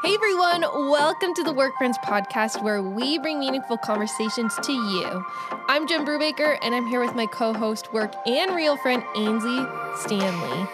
Hey 0.00 0.14
everyone, 0.14 0.60
welcome 0.90 1.34
to 1.34 1.42
the 1.42 1.52
Work 1.52 1.76
Friends 1.76 1.98
podcast 1.98 2.62
where 2.62 2.80
we 2.80 3.18
bring 3.18 3.40
meaningful 3.40 3.76
conversations 3.76 4.54
to 4.62 4.72
you. 4.72 5.26
I'm 5.66 5.88
Jen 5.88 6.06
Brubaker 6.06 6.56
and 6.62 6.72
I'm 6.72 6.86
here 6.86 7.00
with 7.00 7.16
my 7.16 7.26
co 7.26 7.52
host, 7.52 7.92
work 7.92 8.14
and 8.24 8.54
real 8.54 8.76
friend 8.76 9.02
Ainsley 9.16 9.66
Stanley. 9.96 10.68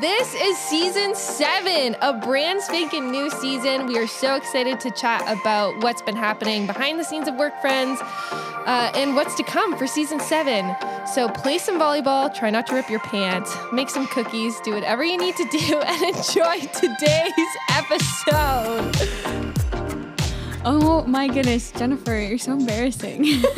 This 0.00 0.34
is 0.34 0.56
season 0.56 1.14
seven, 1.14 1.96
a 2.00 2.14
brand 2.14 2.62
spanking 2.62 3.10
new 3.10 3.28
season. 3.28 3.86
We 3.86 3.98
are 3.98 4.06
so 4.06 4.36
excited 4.36 4.80
to 4.80 4.90
chat 4.90 5.20
about 5.28 5.82
what's 5.82 6.00
been 6.00 6.16
happening 6.16 6.66
behind 6.66 6.98
the 6.98 7.04
scenes 7.04 7.28
of 7.28 7.34
Work 7.36 7.60
Friends 7.60 8.00
uh, 8.66 8.92
and 8.94 9.14
what's 9.14 9.34
to 9.36 9.42
come 9.42 9.76
for 9.76 9.86
season 9.86 10.20
seven. 10.20 10.74
So 11.12 11.28
play 11.28 11.58
some 11.58 11.78
volleyball, 11.78 12.32
try 12.34 12.50
not 12.50 12.66
to 12.68 12.74
rip 12.74 12.88
your 12.90 13.00
pants, 13.00 13.54
make 13.72 13.88
some 13.90 14.06
cookies, 14.06 14.58
do 14.60 14.74
whatever 14.74 15.04
you 15.04 15.18
need 15.18 15.36
to 15.36 15.44
do, 15.50 15.80
and 15.86 16.02
enjoy 16.16 16.60
today's 16.78 17.56
episode. 17.70 18.92
Oh 20.64 21.04
my 21.08 21.26
goodness, 21.26 21.72
Jennifer, 21.72 22.16
you're 22.18 22.38
so 22.38 22.52
embarrassing. 22.52 23.42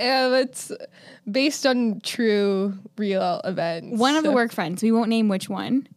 Um, 0.00 0.32
it's 0.34 0.70
based 1.28 1.66
on 1.66 2.00
true, 2.04 2.78
real 2.96 3.40
events. 3.44 3.98
one 3.98 4.14
of 4.14 4.22
the 4.22 4.30
work 4.30 4.52
friends, 4.52 4.80
we 4.80 4.92
won't 4.92 5.08
name 5.08 5.26
which 5.28 5.48
one. 5.48 5.88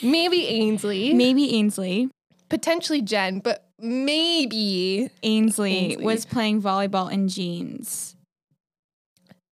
maybe 0.00 0.46
Ainsley, 0.46 1.12
Maybe 1.12 1.52
Ainsley. 1.56 2.08
potentially 2.48 3.02
Jen, 3.02 3.40
but 3.40 3.66
maybe 3.82 5.10
Ainsley, 5.22 5.76
Ainsley. 5.92 6.04
was 6.04 6.24
playing 6.24 6.62
volleyball 6.62 7.10
in 7.12 7.28
jeans. 7.28 8.16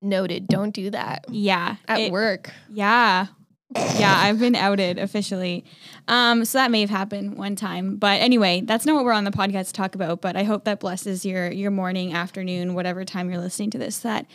noted. 0.02 0.47
Don't 0.47 0.73
do 0.73 0.89
that 0.91 1.25
Yeah. 1.30 1.75
at 1.88 1.99
it- 1.99 2.11
work. 2.11 2.53
Yeah. 2.69 3.27
Yeah, 3.99 4.16
I've 4.17 4.39
been 4.39 4.55
outed 4.55 4.97
officially. 4.97 5.63
Um, 6.08 6.44
so 6.45 6.58
that 6.58 6.71
may 6.71 6.81
have 6.81 6.89
happened 6.89 7.38
one 7.38 7.55
time. 7.55 7.97
But 7.97 8.19
anyway, 8.21 8.61
that's 8.61 8.83
not 8.86 8.95
what 8.95 9.03
we're 9.05 9.11
on 9.11 9.25
the 9.25 9.31
podcast 9.31 9.67
to 9.67 9.73
talk 9.73 9.94
about. 9.94 10.21
But 10.21 10.36
I 10.36 10.41
hope 10.43 10.64
that 10.64 10.80
blesses 10.80 11.23
your 11.25 11.52
your 11.52 11.69
morning, 11.69 12.14
afternoon, 12.14 12.73
whatever 12.73 13.05
time 13.05 13.30
you're 13.30 13.39
listening 13.41 13.69
to 13.71 13.77
this, 13.77 13.99
that 13.99 14.25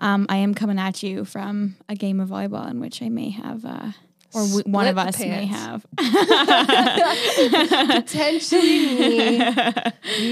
um, 0.00 0.24
I 0.30 0.36
am 0.36 0.54
coming 0.54 0.78
at 0.78 1.02
you 1.02 1.26
from 1.26 1.76
a 1.88 1.94
game 1.96 2.18
of 2.20 2.30
volleyball 2.30 2.70
in 2.70 2.80
which 2.80 3.02
I 3.02 3.08
may 3.10 3.28
have 3.30 3.62
uh, 3.66 3.90
or 4.34 4.42
w- 4.46 4.64
one 4.66 4.86
of 4.86 4.98
us 4.98 5.18
may 5.18 5.46
have. 5.46 5.86
Potentially 7.88 8.86
me, 8.98 9.38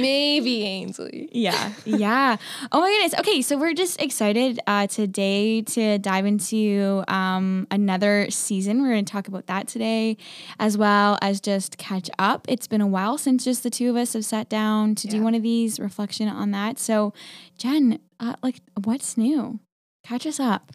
maybe 0.01 0.65
Ainsley. 0.65 1.29
Yeah, 1.33 1.73
yeah. 1.85 2.37
Oh 2.73 2.81
my 2.81 2.91
goodness. 2.91 3.19
Okay, 3.21 3.43
so 3.43 3.57
we're 3.57 3.75
just 3.75 4.01
excited 4.01 4.61
uh, 4.67 4.87
today 4.87 5.63
to 5.63 5.99
dive 5.99 6.27
into 6.27 7.05
um, 7.09 7.67
another 7.71 8.31
season. 8.31 8.83
We're 8.83 8.91
going 8.93 9.05
to 9.05 9.13
talk 9.13 9.29
about 9.29 9.47
that 9.47 9.69
today, 9.69 10.17
as 10.59 10.77
well 10.77 11.19
as 11.23 11.41
just 11.41 11.79
catch 11.79 12.11
up. 12.19 12.47
It's 12.49 12.67
been 12.67 12.81
a 12.81 12.87
while 12.87 13.19
since 13.19 13.45
just 13.45 13.63
the 13.63 13.71
two 13.71 13.91
of 13.91 13.97
us 13.97 14.13
have 14.13 14.25
sat 14.25 14.49
down 14.49 14.95
to 14.97 15.09
do 15.09 15.23
one 15.23 15.35
of 15.35 15.43
these 15.43 15.81
reflection 15.81 16.29
on 16.29 16.51
that. 16.51 16.79
So, 16.79 17.13
Jen, 17.59 17.99
uh, 18.21 18.35
like, 18.43 18.61
what's 18.85 19.17
new? 19.17 19.61
Catch 20.05 20.27
us 20.27 20.39
up. 20.39 20.73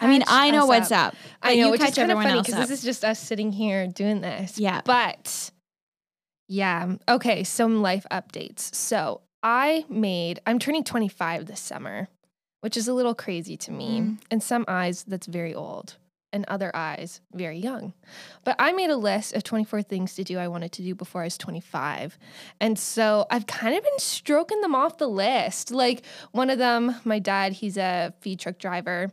I 0.00 0.06
mean, 0.08 0.24
I 0.26 0.50
know 0.50 0.66
what's 0.66 0.92
up. 0.92 1.14
I 1.42 1.56
know, 1.56 1.66
you 1.66 1.70
which 1.70 1.82
is 1.82 1.94
kind 1.94 2.10
of 2.10 2.18
funny 2.18 2.40
because 2.40 2.56
this 2.56 2.70
is 2.70 2.82
just 2.82 3.04
us 3.04 3.18
sitting 3.18 3.52
here 3.52 3.86
doing 3.86 4.20
this. 4.20 4.58
Yeah. 4.58 4.80
But 4.84 5.50
yeah. 6.48 6.96
Okay. 7.08 7.44
Some 7.44 7.82
life 7.82 8.06
updates. 8.10 8.74
So 8.74 9.22
I 9.42 9.84
made, 9.88 10.40
I'm 10.46 10.58
turning 10.58 10.84
25 10.84 11.46
this 11.46 11.60
summer, 11.60 12.08
which 12.60 12.76
is 12.76 12.88
a 12.88 12.94
little 12.94 13.14
crazy 13.14 13.56
to 13.58 13.72
me. 13.72 14.00
Mm. 14.00 14.18
In 14.30 14.40
some 14.40 14.64
eyes, 14.68 15.04
that's 15.04 15.26
very 15.26 15.54
old. 15.54 15.96
In 16.32 16.44
other 16.46 16.70
eyes, 16.74 17.20
very 17.32 17.58
young. 17.58 17.92
But 18.44 18.54
I 18.60 18.72
made 18.72 18.90
a 18.90 18.96
list 18.96 19.34
of 19.34 19.42
24 19.42 19.82
things 19.82 20.14
to 20.14 20.22
do 20.22 20.38
I 20.38 20.46
wanted 20.46 20.70
to 20.72 20.82
do 20.82 20.94
before 20.94 21.22
I 21.22 21.24
was 21.24 21.36
25. 21.36 22.16
And 22.60 22.78
so 22.78 23.26
I've 23.30 23.46
kind 23.46 23.76
of 23.76 23.82
been 23.82 23.98
stroking 23.98 24.60
them 24.60 24.76
off 24.76 24.98
the 24.98 25.08
list. 25.08 25.72
Like 25.72 26.02
one 26.30 26.48
of 26.48 26.58
them, 26.58 26.94
my 27.04 27.18
dad, 27.18 27.54
he's 27.54 27.76
a 27.76 28.14
feed 28.20 28.38
truck 28.38 28.58
driver. 28.58 29.10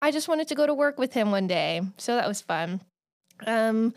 I 0.00 0.10
just 0.10 0.28
wanted 0.28 0.48
to 0.48 0.54
go 0.54 0.66
to 0.66 0.74
work 0.74 0.98
with 0.98 1.12
him 1.12 1.30
one 1.30 1.46
day. 1.46 1.82
So 1.96 2.14
that 2.14 2.28
was 2.28 2.40
fun. 2.40 2.80
Um, 3.46 3.94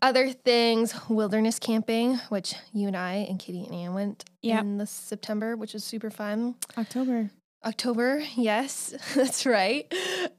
other 0.00 0.30
things, 0.30 0.94
wilderness 1.08 1.58
camping, 1.58 2.16
which 2.28 2.54
you 2.72 2.86
and 2.86 2.96
I 2.96 3.26
and 3.28 3.38
Katie 3.38 3.64
and 3.64 3.74
Ann 3.74 3.94
went 3.94 4.24
Yep. 4.42 4.60
in 4.60 4.78
the 4.78 4.86
September, 4.86 5.56
which 5.56 5.74
was 5.74 5.84
super 5.84 6.10
fun. 6.10 6.54
October. 6.76 7.30
October, 7.64 8.22
yes, 8.36 8.94
that's 9.16 9.44
right. 9.44 9.92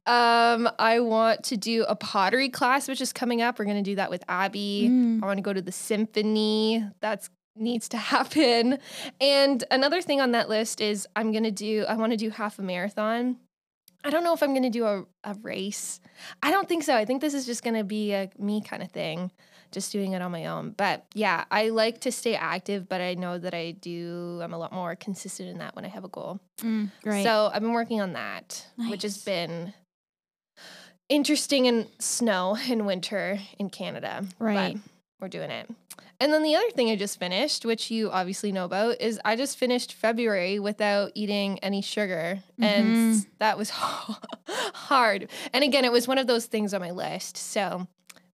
Um, 0.06 0.70
I 0.80 1.02
want 1.02 1.44
to 1.46 1.58
do 1.58 1.84
a 1.84 1.96
pottery 1.96 2.48
class, 2.48 2.88
which 2.88 3.02
is 3.02 3.12
coming 3.12 3.42
up. 3.42 3.60
We're 3.60 3.66
gonna 3.66 3.82
do 3.82 3.96
that 3.98 4.10
with 4.10 4.24
Abby. 4.30 4.88
Mm. 4.90 5.22
I 5.22 5.26
want 5.26 5.38
to 5.38 5.42
go 5.44 5.52
to 5.52 5.62
the 5.62 5.72
symphony. 5.74 6.86
That's 7.02 7.30
needs 7.58 7.90
to 7.90 7.98
happen. 8.14 8.80
And 9.20 9.64
another 9.70 10.02
thing 10.02 10.22
on 10.22 10.32
that 10.32 10.48
list 10.48 10.80
is 10.80 11.08
I'm 11.16 11.34
gonna 11.34 11.52
do. 11.52 11.84
I 11.90 11.96
want 11.96 12.14
to 12.14 12.18
do 12.18 12.30
half 12.30 12.58
a 12.58 12.62
marathon. 12.62 13.36
I 14.04 14.10
don't 14.10 14.24
know 14.24 14.34
if 14.34 14.42
I'm 14.42 14.54
gonna 14.54 14.70
do 14.70 14.86
a, 14.86 15.04
a 15.24 15.34
race. 15.42 16.00
I 16.42 16.52
don't 16.52 16.68
think 16.70 16.84
so. 16.84 16.96
I 16.96 17.06
think 17.06 17.22
this 17.22 17.34
is 17.34 17.46
just 17.46 17.64
gonna 17.64 17.84
be 17.84 18.14
a 18.14 18.30
me 18.38 18.62
kind 18.62 18.82
of 18.82 18.92
thing, 18.92 19.32
just 19.72 19.92
doing 19.92 20.14
it 20.14 20.22
on 20.22 20.32
my 20.32 20.46
own. 20.46 20.72
But 20.72 21.06
yeah, 21.14 21.44
I 21.52 21.70
like 21.70 22.02
to 22.02 22.12
stay 22.12 22.36
active, 22.36 22.88
but 22.88 23.02
I 23.02 23.16
know 23.16 23.38
that 23.38 23.54
I 23.54 23.72
do. 23.72 24.40
I'm 24.42 24.54
a 24.54 24.58
lot 24.58 24.72
more 24.72 24.96
consistent 24.96 25.50
in 25.50 25.58
that 25.58 25.76
when 25.76 25.84
I 25.86 25.90
have 25.90 26.04
a 26.06 26.10
goal. 26.10 26.40
Mm, 26.62 26.92
great. 27.04 27.24
So 27.24 27.50
I've 27.54 27.62
been 27.62 27.74
working 27.74 28.00
on 28.02 28.14
that, 28.14 28.66
which 28.90 29.02
has 29.04 29.18
been 29.18 29.74
interesting 31.10 31.66
in 31.66 31.88
snow 32.00 32.58
in 32.70 32.86
winter 32.86 33.40
in 33.58 33.70
Canada. 33.70 34.24
but 34.38 34.46
Right. 34.46 34.78
we're 35.20 35.28
doing 35.28 35.52
it. 35.52 35.70
And 36.22 36.34
then 36.34 36.44
the 36.44 36.56
other 36.56 36.70
thing 36.72 36.90
I 36.90 36.96
just 36.98 37.18
finished, 37.18 37.64
which 37.66 37.90
you 37.90 38.12
obviously 38.12 38.52
know 38.52 38.66
about, 38.66 39.00
is 39.00 39.20
I 39.24 39.36
just 39.38 39.58
finished 39.58 39.94
February 39.94 40.60
without 40.60 41.12
eating 41.16 41.60
any 41.60 41.82
sugar. 41.82 42.40
And 42.60 42.88
Mhm. 43.16 43.26
that 43.40 43.58
was 43.58 43.70
hard. 44.50 45.30
And 45.54 45.64
again, 45.64 45.86
it 45.86 45.92
was 45.92 46.08
one 46.08 46.18
of 46.18 46.28
those 46.28 46.46
things 46.46 46.74
on 46.74 46.82
my 46.82 46.92
list. 46.92 47.38
So 47.38 47.88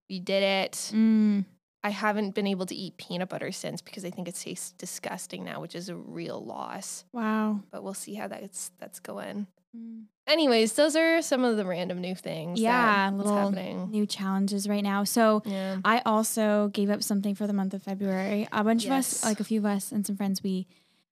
we 0.09 0.19
did 0.19 0.43
it. 0.43 0.71
Mm. 0.93 1.45
I 1.83 1.89
haven't 1.89 2.33
been 2.33 2.47
able 2.47 2.65
to 2.65 2.75
eat 2.75 2.97
peanut 2.97 3.29
butter 3.29 3.51
since 3.51 3.81
because 3.81 4.03
I 4.03 4.09
think 4.09 4.27
it 4.27 4.33
tastes 4.35 4.71
disgusting 4.71 5.43
now, 5.43 5.61
which 5.61 5.75
is 5.75 5.87
a 5.87 5.95
real 5.95 6.43
loss. 6.43 7.05
Wow. 7.13 7.59
But 7.69 7.83
we'll 7.83 7.93
see 7.93 8.15
how 8.15 8.27
that's 8.27 8.71
that's 8.79 8.99
going. 8.99 9.45
Mm. 9.75 10.03
Anyways, 10.27 10.73
those 10.73 10.95
are 10.95 11.21
some 11.21 11.43
of 11.43 11.55
the 11.55 11.65
random 11.65 12.01
new 12.01 12.15
things. 12.15 12.59
Yeah, 12.59 13.11
that's 13.11 13.15
little 13.17 13.37
happening. 13.51 13.91
new 13.91 14.05
challenges 14.07 14.67
right 14.67 14.83
now. 14.83 15.03
So 15.03 15.43
Yeah. 15.45 15.77
I 15.85 16.01
also 16.05 16.69
gave 16.73 16.89
up 16.89 17.03
something 17.03 17.35
for 17.35 17.45
the 17.45 17.53
month 17.53 17.73
of 17.75 17.83
February. 17.83 18.47
A 18.51 18.63
bunch 18.63 18.85
of 18.85 18.91
us, 18.91 19.23
like 19.23 19.39
a 19.39 19.43
few 19.43 19.59
of 19.59 19.65
us 19.65 19.91
and 19.91 20.05
some 20.05 20.15
friends, 20.17 20.41
we 20.41 20.67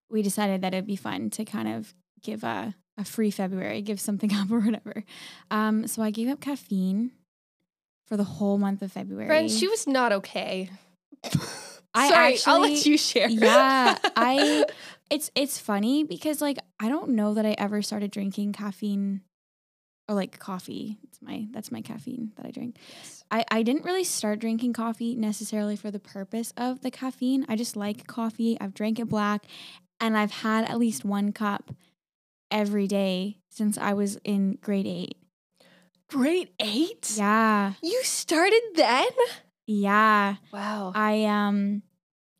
we 0.09 0.21
decided 0.21 0.61
that 0.61 0.73
it'd 0.73 0.87
be 0.87 0.95
fun 0.95 1.29
to 1.31 1.45
kind 1.45 1.67
of 1.67 1.93
give 2.21 2.43
a 2.43 2.73
a 2.97 3.03
free 3.05 3.31
February, 3.31 3.81
give 3.81 3.99
something 3.99 4.33
up 4.39 4.49
or 4.51 4.59
whatever. 4.59 5.03
Um, 5.51 5.87
so 5.87 6.01
I 6.01 6.09
gave 6.11 6.27
up 6.29 6.39
caffeine 6.41 7.11
for 8.07 8.17
the 8.17 8.23
whole 8.23 8.57
month 8.57 8.81
of 8.81 8.91
February. 8.91 9.27
Friend, 9.27 9.49
she 9.49 9.67
was 9.67 9.85
not 9.87 10.11
okay. 10.11 10.69
I 11.95 12.09
Sorry, 12.09 12.37
I'll 12.47 12.61
let 12.61 12.85
you 12.85 12.97
share. 12.97 13.29
yeah, 13.29 13.97
I 14.15 14.65
it's 15.09 15.31
it's 15.35 15.59
funny 15.59 16.03
because 16.03 16.41
like 16.41 16.57
I 16.79 16.89
don't 16.89 17.09
know 17.09 17.33
that 17.33 17.45
I 17.45 17.55
ever 17.57 17.81
started 17.81 18.11
drinking 18.11 18.53
caffeine 18.53 19.21
or 20.07 20.15
like 20.15 20.39
coffee. 20.39 20.97
It's 21.03 21.21
my 21.21 21.47
that's 21.51 21.71
my 21.71 21.81
caffeine 21.81 22.31
that 22.35 22.45
I 22.45 22.51
drink. 22.51 22.77
Yes. 22.97 23.23
I, 23.31 23.45
I 23.49 23.63
didn't 23.63 23.85
really 23.85 24.03
start 24.03 24.39
drinking 24.39 24.73
coffee 24.73 25.15
necessarily 25.15 25.75
for 25.75 25.91
the 25.91 25.99
purpose 25.99 26.53
of 26.57 26.81
the 26.81 26.91
caffeine. 26.91 27.45
I 27.47 27.55
just 27.55 27.75
like 27.75 28.07
coffee. 28.07 28.57
I've 28.59 28.73
drank 28.73 28.99
it 28.99 29.09
black 29.09 29.45
and 29.99 30.17
I've 30.17 30.31
had 30.31 30.69
at 30.69 30.79
least 30.79 31.05
one 31.05 31.31
cup 31.31 31.71
every 32.51 32.87
day 32.87 33.37
since 33.49 33.77
I 33.77 33.93
was 33.93 34.17
in 34.23 34.57
grade 34.61 34.87
eight. 34.87 35.17
Grade 36.09 36.49
eight? 36.59 37.13
Yeah. 37.15 37.73
You 37.81 38.03
started 38.03 38.61
then? 38.75 39.09
Yeah. 39.65 40.35
Wow. 40.51 40.91
I 40.93 41.25
um 41.25 41.83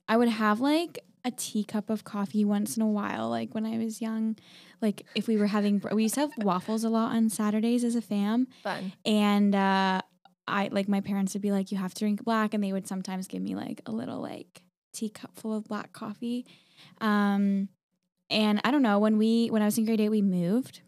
I 0.07 0.18
would 0.18 0.30
have 0.30 0.60
like 0.60 1.00
a 1.25 1.31
teacup 1.31 1.90
of 1.90 2.04
coffee 2.04 2.44
once 2.44 2.75
in 2.75 2.84
a 2.84 2.88
while, 2.88 3.30
like 3.30 3.54
when 3.56 3.66
I 3.66 3.78
was 3.78 4.02
young. 4.02 4.36
Like 4.81 5.06
if 5.16 5.28
we 5.28 5.38
were 5.38 5.48
having 5.48 5.81
we 5.92 6.04
used 6.04 6.16
to 6.16 6.22
have 6.22 6.31
waffles 6.38 6.84
a 6.84 6.90
lot 6.90 7.16
on 7.16 7.30
Saturdays 7.30 7.84
as 7.84 7.96
a 7.96 8.02
fam. 8.02 8.48
Fun. 8.64 8.92
and 9.06 9.56
uh 9.56 10.02
i 10.46 10.68
like 10.74 10.90
my 10.90 11.00
parents 11.00 11.34
would 11.34 11.42
be 11.42 11.54
like 11.54 11.72
you 11.72 11.78
have 11.78 11.94
to 11.94 12.00
drink 12.00 12.22
black 12.25 12.54
and 12.54 12.62
they 12.62 12.74
would 12.74 12.86
sometimes 12.86 13.28
give 13.30 13.42
me 13.42 13.56
like 13.56 13.81
a 13.86 13.92
little 13.92 14.20
like 14.20 14.62
teacup 14.92 15.31
full 15.40 15.56
of 15.56 15.64
black 15.64 15.94
coffee 15.94 16.46
um 17.00 17.70
and 18.30 18.60
i 18.66 18.72
don't 18.72 18.81
know 18.81 19.00
when 19.00 19.18
we 19.18 19.48
when 19.48 19.62
i 19.62 19.66
was 19.66 19.78
in 19.78 19.86
grade 19.86 20.02
eight 20.02 20.10
we 20.10 20.22
moved 20.22 20.81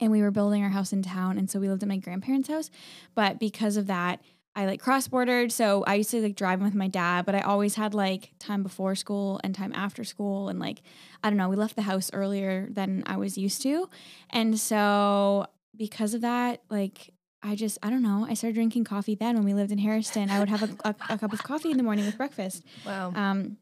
and 0.00 0.10
we 0.10 0.22
were 0.22 0.30
building 0.30 0.62
our 0.62 0.70
house 0.70 0.94
in 0.94 1.02
town 1.02 1.36
and 1.36 1.50
so 1.50 1.60
we 1.60 1.68
lived 1.68 1.82
at 1.82 1.88
my 1.90 1.98
grandparents 1.98 2.48
house 2.48 2.70
but 3.14 3.38
because 3.38 3.76
of 3.76 3.86
that 3.86 4.20
i 4.54 4.66
like 4.66 4.80
cross 4.80 5.08
bordered 5.08 5.50
so 5.50 5.82
i 5.86 5.94
used 5.94 6.10
to 6.10 6.20
like 6.20 6.36
drive 6.36 6.60
with 6.60 6.74
my 6.74 6.88
dad 6.88 7.24
but 7.24 7.34
i 7.34 7.40
always 7.40 7.74
had 7.76 7.94
like 7.94 8.32
time 8.38 8.62
before 8.62 8.94
school 8.94 9.40
and 9.42 9.54
time 9.54 9.72
after 9.74 10.04
school 10.04 10.48
and 10.48 10.58
like 10.58 10.82
i 11.24 11.30
don't 11.30 11.36
know 11.38 11.48
we 11.48 11.56
left 11.56 11.76
the 11.76 11.82
house 11.82 12.10
earlier 12.12 12.68
than 12.70 13.02
i 13.06 13.16
was 13.16 13.38
used 13.38 13.62
to 13.62 13.88
and 14.30 14.58
so 14.58 15.46
because 15.76 16.12
of 16.12 16.20
that, 16.20 16.60
like 16.68 17.10
I 17.42 17.54
just, 17.54 17.78
I 17.82 17.88
don't 17.88 18.02
know. 18.02 18.26
I 18.28 18.34
started 18.34 18.54
drinking 18.54 18.84
coffee 18.84 19.14
then 19.14 19.36
when 19.36 19.44
we 19.44 19.54
lived 19.54 19.72
in 19.72 19.78
Harrison. 19.78 20.30
I 20.30 20.38
would 20.38 20.50
have 20.50 20.62
a, 20.62 20.68
a, 20.84 20.94
a 21.08 21.18
cup 21.18 21.32
of 21.32 21.42
coffee 21.42 21.70
in 21.70 21.76
the 21.78 21.82
morning 21.82 22.04
with 22.04 22.16
breakfast 22.18 22.62
Wow. 22.84 23.12
um, 23.16 23.56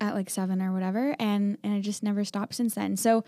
at 0.00 0.14
like 0.14 0.30
seven 0.30 0.62
or 0.62 0.72
whatever, 0.72 1.14
and 1.18 1.58
and 1.64 1.74
I 1.74 1.80
just 1.80 2.02
never 2.02 2.24
stopped 2.24 2.54
since 2.54 2.76
then. 2.76 2.96
So, 2.96 3.24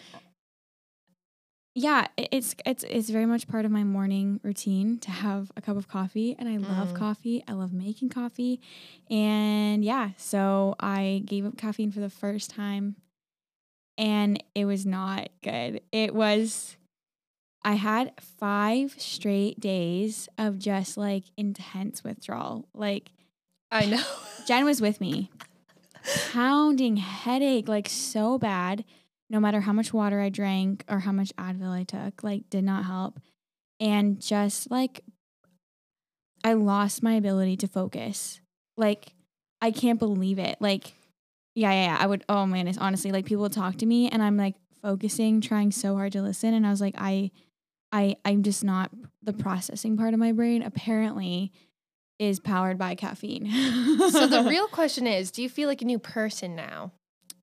yeah, 1.74 2.06
it's 2.16 2.54
it's 2.66 2.84
it's 2.84 3.08
very 3.10 3.26
much 3.26 3.48
part 3.48 3.64
of 3.64 3.70
my 3.70 3.82
morning 3.84 4.40
routine 4.42 4.98
to 5.00 5.10
have 5.10 5.50
a 5.56 5.62
cup 5.62 5.76
of 5.76 5.88
coffee, 5.88 6.36
and 6.38 6.48
I 6.48 6.56
love 6.58 6.88
Mm. 6.92 6.96
coffee. 6.96 7.42
I 7.48 7.52
love 7.52 7.72
making 7.72 8.10
coffee, 8.10 8.60
and 9.10 9.84
yeah, 9.84 10.10
so 10.16 10.74
I 10.80 11.22
gave 11.24 11.46
up 11.46 11.56
caffeine 11.56 11.90
for 11.90 12.00
the 12.00 12.10
first 12.10 12.50
time, 12.50 12.96
and 13.96 14.42
it 14.54 14.64
was 14.66 14.84
not 14.86 15.28
good. 15.42 15.80
It 15.92 16.14
was. 16.14 16.76
I 17.64 17.74
had 17.74 18.12
five 18.20 18.96
straight 18.98 19.60
days 19.60 20.28
of 20.36 20.58
just 20.58 20.96
like 20.96 21.24
intense 21.36 22.02
withdrawal. 22.02 22.66
Like 22.74 23.12
I 23.70 23.86
know. 23.86 24.02
Jen 24.46 24.64
was 24.64 24.80
with 24.80 25.00
me. 25.00 25.30
Pounding 26.32 26.96
headache, 26.96 27.68
like 27.68 27.88
so 27.88 28.36
bad. 28.36 28.84
No 29.32 29.40
matter 29.40 29.60
how 29.60 29.72
much 29.72 29.92
water 29.92 30.20
I 30.20 30.28
drank 30.28 30.84
or 30.88 31.00
how 31.00 31.10
much 31.10 31.34
Advil 31.36 31.72
I 31.72 31.82
took, 31.82 32.22
like 32.22 32.48
did 32.50 32.62
not 32.62 32.84
help. 32.84 33.18
And 33.80 34.20
just 34.20 34.70
like 34.70 35.00
I 36.44 36.52
lost 36.52 37.02
my 37.02 37.14
ability 37.14 37.56
to 37.58 37.66
focus. 37.66 38.40
Like 38.76 39.14
I 39.60 39.70
can't 39.70 39.98
believe 39.98 40.38
it. 40.38 40.58
Like, 40.60 40.92
yeah, 41.54 41.72
yeah, 41.72 41.84
yeah. 41.86 41.96
I 41.98 42.06
would 42.06 42.24
oh 42.28 42.46
man, 42.46 42.68
it's 42.68 42.78
honestly 42.78 43.10
like 43.10 43.24
people 43.24 43.48
talk 43.50 43.78
to 43.78 43.86
me 43.86 44.08
and 44.08 44.22
I'm 44.22 44.36
like 44.36 44.54
focusing, 44.82 45.40
trying 45.40 45.72
so 45.72 45.96
hard 45.96 46.12
to 46.12 46.22
listen. 46.22 46.54
And 46.54 46.66
I 46.66 46.70
was 46.70 46.80
like, 46.80 46.94
I 46.98 47.30
I 47.90 48.16
I'm 48.24 48.42
just 48.42 48.62
not 48.62 48.90
the 49.22 49.32
processing 49.32 49.96
part 49.96 50.14
of 50.14 50.20
my 50.20 50.32
brain 50.32 50.62
apparently 50.62 51.52
is 52.18 52.38
powered 52.38 52.78
by 52.78 52.94
caffeine. 52.94 53.50
so 54.10 54.26
the 54.26 54.44
real 54.48 54.68
question 54.68 55.06
is, 55.06 55.30
do 55.30 55.42
you 55.42 55.48
feel 55.48 55.68
like 55.68 55.82
a 55.82 55.86
new 55.86 55.98
person 55.98 56.54
now? 56.54 56.92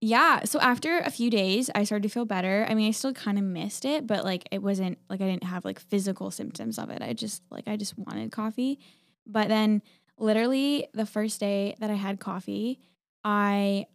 Yeah. 0.02 0.46
So 0.46 0.60
after 0.60 1.00
a 1.00 1.12
few 1.12 1.30
days, 1.30 1.70
I 1.76 1.84
started 1.84 2.04
to 2.04 2.14
feel 2.14 2.26
better. 2.26 2.66
I 2.70 2.74
mean, 2.74 2.88
I 2.88 2.92
still 2.92 3.14
kind 3.14 3.38
of 3.38 3.44
missed 3.44 3.84
it, 3.84 4.08
but 4.08 4.24
like 4.24 4.48
it 4.52 4.62
wasn't 4.62 4.98
like 5.10 5.20
I 5.20 5.26
didn't 5.26 5.44
have 5.44 5.66
like 5.66 5.80
physical 5.80 6.32
symptoms 6.32 6.80
of 6.80 6.90
it. 6.90 7.02
I 7.02 7.14
just 7.14 7.44
like 7.52 7.68
I 7.68 7.76
just 7.76 7.98
wanted 7.98 8.32
coffee. 8.32 8.80
But 9.28 9.50
then 9.50 9.82
literally 10.18 10.88
the 10.94 11.06
first 11.06 11.40
day 11.40 11.76
that 11.80 11.90
I 11.90 11.96
had 11.96 12.20
coffee, 12.20 12.80
I 13.26 13.88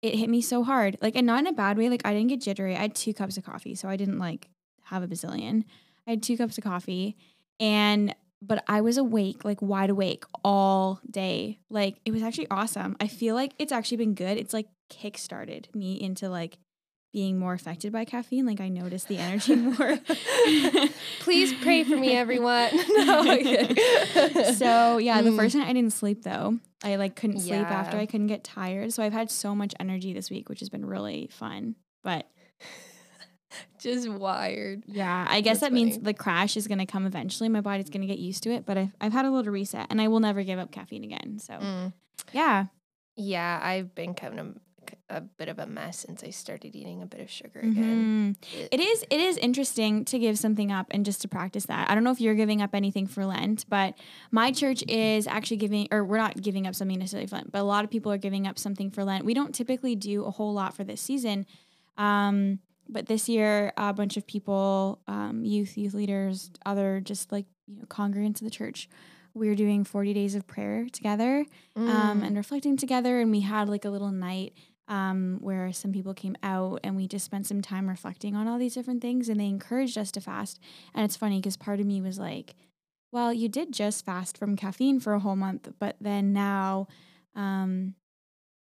it 0.00 0.14
hit 0.14 0.30
me 0.30 0.40
so 0.40 0.64
hard. 0.64 0.96
Like 1.02 1.14
and 1.14 1.26
not 1.26 1.40
in 1.40 1.46
a 1.46 1.52
bad 1.52 1.76
way. 1.76 1.90
Like 1.90 2.06
I 2.06 2.14
didn't 2.14 2.28
get 2.28 2.40
jittery. 2.40 2.74
I 2.74 2.80
had 2.80 2.94
two 2.94 3.12
cups 3.12 3.36
of 3.36 3.44
coffee, 3.44 3.74
so 3.74 3.86
I 3.86 3.96
didn't 3.96 4.18
like 4.18 4.48
have 4.84 5.02
a 5.02 5.08
bazillion. 5.08 5.64
I 6.06 6.10
had 6.10 6.22
two 6.22 6.38
cups 6.38 6.56
of 6.56 6.64
coffee 6.64 7.18
and 7.60 8.14
but 8.42 8.64
I 8.68 8.80
was 8.80 8.96
awake, 8.96 9.44
like 9.44 9.60
wide 9.62 9.90
awake 9.90 10.24
all 10.44 11.00
day. 11.10 11.58
Like 11.68 11.96
it 12.04 12.12
was 12.12 12.22
actually 12.22 12.48
awesome. 12.50 12.96
I 13.00 13.06
feel 13.06 13.34
like 13.34 13.52
it's 13.58 13.72
actually 13.72 13.98
been 13.98 14.14
good. 14.14 14.38
It's 14.38 14.52
like 14.54 14.66
kickstarted 14.90 15.74
me 15.74 16.00
into 16.00 16.28
like 16.28 16.58
being 17.12 17.38
more 17.38 17.52
affected 17.54 17.92
by 17.92 18.04
caffeine. 18.04 18.46
Like 18.46 18.60
I 18.60 18.68
noticed 18.68 19.08
the 19.08 19.18
energy 19.18 19.56
more. 19.56 19.98
Please 21.20 21.52
pray 21.62 21.84
for 21.84 21.96
me, 21.96 22.12
everyone. 22.16 22.70
no, 22.88 23.22
so 24.54 24.98
yeah, 24.98 25.20
the 25.22 25.30
Mm. 25.30 25.36
first 25.36 25.54
night 25.56 25.68
I 25.68 25.72
didn't 25.72 25.92
sleep 25.92 26.22
though. 26.22 26.58
I 26.82 26.96
like 26.96 27.16
couldn't 27.16 27.40
sleep 27.40 27.70
after. 27.70 27.96
I 27.98 28.06
couldn't 28.06 28.28
get 28.28 28.42
tired. 28.44 28.92
So 28.92 29.02
I've 29.02 29.12
had 29.12 29.30
so 29.30 29.54
much 29.54 29.74
energy 29.78 30.12
this 30.12 30.30
week, 30.30 30.48
which 30.48 30.60
has 30.60 30.68
been 30.70 30.86
really 30.86 31.28
fun. 31.32 31.74
But 32.02 32.26
just 33.80 34.08
wired. 34.08 34.82
yeah, 34.86 35.26
I 35.28 35.40
guess 35.40 35.60
That's 35.60 35.70
that 35.70 35.72
means 35.72 35.98
the 35.98 36.14
crash 36.14 36.56
is 36.56 36.66
going 36.66 36.78
to 36.78 36.86
come 36.86 37.06
eventually. 37.06 37.48
My 37.48 37.60
body's 37.60 37.90
going 37.90 38.02
to 38.02 38.06
get 38.06 38.18
used 38.18 38.42
to 38.44 38.50
it. 38.52 38.66
But 38.66 38.78
I've, 38.78 38.92
I've 39.00 39.12
had 39.12 39.24
a 39.24 39.30
little 39.30 39.52
reset, 39.52 39.86
and 39.90 40.00
I 40.00 40.08
will 40.08 40.20
never 40.20 40.42
give 40.42 40.58
up 40.58 40.70
caffeine 40.72 41.04
again. 41.04 41.38
So 41.38 41.54
Mm. 41.54 41.92
yeah, 42.32 42.66
Yeah, 43.16 43.60
I've 43.62 43.94
been 43.94 44.14
kind 44.14 44.40
of 44.40 44.56
a 45.08 45.20
bit 45.20 45.48
of 45.48 45.58
a 45.58 45.66
mess 45.66 45.98
since 45.98 46.24
I 46.24 46.30
started 46.30 46.74
eating 46.74 47.02
a 47.02 47.06
bit 47.06 47.20
of 47.20 47.30
sugar 47.30 47.60
again. 47.60 48.34
Mhm. 48.42 48.68
It 48.72 48.80
is 48.80 49.04
it 49.10 49.20
is 49.20 49.36
interesting 49.36 50.04
to 50.06 50.18
give 50.18 50.38
something 50.38 50.72
up 50.72 50.86
and 50.90 51.04
just 51.04 51.20
to 51.22 51.28
practice 51.28 51.66
that. 51.66 51.88
I 51.90 51.94
don't 51.94 52.02
know 52.02 52.10
if 52.12 52.20
you're 52.20 52.34
giving 52.34 52.60
up 52.62 52.74
anything 52.74 53.06
for 53.06 53.24
Lent, 53.26 53.66
but 53.68 53.94
my 54.32 54.50
church 54.52 54.82
is 54.88 55.26
actually 55.26 55.58
giving 55.58 55.86
or 55.92 56.04
we're 56.04 56.16
not 56.16 56.40
giving 56.40 56.66
up 56.66 56.74
something 56.74 56.98
necessarily 56.98 57.26
for 57.26 57.36
Lent, 57.36 57.52
but 57.52 57.60
a 57.60 57.64
lot 57.64 57.84
of 57.84 57.90
people 57.90 58.10
are 58.10 58.18
giving 58.18 58.46
up 58.46 58.58
something 58.58 58.90
for 58.90 59.04
Lent. 59.04 59.24
We 59.24 59.34
don't 59.34 59.54
typically 59.54 59.94
do 59.96 60.24
a 60.24 60.30
whole 60.30 60.52
lot 60.54 60.74
for 60.74 60.82
this 60.82 61.00
season. 61.00 61.46
Um, 61.98 62.60
but 62.90 63.06
this 63.06 63.28
year 63.28 63.72
a 63.76 63.92
bunch 63.92 64.16
of 64.16 64.26
people, 64.26 65.00
um, 65.06 65.44
youth, 65.44 65.76
youth 65.78 65.94
leaders, 65.94 66.50
other 66.66 67.00
just 67.00 67.30
like, 67.32 67.46
you 67.66 67.76
know, 67.76 67.84
congregants 67.86 68.40
of 68.40 68.44
the 68.44 68.50
church, 68.50 68.88
we 69.32 69.48
were 69.48 69.54
doing 69.54 69.84
40 69.84 70.12
days 70.12 70.34
of 70.34 70.46
prayer 70.46 70.86
together 70.92 71.44
um, 71.76 71.86
Mm. 72.20 72.26
and 72.26 72.36
reflecting 72.36 72.76
together. 72.76 73.20
And 73.20 73.30
we 73.30 73.40
had 73.40 73.68
like 73.68 73.84
a 73.84 73.90
little 73.90 74.10
night 74.10 74.54
um, 74.88 75.38
where 75.40 75.72
some 75.72 75.92
people 75.92 76.14
came 76.14 76.34
out 76.42 76.80
and 76.82 76.96
we 76.96 77.06
just 77.06 77.24
spent 77.24 77.46
some 77.46 77.62
time 77.62 77.88
reflecting 77.88 78.34
on 78.34 78.48
all 78.48 78.58
these 78.58 78.74
different 78.74 79.00
things. 79.00 79.28
And 79.28 79.38
they 79.38 79.46
encouraged 79.46 79.96
us 79.96 80.10
to 80.12 80.20
fast. 80.20 80.58
And 80.94 81.04
it's 81.04 81.16
funny 81.16 81.38
because 81.38 81.56
part 81.56 81.78
of 81.78 81.86
me 81.86 82.00
was 82.00 82.18
like, 82.18 82.56
well, 83.12 83.32
you 83.32 83.48
did 83.48 83.72
just 83.72 84.04
fast 84.04 84.36
from 84.36 84.56
caffeine 84.56 84.98
for 84.98 85.12
a 85.14 85.20
whole 85.20 85.36
month, 85.36 85.68
but 85.78 85.94
then 86.00 86.32
now, 86.32 86.88
um, 87.36 87.94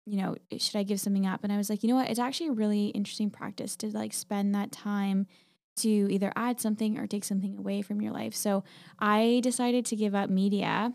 you 0.07 0.17
know, 0.19 0.37
should 0.59 0.77
I 0.77 0.83
give 0.83 1.01
something 1.01 1.27
up? 1.27 1.45
And 1.45 1.53
I 1.53 1.57
was 1.57 1.71
like, 1.71 1.83
you 1.83 1.89
know 1.89 1.95
what? 1.97 2.11
It's 2.11 2.19
actually 2.19 2.49
a 2.49 2.53
really 2.53 2.87
interesting 2.89 3.31
practice 3.31 3.75
to 3.77 3.87
like 3.89 4.13
spend 4.13 4.55
that 4.55 4.71
time 4.73 5.27
to 5.77 5.89
either 5.89 6.33
add 6.37 6.61
something 6.61 6.99
or 6.99 7.07
take 7.07 7.25
something 7.25 7.57
away 7.59 7.83
from 7.83 8.01
your 8.01 8.13
life. 8.13 8.35
So 8.35 8.63
I 8.99 9.41
decided 9.43 9.85
to 9.87 9.97
give 9.97 10.15
up 10.15 10.31
media 10.31 10.93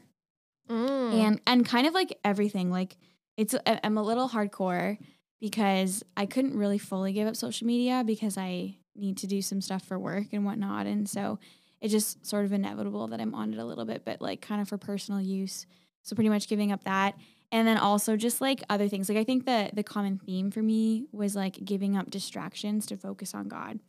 Mm. 0.70 1.14
and 1.14 1.42
and 1.48 1.66
kind 1.66 1.88
of 1.88 1.96
like 1.96 2.16
everything 2.24 2.70
like 2.70 2.96
it's 3.38 3.56
i'm 3.66 3.98
a 3.98 4.04
little 4.04 4.30
hardcore 4.30 5.00
because 5.42 6.04
i 6.16 6.28
couldn't 6.28 6.56
really 6.56 6.78
fully 6.78 7.12
give 7.12 7.28
up 7.28 7.36
social 7.36 7.66
media 7.66 8.04
because 8.06 8.38
i 8.38 8.76
need 8.96 9.18
to 9.18 9.26
do 9.26 9.42
some 9.42 9.62
stuff 9.62 9.82
for 9.84 9.98
work 9.98 10.28
and 10.32 10.46
whatnot 10.46 10.86
and 10.86 11.10
so 11.10 11.40
it's 11.82 11.92
just 11.92 12.24
sort 12.24 12.46
of 12.46 12.54
inevitable 12.54 13.08
that 13.08 13.20
i'm 13.20 13.34
on 13.34 13.52
it 13.52 13.58
a 13.58 13.66
little 13.66 13.86
bit 13.86 14.06
but 14.06 14.22
like 14.22 14.42
kind 14.42 14.62
of 14.62 14.70
for 14.70 14.78
personal 14.78 15.20
use 15.20 15.66
so 16.04 16.14
pretty 16.16 16.30
much 16.30 16.48
giving 16.48 16.72
up 16.72 16.84
that 16.84 17.16
and 17.52 17.68
then 17.68 17.78
also 17.78 18.16
just 18.16 18.42
like 18.42 18.62
other 18.70 18.88
things 18.88 19.10
like 19.10 19.18
i 19.18 19.24
think 19.24 19.46
the 19.46 19.70
the 19.74 19.84
common 19.84 20.18
theme 20.18 20.52
for 20.52 20.62
me 20.62 21.06
was 21.12 21.36
like 21.36 21.64
giving 21.66 21.98
up 21.98 22.10
distractions 22.10 22.86
to 22.86 22.96
focus 22.98 23.34
on 23.34 23.48
god 23.48 23.80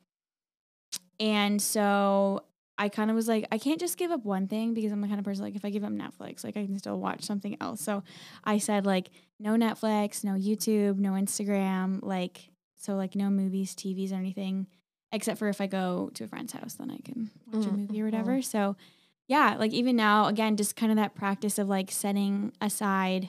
and 1.18 1.60
so 1.60 2.44
I 2.78 2.88
kind 2.88 3.10
of 3.10 3.16
was 3.16 3.28
like, 3.28 3.46
I 3.52 3.58
can't 3.58 3.78
just 3.78 3.98
give 3.98 4.10
up 4.10 4.24
one 4.24 4.48
thing 4.48 4.72
because 4.72 4.90
I'm 4.90 5.02
the 5.02 5.06
kind 5.06 5.18
of 5.18 5.24
person 5.24 5.44
like 5.44 5.54
if 5.54 5.64
I 5.64 5.70
give 5.70 5.84
up 5.84 5.90
Netflix, 5.92 6.42
like 6.44 6.56
I 6.56 6.64
can 6.64 6.78
still 6.78 6.98
watch 6.98 7.22
something 7.22 7.56
else. 7.60 7.80
So 7.82 8.02
I 8.44 8.56
said 8.58 8.86
like 8.86 9.10
no 9.38 9.52
Netflix, 9.54 10.24
no 10.24 10.32
YouTube, 10.32 10.96
no 10.96 11.12
Instagram, 11.12 11.98
like 12.02 12.48
so 12.76 12.94
like 12.94 13.14
no 13.14 13.28
movies, 13.28 13.74
TVs, 13.74 14.12
or 14.12 14.16
anything, 14.16 14.66
except 15.12 15.38
for 15.38 15.48
if 15.48 15.60
I 15.60 15.66
go 15.66 16.10
to 16.14 16.24
a 16.24 16.28
friend's 16.28 16.54
house, 16.54 16.74
then 16.74 16.90
I 16.90 16.98
can 17.04 17.30
watch 17.52 17.66
a 17.66 17.70
Mm, 17.70 17.76
movie 17.76 18.00
or 18.00 18.06
mhm. 18.06 18.06
whatever. 18.06 18.40
So 18.40 18.76
yeah, 19.28 19.56
like 19.58 19.72
even 19.72 19.94
now, 19.96 20.26
again, 20.26 20.56
just 20.56 20.74
kind 20.74 20.90
of 20.90 20.96
that 20.96 21.14
practice 21.14 21.58
of 21.58 21.68
like 21.68 21.90
setting 21.90 22.52
aside, 22.62 23.28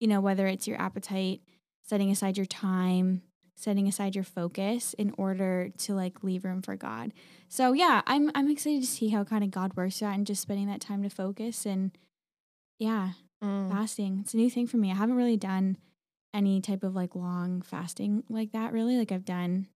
you 0.00 0.08
know, 0.08 0.20
whether 0.20 0.46
it's 0.48 0.66
your 0.66 0.80
appetite, 0.80 1.40
setting 1.86 2.10
aside 2.10 2.36
your 2.36 2.46
time, 2.46 3.22
setting 3.56 3.86
aside 3.86 4.14
your 4.14 4.24
focus 4.24 4.94
in 4.94 5.12
order 5.18 5.70
to 5.78 5.94
like 5.94 6.24
leave 6.24 6.44
room 6.44 6.62
for 6.62 6.74
God. 6.76 7.12
So 7.48 7.72
yeah, 7.72 8.00
I'm 8.06 8.30
I'm 8.34 8.50
excited 8.50 8.80
to 8.80 8.86
see 8.86 9.08
how 9.10 9.22
kind 9.24 9.44
of 9.44 9.50
God 9.50 9.76
works 9.76 10.00
that 10.00 10.14
and 10.16 10.26
just 10.26 10.40
spending 10.42 10.66
that 10.68 10.80
time 10.80 11.02
to 11.02 11.10
focus 11.10 11.66
and 11.66 11.92
yeah, 12.78 13.10
Mm. 13.42 13.70
fasting. 13.70 14.18
It's 14.20 14.34
a 14.34 14.36
new 14.36 14.50
thing 14.50 14.66
for 14.66 14.76
me. 14.76 14.90
I 14.90 14.94
haven't 14.94 15.16
really 15.16 15.36
done 15.38 15.78
any 16.34 16.60
type 16.60 16.82
of 16.82 16.94
like 16.94 17.14
long 17.14 17.62
fasting 17.62 18.22
like 18.28 18.52
that 18.52 18.72
really. 18.72 18.96
Like 18.98 19.12
I've 19.12 19.24
done 19.24 19.66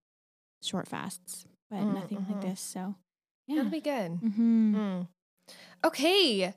short 0.62 0.87
fasts, 0.88 1.47
but 1.71 1.81
Mm, 1.81 1.95
nothing 1.95 2.19
like 2.28 2.38
mhm. 2.38 2.43
this. 2.43 2.61
So 2.61 2.95
yeah. 3.47 3.57
That'll 3.57 3.71
be 3.71 3.81
good. 3.81 4.12
Mm-hmm. 4.23 4.76
Mm. 4.76 5.09
Okay. 5.85 6.54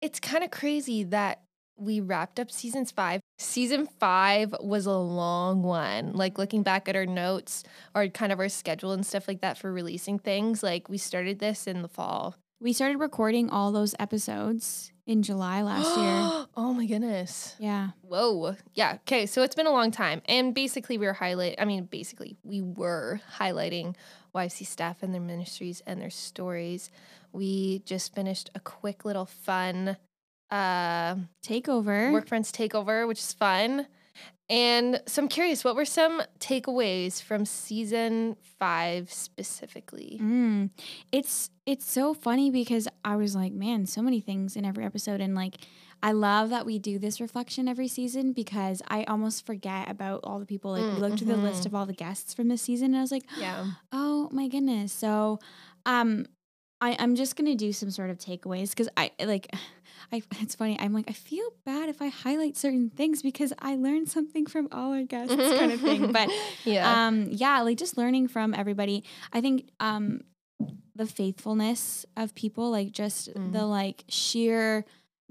It's 0.00 0.20
kind 0.20 0.42
of 0.44 0.50
crazy 0.50 1.02
that 1.04 1.42
we 1.80 2.00
wrapped 2.00 2.38
up 2.38 2.50
seasons 2.50 2.90
five. 2.90 3.20
Season 3.38 3.88
five 3.98 4.54
was 4.60 4.86
a 4.86 4.92
long 4.92 5.62
one. 5.62 6.12
Like 6.12 6.38
looking 6.38 6.62
back 6.62 6.88
at 6.88 6.96
our 6.96 7.06
notes 7.06 7.64
or 7.94 8.06
kind 8.08 8.32
of 8.32 8.38
our 8.38 8.48
schedule 8.48 8.92
and 8.92 9.04
stuff 9.04 9.26
like 9.26 9.40
that 9.40 9.58
for 9.58 9.72
releasing 9.72 10.18
things, 10.18 10.62
like 10.62 10.88
we 10.88 10.98
started 10.98 11.38
this 11.38 11.66
in 11.66 11.82
the 11.82 11.88
fall. 11.88 12.36
We 12.60 12.74
started 12.74 12.98
recording 12.98 13.48
all 13.48 13.72
those 13.72 13.94
episodes 13.98 14.92
in 15.06 15.22
July 15.22 15.62
last 15.62 15.96
year. 15.96 16.46
oh 16.56 16.74
my 16.74 16.84
goodness. 16.84 17.56
Yeah. 17.58 17.90
Whoa. 18.02 18.56
Yeah. 18.74 18.98
Okay. 19.06 19.24
So 19.24 19.42
it's 19.42 19.54
been 19.54 19.66
a 19.66 19.72
long 19.72 19.90
time. 19.90 20.20
And 20.26 20.54
basically, 20.54 20.98
we 20.98 21.06
were 21.06 21.14
highlight. 21.14 21.54
I 21.58 21.64
mean, 21.64 21.84
basically, 21.84 22.36
we 22.44 22.60
were 22.60 23.22
highlighting 23.38 23.96
YFC 24.34 24.66
staff 24.66 25.02
and 25.02 25.14
their 25.14 25.22
ministries 25.22 25.82
and 25.86 26.02
their 26.02 26.10
stories. 26.10 26.90
We 27.32 27.78
just 27.86 28.14
finished 28.14 28.50
a 28.54 28.60
quick 28.60 29.06
little 29.06 29.26
fun 29.26 29.96
uh, 30.50 31.16
Takeover. 31.44 32.12
Work 32.12 32.28
Friends 32.28 32.52
Takeover, 32.52 33.06
which 33.06 33.18
is 33.18 33.32
fun. 33.32 33.86
And 34.48 35.00
so 35.06 35.22
I'm 35.22 35.28
curious, 35.28 35.62
what 35.62 35.76
were 35.76 35.84
some 35.84 36.20
takeaways 36.40 37.22
from 37.22 37.44
season 37.44 38.36
five 38.58 39.12
specifically? 39.12 40.18
Mm. 40.20 40.70
It's 41.12 41.50
it's 41.66 41.88
so 41.88 42.14
funny 42.14 42.50
because 42.50 42.88
I 43.04 43.14
was 43.14 43.36
like, 43.36 43.52
man, 43.52 43.86
so 43.86 44.02
many 44.02 44.20
things 44.20 44.56
in 44.56 44.64
every 44.64 44.84
episode, 44.84 45.20
and 45.20 45.36
like 45.36 45.58
I 46.02 46.10
love 46.10 46.50
that 46.50 46.66
we 46.66 46.80
do 46.80 46.98
this 46.98 47.20
reflection 47.20 47.68
every 47.68 47.86
season 47.86 48.32
because 48.32 48.82
I 48.88 49.04
almost 49.04 49.46
forget 49.46 49.88
about 49.88 50.20
all 50.24 50.40
the 50.40 50.46
people. 50.46 50.72
Like 50.72 50.82
Mm, 50.82 50.94
we 50.94 51.00
looked 51.00 51.18
through 51.18 51.28
the 51.28 51.36
list 51.36 51.62
mhm. 51.62 51.66
of 51.66 51.74
all 51.76 51.86
the 51.86 51.92
guests 51.92 52.34
from 52.34 52.48
this 52.48 52.62
season, 52.62 52.86
and 52.86 52.96
I 52.96 53.02
was 53.02 53.12
like, 53.12 53.26
Yeah. 53.38 53.66
oh 53.92 54.28
my 54.32 54.48
goodness. 54.48 54.92
So, 54.92 55.38
um, 55.86 56.26
I 56.80 56.96
I'm 56.98 57.14
just 57.14 57.36
gonna 57.36 57.54
do 57.54 57.72
some 57.72 57.92
sort 57.92 58.10
of 58.10 58.18
takeaways 58.18 58.70
because 58.70 58.88
I 58.96 59.12
like. 59.24 59.54
I, 60.12 60.22
it's 60.40 60.54
funny. 60.54 60.76
I'm 60.80 60.92
like, 60.92 61.06
I 61.08 61.12
feel 61.12 61.48
bad 61.64 61.88
if 61.88 62.00
I 62.02 62.08
highlight 62.08 62.56
certain 62.56 62.90
things 62.90 63.22
because 63.22 63.52
I 63.58 63.76
learned 63.76 64.08
something 64.08 64.46
from 64.46 64.68
all 64.72 64.92
our 64.92 65.02
guests, 65.04 65.34
kind 65.34 65.72
of 65.72 65.80
thing. 65.80 66.12
But 66.12 66.28
yeah. 66.64 67.06
um 67.06 67.28
yeah 67.30 67.60
like 67.62 67.78
just 67.78 67.96
learning 67.96 68.28
from 68.28 68.54
everybody 68.54 69.04
i 69.32 69.40
think 69.40 69.68
um 69.80 70.20
the 70.94 71.06
faithfulness 71.06 72.04
of 72.16 72.34
people 72.34 72.70
like 72.70 72.92
just 72.92 73.32
Mm. 73.34 73.52
the 73.52 73.64
like 73.64 74.04
sheer 74.08 74.84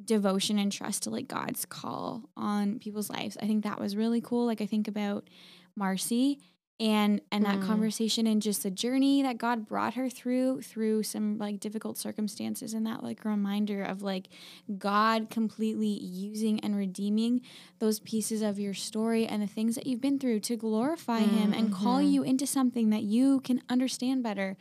devotion 0.04 0.58
and 0.58 0.72
trust 0.72 1.04
to 1.04 1.10
like 1.10 1.28
god's 1.28 1.66
call 1.66 2.30
on 2.38 2.80
people's 2.80 3.10
lives 3.10 3.38
i 3.42 3.46
think 3.46 3.64
that 3.66 3.80
was 3.80 3.96
really 3.98 4.22
cool 4.22 4.46
like 4.46 4.62
i 4.62 4.66
think 4.66 4.88
about 4.88 5.28
marcy 5.76 6.40
and 6.80 7.20
and 7.32 7.44
that 7.46 7.60
Mm. 7.60 7.68
conversation 7.68 8.26
and 8.26 8.42
just 8.42 8.64
the 8.64 8.72
journey 8.72 9.22
that 9.22 9.38
god 9.38 9.68
brought 9.68 9.96
her 9.96 10.10
through 10.10 10.62
through 10.62 11.04
some 11.04 11.38
like 11.38 11.60
difficult 11.60 11.98
circumstances 11.98 12.74
and 12.74 12.86
that 12.88 13.04
like 13.04 13.26
reminder 13.26 13.84
of 13.84 14.02
like 14.02 14.30
god 14.78 15.30
completely 15.30 15.88
using 15.88 16.60
and 16.62 16.76
redeeming 16.78 17.42
those 17.80 18.00
pieces 18.00 18.42
of 18.42 18.60
your 18.60 18.74
story 18.74 19.26
and 19.28 19.42
the 19.42 19.48
things 19.48 19.76
that 19.76 19.86
you've 19.88 20.00
been 20.02 20.20
through 20.20 20.40
to 20.40 20.56
glorify 20.56 21.20
him 21.20 21.54
and 21.54 21.72
call 21.74 22.00
Mhm. 22.00 22.12
you 22.14 22.24
into 22.24 22.48
something 22.48 22.90
that 22.92 23.04
you 23.04 23.42
can 23.42 23.62
understand 23.70 24.24
better 24.24 24.56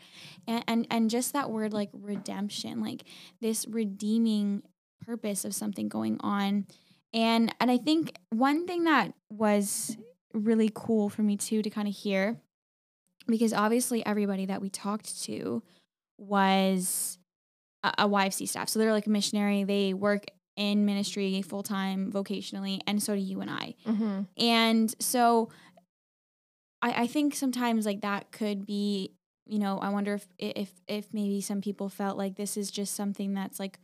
and, 0.46 0.64
and 0.66 0.86
and 0.90 1.10
just 1.10 1.32
that 1.32 1.50
word 1.50 1.72
like 1.72 1.90
redemption 1.92 2.80
like 2.80 3.04
this 3.40 3.66
redeeming 3.68 4.62
purpose 5.06 5.44
of 5.44 5.54
something 5.54 5.88
going 5.88 6.16
on 6.20 6.66
and 7.14 7.54
and 7.60 7.70
i 7.70 7.78
think 7.78 8.16
one 8.30 8.66
thing 8.66 8.84
that 8.84 9.14
was 9.30 9.96
really 10.38 10.70
cool 10.74 11.08
for 11.08 11.22
me 11.22 11.36
too 11.36 11.62
to 11.62 11.70
kind 11.70 11.88
of 11.88 11.94
hear 11.94 12.40
because 13.26 13.52
obviously 13.52 14.04
everybody 14.06 14.46
that 14.46 14.60
we 14.60 14.70
talked 14.70 15.22
to 15.24 15.62
was 16.18 17.18
a, 17.82 17.92
a 17.98 18.08
YFC 18.08 18.48
staff. 18.48 18.68
So 18.68 18.78
they're 18.78 18.92
like 18.92 19.06
a 19.06 19.10
missionary. 19.10 19.64
They 19.64 19.94
work 19.94 20.26
in 20.56 20.84
ministry 20.84 21.40
full 21.42 21.62
time, 21.62 22.10
vocationally, 22.12 22.80
and 22.86 23.02
so 23.02 23.14
do 23.14 23.20
you 23.20 23.40
and 23.40 23.50
I. 23.50 23.74
Mhm. 23.86 24.26
And 24.36 24.94
so 24.98 25.50
I, 26.82 27.02
I 27.02 27.06
think 27.06 27.34
sometimes 27.34 27.86
like 27.86 28.00
that 28.02 28.32
could 28.32 28.66
be, 28.66 29.12
you 29.46 29.58
know, 29.58 29.78
I 29.78 29.90
wonder 29.90 30.14
if 30.14 30.26
if 30.38 30.70
if 30.86 31.12
maybe 31.12 31.40
some 31.40 31.60
people 31.60 31.88
felt 31.88 32.16
like 32.18 32.36
this 32.36 32.56
is 32.56 32.70
just 32.70 32.94
something 32.94 33.34
that's 33.34 33.58
like 33.60 33.78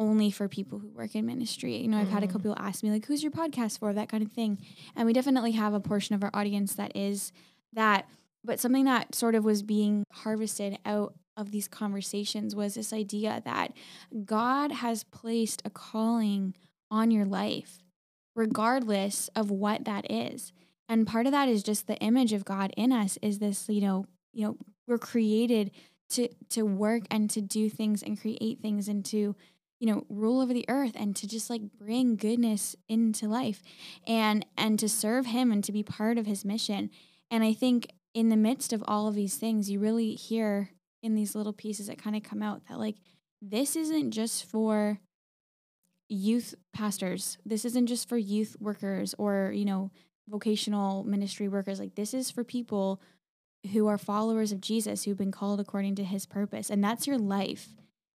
only 0.00 0.30
for 0.30 0.48
people 0.48 0.78
who 0.80 0.88
work 0.88 1.14
in 1.14 1.26
ministry. 1.26 1.76
You 1.76 1.88
know, 1.88 1.98
I've 1.98 2.08
had 2.08 2.22
a 2.24 2.26
Mm. 2.26 2.30
couple 2.30 2.50
people 2.54 2.64
ask 2.66 2.82
me 2.82 2.90
like, 2.90 3.04
"Who's 3.06 3.22
your 3.22 3.30
podcast 3.32 3.78
for?" 3.78 3.92
That 3.92 4.08
kind 4.08 4.22
of 4.24 4.32
thing, 4.32 4.58
and 4.96 5.06
we 5.06 5.12
definitely 5.12 5.52
have 5.52 5.74
a 5.74 5.80
portion 5.80 6.14
of 6.14 6.24
our 6.24 6.30
audience 6.34 6.74
that 6.74 6.96
is 6.96 7.32
that. 7.74 8.08
But 8.42 8.58
something 8.58 8.86
that 8.86 9.14
sort 9.14 9.34
of 9.34 9.44
was 9.44 9.62
being 9.62 10.04
harvested 10.10 10.78
out 10.86 11.14
of 11.36 11.50
these 11.50 11.68
conversations 11.68 12.56
was 12.56 12.74
this 12.74 12.92
idea 12.92 13.42
that 13.44 13.74
God 14.24 14.72
has 14.72 15.04
placed 15.04 15.60
a 15.66 15.70
calling 15.70 16.54
on 16.90 17.10
your 17.10 17.26
life, 17.26 17.78
regardless 18.34 19.28
of 19.36 19.50
what 19.50 19.84
that 19.84 20.10
is. 20.10 20.52
And 20.88 21.06
part 21.06 21.26
of 21.26 21.32
that 21.32 21.48
is 21.48 21.62
just 21.62 21.86
the 21.86 21.98
image 21.98 22.32
of 22.32 22.44
God 22.44 22.72
in 22.76 22.92
us 22.92 23.18
is 23.22 23.38
this, 23.38 23.68
you 23.68 23.80
know, 23.80 24.06
you 24.32 24.44
know, 24.46 24.56
we're 24.88 24.98
created 24.98 25.70
to 26.10 26.28
to 26.48 26.62
work 26.64 27.04
and 27.10 27.30
to 27.30 27.40
do 27.40 27.68
things 27.68 28.02
and 28.02 28.18
create 28.20 28.60
things 28.60 28.88
and 28.88 29.04
to, 29.04 29.36
you 29.80 29.86
know, 29.86 30.04
rule 30.08 30.40
over 30.40 30.52
the 30.52 30.66
earth 30.68 30.92
and 30.94 31.16
to 31.16 31.26
just 31.26 31.50
like 31.50 31.62
bring 31.78 32.14
goodness 32.14 32.76
into 32.88 33.26
life 33.26 33.62
and 34.06 34.44
and 34.56 34.78
to 34.78 34.88
serve 34.88 35.26
him 35.26 35.50
and 35.50 35.64
to 35.64 35.72
be 35.72 35.82
part 35.82 36.18
of 36.18 36.26
his 36.26 36.44
mission. 36.44 36.90
And 37.30 37.42
I 37.42 37.54
think 37.54 37.88
in 38.12 38.28
the 38.28 38.36
midst 38.36 38.72
of 38.72 38.84
all 38.86 39.08
of 39.08 39.14
these 39.14 39.36
things, 39.36 39.70
you 39.70 39.80
really 39.80 40.14
hear 40.14 40.70
in 41.02 41.14
these 41.14 41.34
little 41.34 41.54
pieces 41.54 41.86
that 41.86 42.02
kind 42.02 42.14
of 42.14 42.22
come 42.22 42.42
out 42.42 42.62
that 42.68 42.78
like 42.78 42.96
this 43.40 43.74
isn't 43.74 44.10
just 44.10 44.44
for 44.44 45.00
youth 46.10 46.54
pastors. 46.74 47.38
This 47.46 47.64
isn't 47.64 47.86
just 47.86 48.08
for 48.08 48.18
youth 48.18 48.56
workers 48.60 49.14
or, 49.16 49.52
you 49.54 49.64
know, 49.64 49.90
vocational 50.28 51.04
ministry 51.04 51.48
workers. 51.48 51.80
Like 51.80 51.94
this 51.94 52.12
is 52.12 52.30
for 52.30 52.44
people 52.44 53.00
who 53.72 53.86
are 53.86 53.98
followers 53.98 54.52
of 54.52 54.60
Jesus 54.60 55.04
who've 55.04 55.16
been 55.16 55.32
called 55.32 55.60
according 55.60 55.94
to 55.96 56.04
his 56.04 56.26
purpose. 56.26 56.68
And 56.68 56.82
that's 56.82 57.06
your 57.06 57.18
life. 57.18 57.68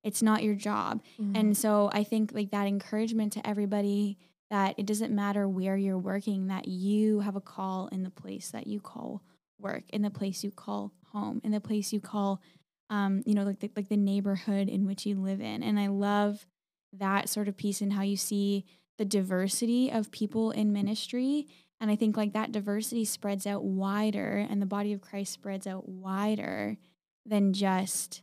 It's 0.04 0.22
not 0.22 0.44
your 0.44 0.56
job. 0.56 1.04
Mhm. 1.20 1.38
And 1.38 1.58
so 1.58 1.90
I 1.94 2.04
think 2.04 2.32
like 2.34 2.52
that 2.52 2.68
encouragement 2.68 3.34
to 3.34 3.48
everybody 3.48 4.18
that 4.50 4.76
it 4.78 4.86
doesn't 4.86 5.14
matter 5.14 5.48
where 5.48 5.78
you're 5.78 5.98
working, 5.98 6.48
that 6.48 6.68
you 6.68 7.22
have 7.22 7.36
a 7.36 7.42
call 7.42 7.88
in 7.88 8.04
the 8.04 8.10
place 8.10 8.52
that 8.52 8.68
you 8.68 8.80
call 8.82 9.22
work, 9.60 9.84
in 9.92 10.02
the 10.02 10.10
place 10.10 10.44
you 10.44 10.52
call 10.52 10.92
home, 11.14 11.40
in 11.44 11.52
the 11.52 11.62
place 11.62 11.94
you 11.94 12.02
call, 12.02 12.42
um, 12.90 13.22
you 13.26 13.34
know, 13.34 13.44
like 13.44 13.60
the, 13.60 13.72
like 13.76 13.88
the 13.88 13.96
neighborhood 13.98 14.68
in 14.68 14.86
which 14.86 15.06
you 15.06 15.16
live 15.16 15.40
in. 15.40 15.64
And 15.64 15.80
I 15.80 15.88
love 15.88 16.46
that 16.94 17.30
sort 17.30 17.48
of 17.48 17.56
piece 17.56 17.80
and 17.80 17.94
how 17.94 18.02
you 18.02 18.18
see 18.18 18.66
the 18.98 19.06
diversity 19.06 19.90
of 19.92 20.12
people 20.12 20.52
in 20.52 20.74
ministry. 20.74 21.48
And 21.80 21.90
I 21.90 21.96
think 21.96 22.18
like 22.18 22.34
that 22.34 22.52
diversity 22.52 23.06
spreads 23.06 23.48
out 23.48 23.64
wider 23.64 24.46
and 24.50 24.62
the 24.62 24.66
body 24.66 24.92
of 24.92 25.02
Christ 25.02 25.32
spreads 25.32 25.66
out 25.66 25.88
wider 25.88 26.78
than 27.26 27.54
just 27.54 28.22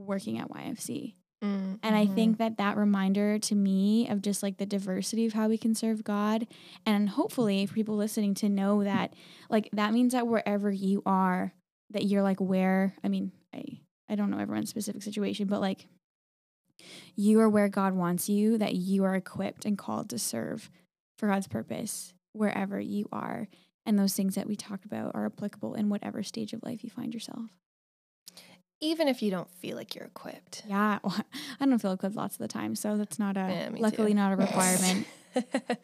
working 0.00 0.38
at 0.38 0.50
YFC. 0.50 1.14
Mm, 1.42 1.78
And 1.82 1.96
I 1.96 2.04
think 2.06 2.36
that 2.36 2.58
that 2.58 2.76
reminder 2.76 3.38
to 3.38 3.54
me 3.54 4.08
of 4.08 4.20
just 4.20 4.42
like 4.42 4.58
the 4.58 4.66
diversity 4.66 5.24
of 5.24 5.32
how 5.32 5.48
we 5.48 5.56
can 5.56 5.74
serve 5.74 6.04
God, 6.04 6.46
and 6.84 7.08
hopefully 7.08 7.64
for 7.64 7.72
people 7.74 7.96
listening 7.96 8.34
to 8.34 8.48
know 8.50 8.84
that, 8.84 9.14
like 9.48 9.70
that 9.72 9.94
means 9.94 10.12
that 10.12 10.26
wherever 10.26 10.70
you 10.70 11.02
are, 11.06 11.54
that 11.90 12.04
you're 12.04 12.22
like 12.22 12.40
where. 12.40 12.94
I 13.02 13.08
mean, 13.08 13.32
I 13.54 13.80
I 14.08 14.16
don't 14.16 14.30
know 14.30 14.38
everyone's 14.38 14.68
specific 14.68 15.02
situation, 15.02 15.46
but 15.46 15.62
like 15.62 15.86
you 17.16 17.40
are 17.40 17.48
where 17.48 17.68
God 17.68 17.94
wants 17.94 18.28
you. 18.28 18.58
That 18.58 18.74
you 18.74 19.04
are 19.04 19.14
equipped 19.14 19.64
and 19.64 19.78
called 19.78 20.10
to 20.10 20.18
serve 20.18 20.70
for 21.18 21.28
God's 21.28 21.48
purpose 21.48 22.12
wherever 22.32 22.78
you 22.78 23.08
are, 23.12 23.48
and 23.86 23.98
those 23.98 24.12
things 24.12 24.34
that 24.34 24.46
we 24.46 24.56
talk 24.56 24.84
about 24.84 25.12
are 25.14 25.24
applicable 25.24 25.72
in 25.74 25.88
whatever 25.88 26.22
stage 26.22 26.52
of 26.52 26.62
life 26.62 26.84
you 26.84 26.90
find 26.90 27.14
yourself. 27.14 27.48
Even 28.80 29.08
if 29.08 29.22
you 29.22 29.30
don't 29.30 29.50
feel 29.56 29.76
like 29.76 29.94
you're 29.94 30.06
equipped. 30.06 30.62
Yeah, 30.66 30.98
well, 31.04 31.16
I 31.60 31.66
don't 31.66 31.78
feel 31.78 31.92
equipped 31.92 32.16
lots 32.16 32.34
of 32.34 32.40
the 32.40 32.48
time, 32.48 32.74
so 32.74 32.96
that's 32.96 33.18
not 33.18 33.36
a 33.36 33.40
Yeah, 33.40 33.68
luckily 33.78 34.12
too. 34.12 34.16
not 34.16 34.32
a 34.32 34.36
requirement. 34.36 35.06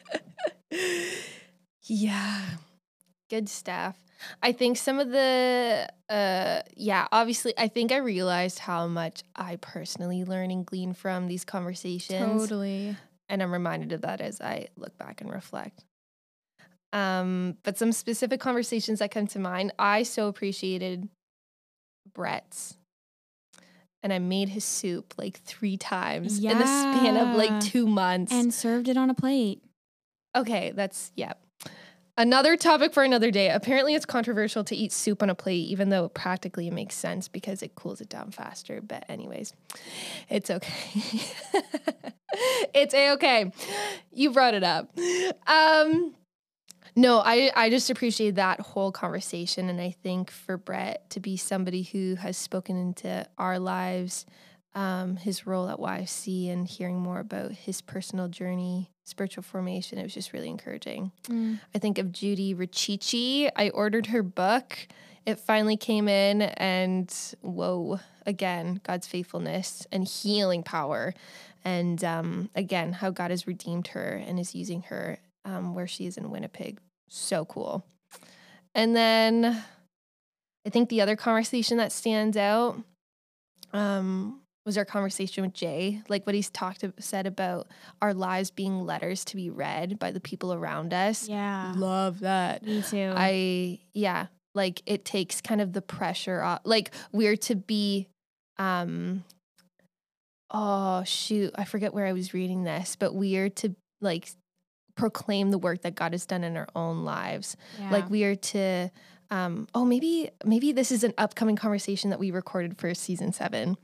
yeah. 1.83 2.41
Good 3.29 3.49
stuff. 3.49 3.97
I 4.41 4.51
think 4.51 4.77
some 4.77 4.99
of 4.99 5.09
the 5.11 5.87
uh 6.09 6.61
yeah, 6.75 7.07
obviously 7.11 7.53
I 7.57 7.67
think 7.67 7.91
I 7.91 7.97
realized 7.97 8.59
how 8.59 8.87
much 8.87 9.21
I 9.35 9.57
personally 9.57 10.23
learn 10.23 10.49
and 10.49 10.65
glean 10.65 10.93
from 10.93 11.27
these 11.27 11.45
conversations. 11.45 12.41
Totally. 12.41 12.95
And 13.29 13.43
I'm 13.43 13.51
reminded 13.51 13.91
of 13.91 14.01
that 14.01 14.21
as 14.21 14.39
I 14.41 14.69
look 14.77 14.97
back 14.97 15.21
and 15.21 15.31
reflect. 15.31 15.83
Um, 16.93 17.57
but 17.63 17.77
some 17.77 17.91
specific 17.91 18.39
conversations 18.39 18.99
that 18.99 19.11
come 19.11 19.27
to 19.27 19.39
mind, 19.39 19.73
I 19.77 20.03
so 20.03 20.29
appreciated 20.29 21.09
Brett's. 22.13 22.77
And 24.07 24.13
I 24.13 24.19
made 24.19 24.47
his 24.47 24.63
soup 24.63 25.15
like 25.17 25.37
three 25.41 25.75
times 25.75 26.39
in 26.39 26.57
the 26.57 26.65
span 26.65 27.17
of 27.17 27.35
like 27.35 27.59
two 27.59 27.85
months. 27.85 28.31
And 28.31 28.53
served 28.53 28.87
it 28.87 28.95
on 28.95 29.09
a 29.09 29.13
plate. 29.13 29.61
Okay, 30.33 30.71
that's 30.73 31.11
yeah. 31.17 31.33
Another 32.15 32.55
topic 32.55 32.93
for 32.93 33.03
another 33.03 33.31
day. 33.31 33.49
Apparently, 33.49 33.95
it's 33.95 34.05
controversial 34.05 34.63
to 34.63 34.77
eat 34.77 34.93
soup 34.93 35.21
on 35.21 35.29
a 35.29 35.35
plate, 35.35 35.67
even 35.67 35.89
though 35.89 36.05
it 36.05 36.13
practically 36.13 36.69
it 36.69 36.73
makes 36.73 36.95
sense 36.95 37.27
because 37.27 37.61
it 37.61 37.75
cools 37.75 37.99
it 37.99 38.07
down 38.07 38.31
faster. 38.31 38.79
But, 38.79 39.03
anyways, 39.09 39.51
it's 40.29 40.49
okay. 40.49 41.01
it's 42.73 42.93
a 42.93 43.11
okay. 43.11 43.51
You 44.13 44.31
brought 44.31 44.53
it 44.53 44.63
up. 44.63 44.89
Um, 45.47 46.15
no, 46.97 47.19
I 47.23 47.51
I 47.55 47.69
just 47.69 47.91
appreciate 47.91 48.35
that 48.35 48.59
whole 48.59 48.91
conversation, 48.91 49.69
and 49.69 49.79
I 49.79 49.91
think 49.91 50.31
for 50.31 50.57
Brett 50.57 51.07
to 51.11 51.19
be 51.19 51.37
somebody 51.37 51.83
who 51.83 52.15
has 52.15 52.35
spoken 52.37 52.75
into 52.75 53.23
our 53.37 53.59
lives, 53.59 54.25
um, 54.73 55.15
his 55.15 55.45
role 55.45 55.69
at 55.69 55.77
YFC, 55.77 56.51
and 56.51 56.67
hearing 56.67 56.97
more 56.97 57.19
about 57.19 57.51
his 57.51 57.81
personal 57.81 58.27
journey, 58.27 58.89
spiritual 59.03 59.43
formation, 59.43 59.99
it 59.99 60.03
was 60.03 60.13
just 60.15 60.33
really 60.33 60.49
encouraging. 60.49 61.11
I 61.75 61.77
think 61.77 61.99
of 61.99 62.11
Judy 62.11 62.55
Richichi. 62.55 63.51
I 63.55 63.69
ordered 63.69 64.07
her 64.07 64.23
book. 64.23 64.87
It 65.23 65.39
finally 65.39 65.77
came 65.77 66.07
in, 66.07 66.41
and 66.41 67.13
whoa, 67.41 67.99
again, 68.25 68.81
God's 68.83 69.05
faithfulness 69.05 69.85
and 69.91 70.03
healing 70.07 70.63
power. 70.63 71.13
And 71.63 72.03
um, 72.03 72.49
again, 72.55 72.93
how 72.93 73.11
God 73.11 73.29
has 73.29 73.45
redeemed 73.45 73.89
her 73.89 74.19
and 74.25 74.39
is 74.39 74.55
using 74.55 74.81
her 74.83 75.19
um, 75.45 75.75
where 75.75 75.87
she 75.87 76.07
is 76.07 76.17
in 76.17 76.31
Winnipeg 76.31 76.79
so 77.07 77.45
cool. 77.45 77.85
And 78.75 78.95
then 78.95 79.63
I 80.65 80.69
think 80.69 80.89
the 80.89 81.01
other 81.01 81.15
conversation 81.15 81.77
that 81.77 81.91
stands 81.91 82.37
out 82.37 82.77
um, 83.73 84.41
was 84.65 84.77
our 84.77 84.85
conversation 84.85 85.43
with 85.43 85.53
Jay, 85.53 86.01
like 86.09 86.25
what 86.25 86.35
he's 86.35 86.49
talked 86.49 86.83
said 86.99 87.25
about 87.25 87.67
our 88.01 88.13
lives 88.13 88.51
being 88.51 88.85
letters 88.85 89.23
to 89.25 89.37
be 89.37 89.49
read 89.49 89.97
by 89.97 90.11
the 90.11 90.19
people 90.19 90.53
around 90.53 90.93
us. 90.93 91.27
Yeah. 91.27 91.73
Love 91.75 92.19
that. 92.19 92.63
Me 92.63 92.81
too. 92.81 93.13
I 93.15 93.79
yeah, 93.93 94.27
like 94.53 94.81
it 94.85 95.05
takes 95.05 95.39
kind 95.39 95.61
of 95.61 95.71
the 95.71 95.81
pressure 95.81 96.41
off. 96.41 96.59
Like 96.65 96.91
we're 97.13 97.37
to 97.37 97.55
be 97.55 98.07
um 98.57 99.23
oh 100.51 101.03
shoot, 101.05 101.53
I 101.55 101.63
forget 101.63 101.93
where 101.93 102.05
I 102.05 102.13
was 102.13 102.33
reading 102.33 102.63
this, 102.63 102.97
but 102.97 103.15
we 103.15 103.37
are 103.37 103.49
to 103.49 103.73
like 104.01 104.29
proclaim 104.97 105.51
the 105.51 105.57
work 105.57 105.83
that 105.83 105.95
God 105.95 106.11
has 106.11 106.25
done 106.25 106.43
in 106.43 106.57
our 106.57 106.67
own 106.75 107.05
lives. 107.05 107.55
yeah. 107.79 107.91
Like 107.91 108.09
we 108.09 108.23
are 108.25 108.35
to 108.35 108.89
um 109.29 109.67
oh 109.75 109.83
maybe 109.83 110.29
maybe 110.45 110.71
this 110.71 110.89
is 110.89 111.03
an 111.03 111.13
upcoming 111.17 111.57
conversation 111.57 112.11
that 112.11 112.19
we 112.19 112.31
recorded 112.31 112.77
for 112.77 112.93
season 112.93 113.31
7. 113.33 113.77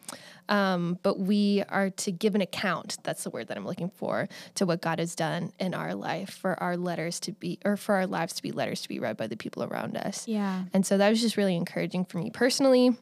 Um 0.49 0.99
but 1.03 1.19
we 1.19 1.63
are 1.69 1.89
to 1.89 2.11
give 2.11 2.33
an 2.35 2.41
account, 2.41 2.97
that's 3.03 3.23
the 3.23 3.29
word 3.29 3.47
that 3.47 3.57
I'm 3.57 3.65
looking 3.65 3.89
for, 3.89 4.27
to 4.55 4.65
what 4.65 4.81
God 4.81 4.99
has 4.99 5.15
done 5.15 5.51
in 5.59 5.73
our 5.73 5.95
life 5.95 6.29
for 6.29 6.61
our 6.63 6.77
letters 6.77 7.19
to 7.21 7.31
be 7.33 7.59
or 7.65 7.77
for 7.77 7.95
our 7.95 8.07
lives 8.07 8.33
to 8.33 8.41
be 8.41 8.51
letters 8.51 8.81
to 8.81 8.89
be 8.89 8.99
read 8.99 9.17
by 9.17 9.27
the 9.27 9.37
people 9.37 9.63
around 9.63 9.97
us. 9.97 10.27
yeah. 10.27 10.63
And 10.73 10.85
so 10.85 10.97
that 10.97 11.09
was 11.09 11.21
just 11.21 11.37
really 11.37 11.55
encouraging 11.55 12.05
for 12.05 12.17
me 12.17 12.31
personally. 12.31 12.97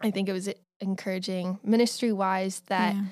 I 0.00 0.10
think 0.10 0.28
it 0.28 0.32
was 0.32 0.48
encouraging 0.80 1.58
ministry 1.64 2.12
wise 2.12 2.60
that 2.66 2.94
yeah. 2.94 3.02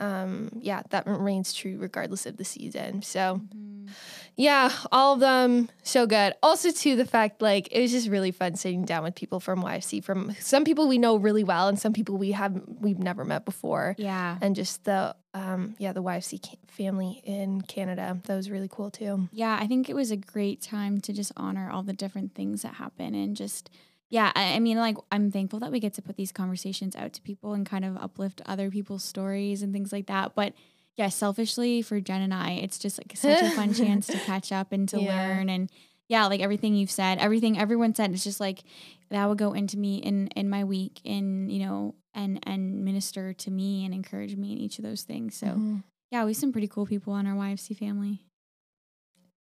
Um 0.00 0.50
yeah, 0.60 0.82
that 0.90 1.06
remains 1.06 1.52
true 1.52 1.76
regardless 1.78 2.26
of 2.26 2.36
the 2.36 2.44
season. 2.44 3.02
So 3.02 3.40
Mhm. 3.54 3.90
yeah, 4.36 4.70
all 4.90 5.14
of 5.14 5.20
them 5.20 5.68
so 5.82 6.06
good. 6.06 6.34
Also, 6.42 6.70
to 6.70 6.96
the 6.96 7.04
fact 7.04 7.42
like 7.42 7.68
it 7.70 7.80
was 7.80 7.90
just 7.92 8.08
really 8.08 8.30
fun 8.32 8.54
sitting 8.56 8.84
down 8.84 9.02
with 9.04 9.14
people 9.14 9.40
from 9.40 9.62
YFC, 9.62 10.02
from 10.02 10.34
some 10.40 10.64
people 10.64 10.88
we 10.88 10.98
know 10.98 11.16
really 11.16 11.44
well 11.44 11.68
and 11.68 11.78
some 11.78 11.92
people 11.92 12.16
we 12.16 12.32
haven't 12.32 12.80
we've 12.80 12.98
never 12.98 13.24
met 13.24 13.44
before, 13.44 13.94
Yeah. 13.98 14.38
and 14.40 14.56
just 14.56 14.84
the 14.84 15.14
um 15.34 15.74
yeah 15.78 15.92
the 15.92 16.02
YFC 16.02 16.40
family 16.68 17.20
in 17.24 17.60
Canada. 17.62 18.18
That 18.24 18.36
was 18.36 18.50
really 18.50 18.68
cool 18.68 18.90
too. 18.90 19.28
Yeah, 19.32 19.56
I 19.60 19.66
think 19.66 19.88
it 19.90 19.94
was 19.94 20.10
a 20.10 20.16
great 20.16 20.60
time 20.62 21.00
to 21.02 21.12
just 21.12 21.30
honor 21.36 21.70
all 21.70 21.82
the 21.82 21.92
different 21.92 22.34
things 22.34 22.62
that 22.62 22.74
happen 22.74 23.14
and 23.14 23.36
just 23.36 23.70
yeah, 24.10 24.32
I, 24.34 24.54
I 24.54 24.58
mean 24.60 24.76
like 24.76 24.96
I'm 25.10 25.30
thankful 25.30 25.60
that 25.60 25.72
we 25.72 25.80
get 25.80 25.94
to 25.94 26.02
put 26.02 26.16
these 26.16 26.32
conversations 26.32 26.94
out 26.96 27.12
to 27.14 27.22
people 27.22 27.54
and 27.54 27.64
kind 27.64 27.84
of 27.84 27.96
uplift 27.96 28.42
other 28.44 28.70
people's 28.70 29.04
stories 29.04 29.62
and 29.62 29.72
things 29.72 29.92
like 29.92 30.06
that. 30.06 30.34
But 30.34 30.52
yeah, 30.96 31.08
selfishly 31.08 31.80
for 31.82 32.00
Jen 32.00 32.20
and 32.20 32.34
I, 32.34 32.52
it's 32.52 32.78
just 32.78 32.98
like 32.98 33.16
such 33.16 33.40
a 33.40 33.50
fun 33.56 33.72
chance 33.72 34.06
to 34.08 34.18
catch 34.18 34.52
up 34.52 34.72
and 34.72 34.88
to 34.90 35.00
Yeah. 35.00 35.08
learn 35.16 35.48
and 35.48 35.70
yeah, 36.08 36.26
like 36.26 36.40
everything 36.40 36.74
you've 36.74 36.90
said, 36.90 37.18
everything 37.18 37.56
everyone 37.56 37.94
said, 37.94 38.10
it's 38.12 38.24
just 38.24 38.40
like 38.40 38.64
that 39.10 39.28
would 39.28 39.38
go 39.38 39.52
into 39.52 39.78
me 39.78 39.98
in 39.98 40.26
in 40.36 40.50
my 40.50 40.64
week 40.64 41.00
and 41.04 41.50
you 41.52 41.64
know 41.64 41.94
and 42.12 42.40
and 42.42 42.84
minister 42.84 43.32
to 43.34 43.50
me 43.50 43.84
and 43.84 43.94
encourage 43.94 44.34
me 44.34 44.50
in 44.52 44.58
each 44.58 44.78
of 44.80 44.84
those 44.84 45.02
things. 45.02 45.36
So 45.36 45.46
Mhm. 45.46 45.84
yeah, 46.10 46.24
we 46.24 46.32
have 46.32 46.36
some 46.36 46.50
pretty 46.50 46.66
cool 46.66 46.84
people 46.84 47.12
on 47.12 47.26
our 47.28 47.36
YFC 47.36 47.74
family. 47.78 48.24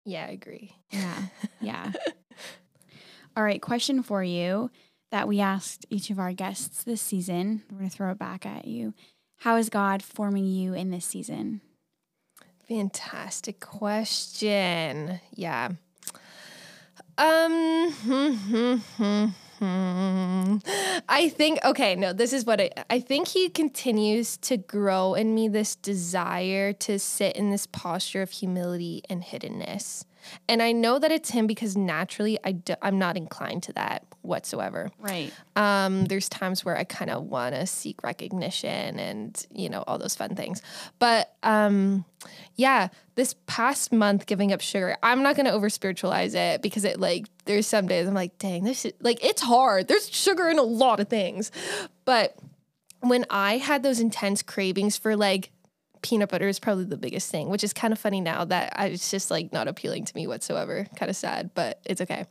yeah, 0.04 0.26
I 0.26 0.32
agree. 0.32 0.74
Yeah. 0.90 1.22
Yeah. 1.60 1.92
All 3.34 3.42
right, 3.42 3.62
question 3.62 4.02
for 4.02 4.22
you 4.22 4.70
that 5.10 5.26
we 5.26 5.40
asked 5.40 5.86
each 5.88 6.10
of 6.10 6.18
our 6.18 6.32
guests 6.32 6.84
this 6.84 7.00
season. 7.00 7.62
We're 7.70 7.78
going 7.78 7.90
to 7.90 7.96
throw 7.96 8.10
it 8.10 8.18
back 8.18 8.44
at 8.44 8.66
you. 8.66 8.92
How 9.38 9.56
is 9.56 9.70
God 9.70 10.02
forming 10.02 10.46
you 10.46 10.74
in 10.74 10.90
this 10.90 11.04
season? 11.04 11.62
Fantastic 12.68 13.60
question. 13.60 15.20
Yeah. 15.34 15.70
Um 17.18 17.94
I 21.08 21.28
think 21.28 21.58
okay, 21.64 21.94
no, 21.94 22.12
this 22.12 22.32
is 22.32 22.44
what 22.44 22.60
I 22.60 22.70
I 22.88 23.00
think 23.00 23.28
he 23.28 23.48
continues 23.48 24.36
to 24.38 24.56
grow 24.56 25.14
in 25.14 25.34
me 25.34 25.48
this 25.48 25.76
desire 25.76 26.72
to 26.74 26.98
sit 26.98 27.36
in 27.36 27.50
this 27.50 27.66
posture 27.66 28.22
of 28.22 28.30
humility 28.30 29.02
and 29.08 29.22
hiddenness. 29.22 30.04
And 30.48 30.62
I 30.62 30.72
know 30.72 30.98
that 30.98 31.10
it's 31.10 31.30
him 31.30 31.46
because 31.46 31.76
naturally 31.76 32.38
I 32.44 32.52
do, 32.52 32.74
I'm 32.82 32.98
not 32.98 33.16
inclined 33.16 33.62
to 33.64 33.72
that 33.74 34.06
whatsoever. 34.22 34.90
Right. 34.98 35.32
Um, 35.56 36.06
there's 36.06 36.28
times 36.28 36.64
where 36.64 36.76
I 36.76 36.84
kind 36.84 37.10
of 37.10 37.24
want 37.24 37.54
to 37.54 37.66
seek 37.66 38.02
recognition 38.02 38.98
and 38.98 39.46
you 39.52 39.68
know 39.68 39.84
all 39.86 39.98
those 39.98 40.14
fun 40.14 40.34
things. 40.34 40.62
But 40.98 41.34
um, 41.42 42.04
yeah, 42.56 42.88
this 43.14 43.34
past 43.46 43.92
month 43.92 44.26
giving 44.26 44.52
up 44.52 44.60
sugar, 44.60 44.96
I'm 45.02 45.22
not 45.22 45.36
gonna 45.36 45.50
over 45.50 45.68
spiritualize 45.68 46.34
it 46.34 46.62
because 46.62 46.84
it 46.84 47.00
like 47.00 47.26
there's 47.44 47.66
some 47.66 47.86
days 47.86 48.06
I'm 48.06 48.14
like, 48.14 48.38
dang, 48.38 48.64
this 48.64 48.84
is 48.84 48.92
like 49.00 49.24
it's 49.24 49.42
hard. 49.42 49.88
There's 49.88 50.08
sugar 50.08 50.48
in 50.48 50.58
a 50.58 50.62
lot 50.62 51.00
of 51.00 51.08
things, 51.08 51.50
but 52.04 52.36
when 53.00 53.26
I 53.30 53.58
had 53.58 53.82
those 53.82 53.98
intense 54.00 54.42
cravings 54.42 54.96
for 54.96 55.16
like 55.16 55.50
peanut 56.02 56.28
butter 56.28 56.48
is 56.48 56.58
probably 56.58 56.84
the 56.84 56.96
biggest 56.96 57.30
thing, 57.30 57.48
which 57.48 57.64
is 57.64 57.72
kind 57.72 57.92
of 57.92 57.98
funny 57.98 58.20
now 58.20 58.44
that 58.44 58.72
I, 58.76 58.86
it's 58.86 59.10
just 59.10 59.30
like 59.30 59.52
not 59.52 59.68
appealing 59.68 60.04
to 60.04 60.16
me 60.16 60.26
whatsoever. 60.26 60.86
Kind 60.96 61.08
of 61.08 61.16
sad, 61.16 61.50
but 61.54 61.80
it's 61.84 62.00
okay. 62.00 62.26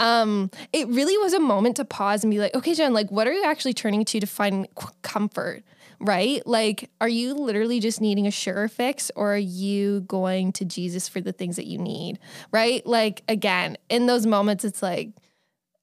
Um, 0.00 0.50
it 0.72 0.88
really 0.88 1.16
was 1.18 1.34
a 1.34 1.40
moment 1.40 1.76
to 1.76 1.84
pause 1.84 2.24
and 2.24 2.30
be 2.30 2.38
like, 2.38 2.54
okay, 2.54 2.74
Jen, 2.74 2.92
like, 2.92 3.10
what 3.10 3.26
are 3.26 3.32
you 3.32 3.44
actually 3.44 3.74
turning 3.74 4.04
to 4.06 4.20
to 4.20 4.26
find 4.26 4.66
comfort? 5.02 5.62
Right? 6.00 6.44
Like, 6.46 6.90
are 7.00 7.08
you 7.08 7.34
literally 7.34 7.78
just 7.78 8.00
needing 8.00 8.26
a 8.26 8.32
sugar 8.32 8.66
fix 8.66 9.12
or 9.14 9.34
are 9.34 9.38
you 9.38 10.00
going 10.00 10.52
to 10.54 10.64
Jesus 10.64 11.06
for 11.06 11.20
the 11.20 11.32
things 11.32 11.56
that 11.56 11.66
you 11.66 11.78
need? 11.78 12.18
Right? 12.50 12.84
Like, 12.84 13.22
again, 13.28 13.76
in 13.88 14.06
those 14.06 14.26
moments, 14.26 14.64
it's 14.64 14.82
like, 14.82 15.10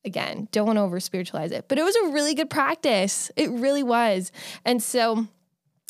again, 0.03 0.49
don't 0.51 0.65
want 0.65 0.77
to 0.77 0.81
over 0.81 0.99
spiritualize 0.99 1.51
it, 1.51 1.65
but 1.69 1.77
it 1.77 1.83
was 1.83 1.95
a 1.95 2.07
really 2.09 2.33
good 2.33 2.49
practice. 2.49 3.31
It 3.37 3.49
really 3.49 3.83
was. 3.83 4.31
And 4.65 4.83
so 4.83 5.27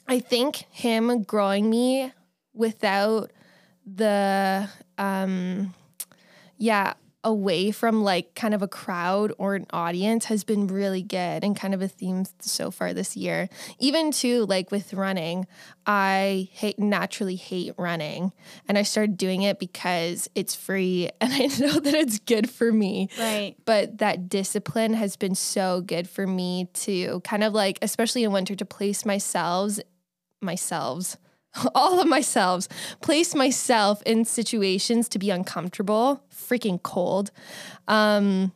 I 0.09 0.19
think 0.19 0.65
him 0.71 1.23
growing 1.23 1.69
me 1.69 2.11
without 2.53 3.31
the, 3.85 4.67
um, 4.97 5.73
yeah, 6.57 6.93
away 7.25 7.69
from 7.69 8.01
like 8.01 8.33
kind 8.33 8.53
of 8.53 8.61
a 8.61 8.67
crowd 8.67 9.33
or 9.37 9.53
an 9.55 9.65
audience 9.71 10.25
has 10.25 10.45
been 10.45 10.67
really 10.67 11.01
good 11.03 11.43
and 11.43 11.53
kind 11.53 11.73
of 11.73 11.81
a 11.81 11.87
theme 11.87 12.23
so 12.39 12.71
far 12.71 12.93
this 12.93 13.17
year. 13.17 13.49
Even 13.77 14.09
too, 14.11 14.45
like 14.45 14.71
with 14.71 14.93
running, 14.93 15.45
I 15.85 16.47
hate 16.53 16.79
naturally 16.79 17.35
hate 17.35 17.73
running. 17.77 18.31
And 18.69 18.77
I 18.77 18.83
started 18.83 19.17
doing 19.17 19.41
it 19.41 19.59
because 19.59 20.29
it's 20.33 20.55
free 20.55 21.09
and 21.21 21.33
I 21.33 21.47
know 21.59 21.79
that 21.79 21.93
it's 21.93 22.19
good 22.19 22.49
for 22.49 22.71
me 22.71 23.09
Right. 23.19 23.55
but 23.65 23.97
that 23.97 24.29
discipline 24.29 24.93
has 24.93 25.17
been 25.17 25.35
so 25.35 25.81
good 25.81 26.07
for 26.07 26.25
me 26.25 26.69
to 26.85 27.19
kind 27.21 27.43
of 27.43 27.53
like 27.53 27.79
especially 27.81 28.23
in 28.23 28.31
winter 28.31 28.55
to 28.55 28.65
place 28.65 29.05
myself 29.05 29.77
myself 30.41 31.17
all 31.75 31.99
of 31.99 32.07
myself 32.07 32.67
place 33.01 33.33
myself 33.33 34.01
in 34.03 34.23
situations 34.25 35.09
to 35.09 35.19
be 35.19 35.29
uncomfortable 35.29 36.23
freaking 36.33 36.81
cold 36.81 37.31
um 37.87 38.51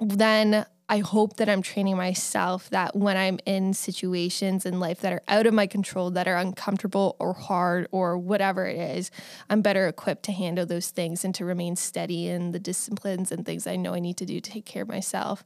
then 0.00 0.66
I 0.92 0.98
hope 0.98 1.36
that 1.36 1.48
I'm 1.48 1.62
training 1.62 1.96
myself 1.96 2.68
that 2.68 2.94
when 2.94 3.16
I'm 3.16 3.38
in 3.46 3.72
situations 3.72 4.66
in 4.66 4.78
life 4.78 5.00
that 5.00 5.14
are 5.14 5.22
out 5.26 5.46
of 5.46 5.54
my 5.54 5.66
control, 5.66 6.10
that 6.10 6.28
are 6.28 6.36
uncomfortable 6.36 7.16
or 7.18 7.32
hard 7.32 7.88
or 7.92 8.18
whatever 8.18 8.66
it 8.66 8.78
is, 8.78 9.10
I'm 9.48 9.62
better 9.62 9.88
equipped 9.88 10.24
to 10.24 10.32
handle 10.32 10.66
those 10.66 10.90
things 10.90 11.24
and 11.24 11.34
to 11.36 11.46
remain 11.46 11.76
steady 11.76 12.28
in 12.28 12.52
the 12.52 12.58
disciplines 12.58 13.32
and 13.32 13.46
things 13.46 13.66
I 13.66 13.76
know 13.76 13.94
I 13.94 14.00
need 14.00 14.18
to 14.18 14.26
do 14.26 14.38
to 14.38 14.50
take 14.50 14.66
care 14.66 14.82
of 14.82 14.88
myself. 14.88 15.44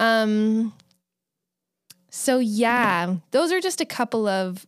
Um 0.00 0.72
so 2.10 2.38
yeah, 2.38 3.14
those 3.30 3.52
are 3.52 3.60
just 3.60 3.80
a 3.80 3.86
couple 3.86 4.26
of 4.26 4.66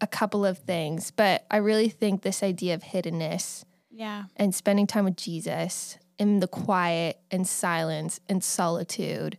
a, 0.00 0.06
couple 0.06 0.44
of 0.46 0.58
things, 0.58 1.10
but 1.10 1.44
I 1.50 1.56
really 1.58 1.88
think 1.88 2.22
this 2.22 2.42
idea 2.42 2.74
of 2.74 2.82
hiddenness 2.82 3.64
Yeah. 3.90 4.24
and 4.36 4.54
spending 4.54 4.86
time 4.86 5.04
with 5.04 5.16
Jesus 5.16 5.98
in 6.18 6.40
the 6.40 6.48
quiet 6.48 7.20
and 7.30 7.46
silence 7.46 8.20
and 8.28 8.42
solitude 8.42 9.38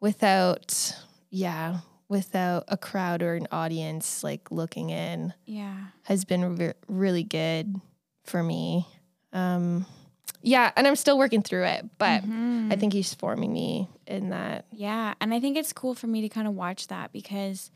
without, 0.00 0.96
yeah, 1.30 1.80
without 2.08 2.64
a 2.68 2.76
crowd 2.76 3.22
or 3.22 3.34
an 3.34 3.48
audience 3.50 4.22
like 4.22 4.50
looking 4.50 4.90
in 4.90 5.32
Yeah. 5.44 5.76
has 6.04 6.24
been 6.24 6.56
re- 6.56 6.72
really 6.88 7.24
good 7.24 7.80
for 8.24 8.42
me. 8.42 8.86
Um, 9.32 9.86
yeah, 10.42 10.70
and 10.76 10.86
I'm 10.86 10.96
still 10.96 11.18
working 11.18 11.42
through 11.42 11.64
it, 11.64 11.86
but 11.98 12.22
Mhm. 12.24 12.72
I 12.72 12.76
think 12.76 12.92
he's 12.92 13.12
forming 13.14 13.52
me 13.52 13.88
in 14.06 14.30
that. 14.30 14.66
Yeah, 14.72 15.14
and 15.20 15.34
I 15.34 15.40
think 15.40 15.56
it's 15.56 15.72
cool 15.72 15.94
for 15.94 16.06
me 16.06 16.20
to 16.22 16.28
kind 16.28 16.46
of 16.46 16.54
watch 16.54 16.86
that 16.88 17.12
because, 17.12 17.70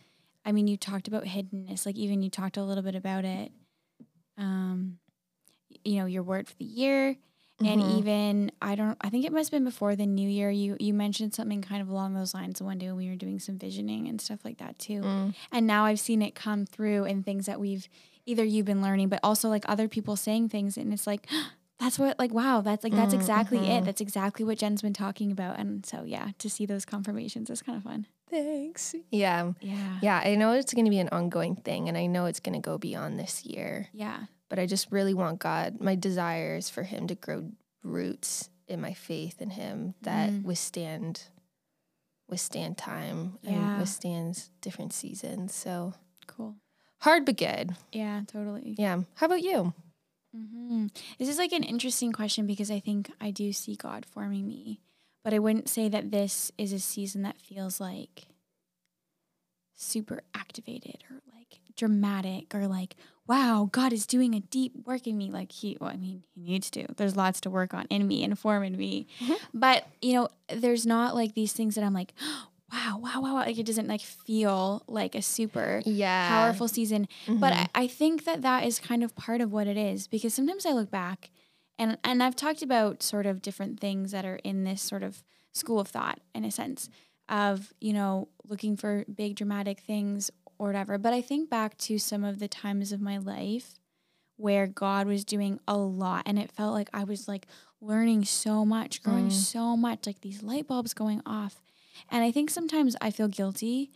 I 0.51 0.53
mean, 0.53 0.67
you 0.67 0.77
talked 0.77 1.07
about 1.07 1.25
hiddenness, 1.27 1.87
like 1.87 1.95
even 1.97 2.23
you 2.23 2.29
talked 2.31 2.57
a 2.57 2.65
little 2.65 2.83
bit 2.83 2.97
about 2.97 3.25
it. 3.25 3.53
Um, 4.37 4.99
you 5.85 6.01
know, 6.01 6.07
your 6.07 6.25
word 6.25 6.49
for 6.49 6.57
the 6.57 6.65
year, 6.65 7.17
and 7.63 7.81
Mhm. 7.81 7.99
even 7.99 8.53
I 8.61 8.75
don't, 8.75 8.97
I 9.01 9.11
think 9.11 9.25
it 9.25 9.33
must 9.33 9.51
have 9.51 9.57
been 9.59 9.65
before 9.65 9.95
the 9.95 10.07
new 10.07 10.29
year. 10.29 10.51
You 10.51 10.77
you 10.81 10.93
mentioned 10.93 11.35
something 11.35 11.63
kind 11.63 11.81
of 11.81 11.89
along 11.89 12.15
those 12.15 12.35
lines 12.35 12.61
one 12.61 12.79
day 12.79 12.87
when 12.89 12.97
we 12.97 13.09
were 13.09 13.15
doing 13.17 13.39
some 13.39 13.59
visioning 13.59 14.09
and 14.09 14.21
stuff 14.21 14.45
like 14.45 14.59
that 14.59 14.79
too. 14.81 15.03
Mm. 15.03 15.35
And 15.53 15.67
now 15.69 15.85
I've 15.85 16.01
seen 16.01 16.21
it 16.23 16.35
come 16.35 16.67
through 16.67 17.05
in 17.05 17.23
things 17.23 17.47
that 17.47 17.61
we've 17.61 17.89
either 18.27 18.43
you've 18.45 18.67
been 18.67 18.83
learning, 18.83 19.09
but 19.09 19.21
also 19.23 19.49
like 19.49 19.65
other 19.69 19.87
people 19.87 20.17
saying 20.17 20.49
things, 20.49 20.77
and 20.77 20.93
it's 20.93 21.07
like. 21.07 21.29
that's 21.79 21.99
what 21.99 22.19
like 22.19 22.31
wow 22.35 22.61
that's 22.61 22.85
like 22.85 22.95
that's 22.95 23.15
exactly 23.15 23.61
Mhm. 23.61 23.79
it 23.79 23.85
that's 23.87 24.03
exactly 24.03 24.45
what 24.45 24.59
jen's 24.59 24.83
been 24.83 24.93
talking 24.93 25.33
about 25.33 25.59
and 25.59 25.87
so 25.87 26.05
yeah 26.05 26.33
to 26.37 26.51
see 26.51 26.67
those 26.67 26.85
confirmations 26.85 27.49
is 27.49 27.63
kind 27.63 27.75
of 27.79 27.83
fun 27.85 28.05
Thanks. 28.31 28.95
Yeah. 29.11 29.53
yeah 29.61 29.99
Yeah. 30.03 30.21
I 30.25 30.37
know 30.37 30.53
it's 30.53 30.73
going 30.75 30.85
to 30.87 30.91
be 30.91 31.01
an 31.01 31.09
ongoing 31.11 31.57
thing 31.57 31.89
and 31.89 31.99
I 31.99 32.07
know 32.07 32.27
it's 32.27 32.41
going 32.41 32.55
to 32.61 32.61
go 32.71 32.79
beyond 32.79 33.19
this 33.19 33.45
year, 33.45 33.89
yeah 33.93 34.25
but 34.49 34.59
I 34.59 34.67
just 34.67 34.91
really 34.91 35.15
want 35.15 35.39
God, 35.39 35.81
my 35.81 35.95
desire 35.95 36.57
is 36.57 36.69
for 36.71 36.83
Him 36.83 37.07
to 37.09 37.15
grow 37.15 37.51
roots 37.85 38.51
in 38.67 38.81
my 38.81 38.95
faith 38.95 39.41
in 39.41 39.51
Him 39.51 39.95
that 40.03 40.31
Mm. 40.31 40.43
withstand. 40.45 41.23
Withstand 42.29 42.79
time 42.79 43.39
Yeah. 43.43 43.51
and 43.51 43.79
withstands 43.79 44.51
different 44.61 44.93
seasons. 44.93 45.55
So 45.55 45.95
cool 46.27 46.57
hard 47.01 47.25
but 47.25 47.37
good. 47.37 47.75
yeah 47.93 48.23
totally 48.29 48.75
Yeah. 48.79 49.03
How 49.15 49.27
about 49.27 49.43
you? 49.43 49.73
hmm 50.33 50.87
This 51.19 51.29
is 51.29 51.39
like 51.39 51.53
an 51.53 51.65
interesting 51.65 52.13
question 52.13 52.47
because 52.47 52.71
I 52.71 52.79
think 52.81 53.11
I 53.21 53.31
do 53.33 53.53
see 53.53 53.75
God 53.75 54.07
forming 54.07 54.47
me, 54.47 54.81
but 55.23 55.35
I 55.35 55.39
wouldn't 55.39 55.69
say 55.69 55.89
that 55.89 56.11
this 56.11 56.51
is 56.59 56.73
a 56.73 56.79
season 56.81 57.23
that 57.23 57.41
feels 57.41 57.81
like 57.81 58.27
super 59.75 60.23
activated 60.35 61.05
or 61.11 61.17
like 61.35 61.61
dramatic 61.77 62.55
or 62.55 62.67
like, 62.67 62.97
wow, 63.27 63.69
God 63.73 63.93
is 63.93 64.07
doing 64.07 64.35
a 64.35 64.41
deep 64.41 64.75
work 64.87 65.07
in 65.07 65.17
me. 65.17 65.31
Like 65.31 65.53
he, 65.53 65.77
well, 65.81 65.91
I 65.91 65.97
mean, 65.97 66.25
he 66.35 66.43
needs 66.43 66.71
to. 66.73 66.87
There's 66.97 67.17
lots 67.17 67.41
to 67.43 67.51
work 67.51 67.73
on 67.73 67.87
in 67.89 68.07
me 68.07 68.23
and 68.25 68.39
form 68.39 68.63
in 68.65 68.77
me. 68.77 69.07
Mhm. 69.21 69.37
But, 69.55 69.87
you 70.03 70.15
know, 70.15 70.29
there's 70.49 70.85
not 70.87 71.15
like 71.15 71.35
these 71.35 71.53
things 71.53 71.75
that 71.77 71.85
I'm 71.85 71.95
like, 71.95 72.13
wow, 72.73 72.99
wow, 72.99 73.21
wow, 73.21 73.35
wow. 73.35 73.35
Like 73.37 73.59
it 73.59 73.67
doesn't 73.67 73.89
like 73.89 74.01
feel 74.03 74.83
like 74.87 75.15
a 75.15 75.23
super 75.23 75.83
Yeah. 75.87 76.29
powerful 76.29 76.69
season. 76.69 77.09
But 77.27 77.53
Mhm. 77.55 77.69
I, 77.75 77.83
I 77.83 77.87
think 77.87 78.25
that 78.25 78.43
that 78.43 78.65
is 78.65 78.79
kind 78.79 79.03
of 79.03 79.17
part 79.17 79.41
of 79.41 79.53
what 79.53 79.67
it 79.67 79.77
is 79.77 80.07
because 80.09 80.35
sometimes 80.35 80.67
I 80.67 80.73
look 80.73 80.91
back 80.91 81.31
and 81.81 81.99
and 82.05 82.23
I've 82.23 82.37
talked 82.37 82.63
about 82.63 83.03
sort 83.03 83.27
of 83.27 83.43
different 83.43 83.81
things 83.81 84.13
that 84.13 84.25
are 84.25 84.37
in 84.45 84.63
this 84.65 84.83
sort 84.83 85.03
of 85.03 85.25
school 85.53 85.81
of 85.81 85.89
thought 85.89 86.21
in 86.35 86.45
a 86.45 86.51
sense 86.53 86.89
of 87.29 87.73
you 87.81 87.93
know 87.93 88.29
looking 88.45 88.77
for 88.77 89.05
big 89.13 89.35
dramatic 89.37 89.81
things 89.81 90.31
or 90.59 90.67
whatever. 90.69 90.99
But 90.99 91.13
I 91.15 91.23
think 91.23 91.51
back 91.51 91.77
to 91.79 91.99
some 91.99 92.23
of 92.23 92.39
the 92.39 92.49
times 92.49 92.93
of 92.93 93.01
my 93.01 93.19
life 93.19 93.79
where 94.37 94.67
God 94.67 95.07
was 95.07 95.25
doing 95.25 95.59
a 95.69 95.77
lot 95.77 96.23
and 96.27 96.39
it 96.39 96.53
felt 96.53 96.73
like 96.75 96.89
I 96.93 97.05
was 97.05 97.27
like 97.29 97.47
learning 97.81 98.25
so 98.25 98.65
much, 98.65 99.03
growing 99.03 99.29
Mm. 99.29 99.33
so 99.33 99.77
much, 99.77 100.07
like 100.07 100.21
these 100.21 100.43
light 100.43 100.67
bulbs 100.67 100.95
going 100.95 101.23
off. 101.27 101.63
And 102.11 102.23
I 102.25 102.31
think 102.31 102.51
sometimes 102.51 102.97
I 103.01 103.11
feel 103.11 103.29
guilty 103.29 103.91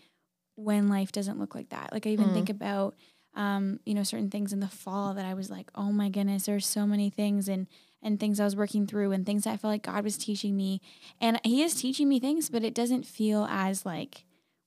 when 0.57 0.89
life 0.89 1.13
doesn't 1.13 1.39
look 1.39 1.55
like 1.55 1.71
that. 1.71 1.93
Like 1.93 2.07
I 2.07 2.11
even 2.11 2.31
Mm. 2.31 2.35
think 2.35 2.51
about 2.51 2.95
um, 3.35 3.81
you 3.85 3.95
know, 3.95 4.03
certain 4.03 4.31
things 4.31 4.53
in 4.53 4.61
the 4.61 4.69
fall 4.69 5.15
that 5.15 5.25
I 5.25 5.35
was 5.35 5.51
like, 5.51 5.71
oh 5.75 5.91
my 5.93 6.09
goodness, 6.09 6.47
there's 6.47 6.67
so 6.67 6.87
many 6.87 7.11
things 7.11 7.49
and 7.49 7.67
and 8.03 8.21
things 8.21 8.39
I 8.39 8.45
was 8.45 8.55
working 8.57 8.87
through 8.87 9.13
and 9.13 9.25
things 9.25 9.45
that 9.45 9.53
I 9.53 9.57
felt 9.57 9.73
like 9.73 9.83
God 9.83 10.05
was 10.05 10.19
teaching 10.19 10.57
me. 10.57 10.81
And 11.21 11.41
he 11.43 11.63
is 11.63 11.75
teaching 11.75 12.07
me 12.09 12.21
things, 12.21 12.51
but 12.51 12.63
it 12.63 12.75
doesn't 12.75 13.07
feel 13.07 13.47
as 13.49 13.87
like 13.87 14.25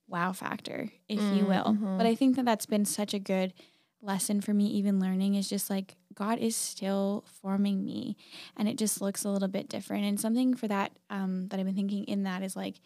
wow 0.08 0.32
factor, 0.32 0.90
if 1.08 1.30
you 1.32 1.44
Mm, 1.44 1.48
will. 1.48 1.78
But 1.96 2.06
I 2.06 2.14
think 2.14 2.36
that 2.36 2.44
that's 2.46 2.66
been 2.66 2.84
such 2.84 3.14
a 3.14 3.18
good 3.18 3.52
lesson 4.00 4.40
for 4.40 4.54
me 4.54 4.64
even 4.66 5.00
learning 5.00 5.34
is 5.34 5.48
just 5.48 5.68
like 5.68 5.96
God 6.14 6.38
is 6.38 6.54
still 6.54 7.24
forming 7.42 7.84
me 7.84 8.16
and 8.56 8.68
it 8.68 8.78
just 8.78 9.00
looks 9.00 9.24
a 9.24 9.28
little 9.28 9.48
bit 9.48 9.68
different 9.68 10.04
and 10.04 10.20
something 10.20 10.54
for 10.54 10.68
that 10.68 10.92
um 11.10 11.48
that 11.48 11.58
I've 11.58 11.66
been 11.66 11.74
thinking 11.74 12.04
in 12.04 12.22
that 12.22 12.42
is 12.44 12.54
like 12.54 12.76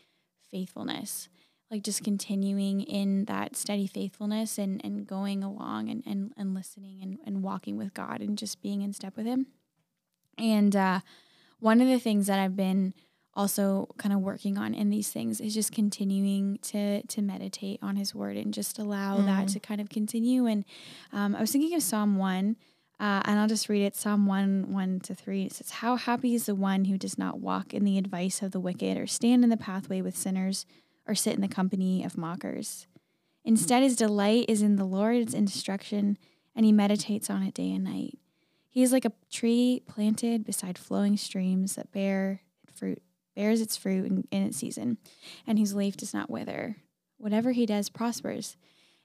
faithfulness 0.50 1.28
like 1.72 1.82
just 1.82 2.04
continuing 2.04 2.82
in 2.82 3.24
that 3.24 3.56
steady 3.56 3.86
faithfulness 3.86 4.58
and 4.58 4.80
and 4.84 5.06
going 5.06 5.42
along 5.42 5.88
and 5.88 6.02
and, 6.06 6.32
and 6.36 6.54
listening 6.54 6.98
and, 7.02 7.18
and 7.26 7.42
walking 7.42 7.76
with 7.78 7.94
God 7.94 8.20
and 8.20 8.36
just 8.38 8.60
being 8.62 8.82
in 8.82 8.92
step 8.92 9.16
with 9.16 9.26
him. 9.26 9.46
And 10.38 10.76
uh 10.76 11.00
one 11.60 11.80
of 11.80 11.88
the 11.88 11.98
things 11.98 12.26
that 12.26 12.38
I've 12.38 12.56
been 12.56 12.92
also 13.34 13.88
kind 13.96 14.12
of 14.12 14.20
working 14.20 14.58
on 14.58 14.74
in 14.74 14.90
these 14.90 15.10
things 15.10 15.40
is 15.40 15.54
just 15.54 15.72
continuing 15.72 16.58
to 16.62 17.02
to 17.06 17.22
meditate 17.22 17.78
on 17.82 17.96
his 17.96 18.14
word 18.14 18.36
and 18.36 18.52
just 18.52 18.78
allow 18.78 19.16
that 19.22 19.46
Mm. 19.46 19.52
to 19.54 19.60
kind 19.60 19.80
of 19.80 19.88
continue. 19.88 20.46
And 20.46 20.64
um, 21.12 21.34
i 21.34 21.40
was 21.40 21.50
thinking 21.52 21.74
of 21.74 21.82
psalm 21.82 22.16
1 22.16 22.56
uh, 23.00 23.22
and 23.24 23.40
i'll 23.40 23.48
just 23.48 23.68
read 23.70 23.82
it 23.84 23.96
psalm 23.96 24.26
1 24.26 24.70
1 24.72 25.00
to 25.00 25.14
3 25.14 25.44
it 25.46 25.52
says 25.54 25.70
how 25.70 25.96
happy 25.96 26.34
is 26.34 26.44
the 26.46 26.54
one 26.54 26.84
who 26.84 26.98
does 26.98 27.16
not 27.16 27.40
walk 27.40 27.72
in 27.72 27.84
the 27.84 27.96
advice 27.96 28.42
of 28.42 28.50
the 28.52 28.60
wicked 28.60 28.98
or 28.98 29.06
stand 29.06 29.42
in 29.44 29.48
the 29.50 29.56
pathway 29.56 30.02
with 30.02 30.16
sinners 30.16 30.66
or 31.06 31.14
sit 31.14 31.34
in 31.34 31.40
the 31.40 31.48
company 31.48 32.04
of 32.04 32.18
mockers 32.18 32.86
instead 33.44 33.82
his 33.82 33.96
delight 33.96 34.44
is 34.48 34.62
in 34.62 34.76
the 34.76 34.84
lord's 34.84 35.34
instruction 35.34 36.16
and 36.54 36.64
he 36.64 36.72
meditates 36.72 37.28
on 37.28 37.42
it 37.42 37.54
day 37.54 37.72
and 37.72 37.84
night 37.84 38.18
he 38.68 38.82
is 38.82 38.92
like 38.92 39.04
a 39.04 39.12
tree 39.30 39.82
planted 39.86 40.44
beside 40.44 40.78
flowing 40.78 41.16
streams 41.16 41.74
that 41.74 41.92
bear 41.92 42.42
fruit 42.74 43.02
bears 43.34 43.60
its 43.60 43.76
fruit 43.76 44.06
in, 44.06 44.26
in 44.30 44.42
its 44.42 44.56
season, 44.56 44.98
and 45.46 45.58
whose 45.58 45.74
leaf 45.74 45.96
does 45.96 46.14
not 46.14 46.30
wither. 46.30 46.76
Whatever 47.18 47.52
he 47.52 47.66
does 47.66 47.88
prospers. 47.88 48.56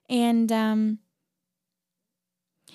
And 0.09 0.51
um, 0.51 0.99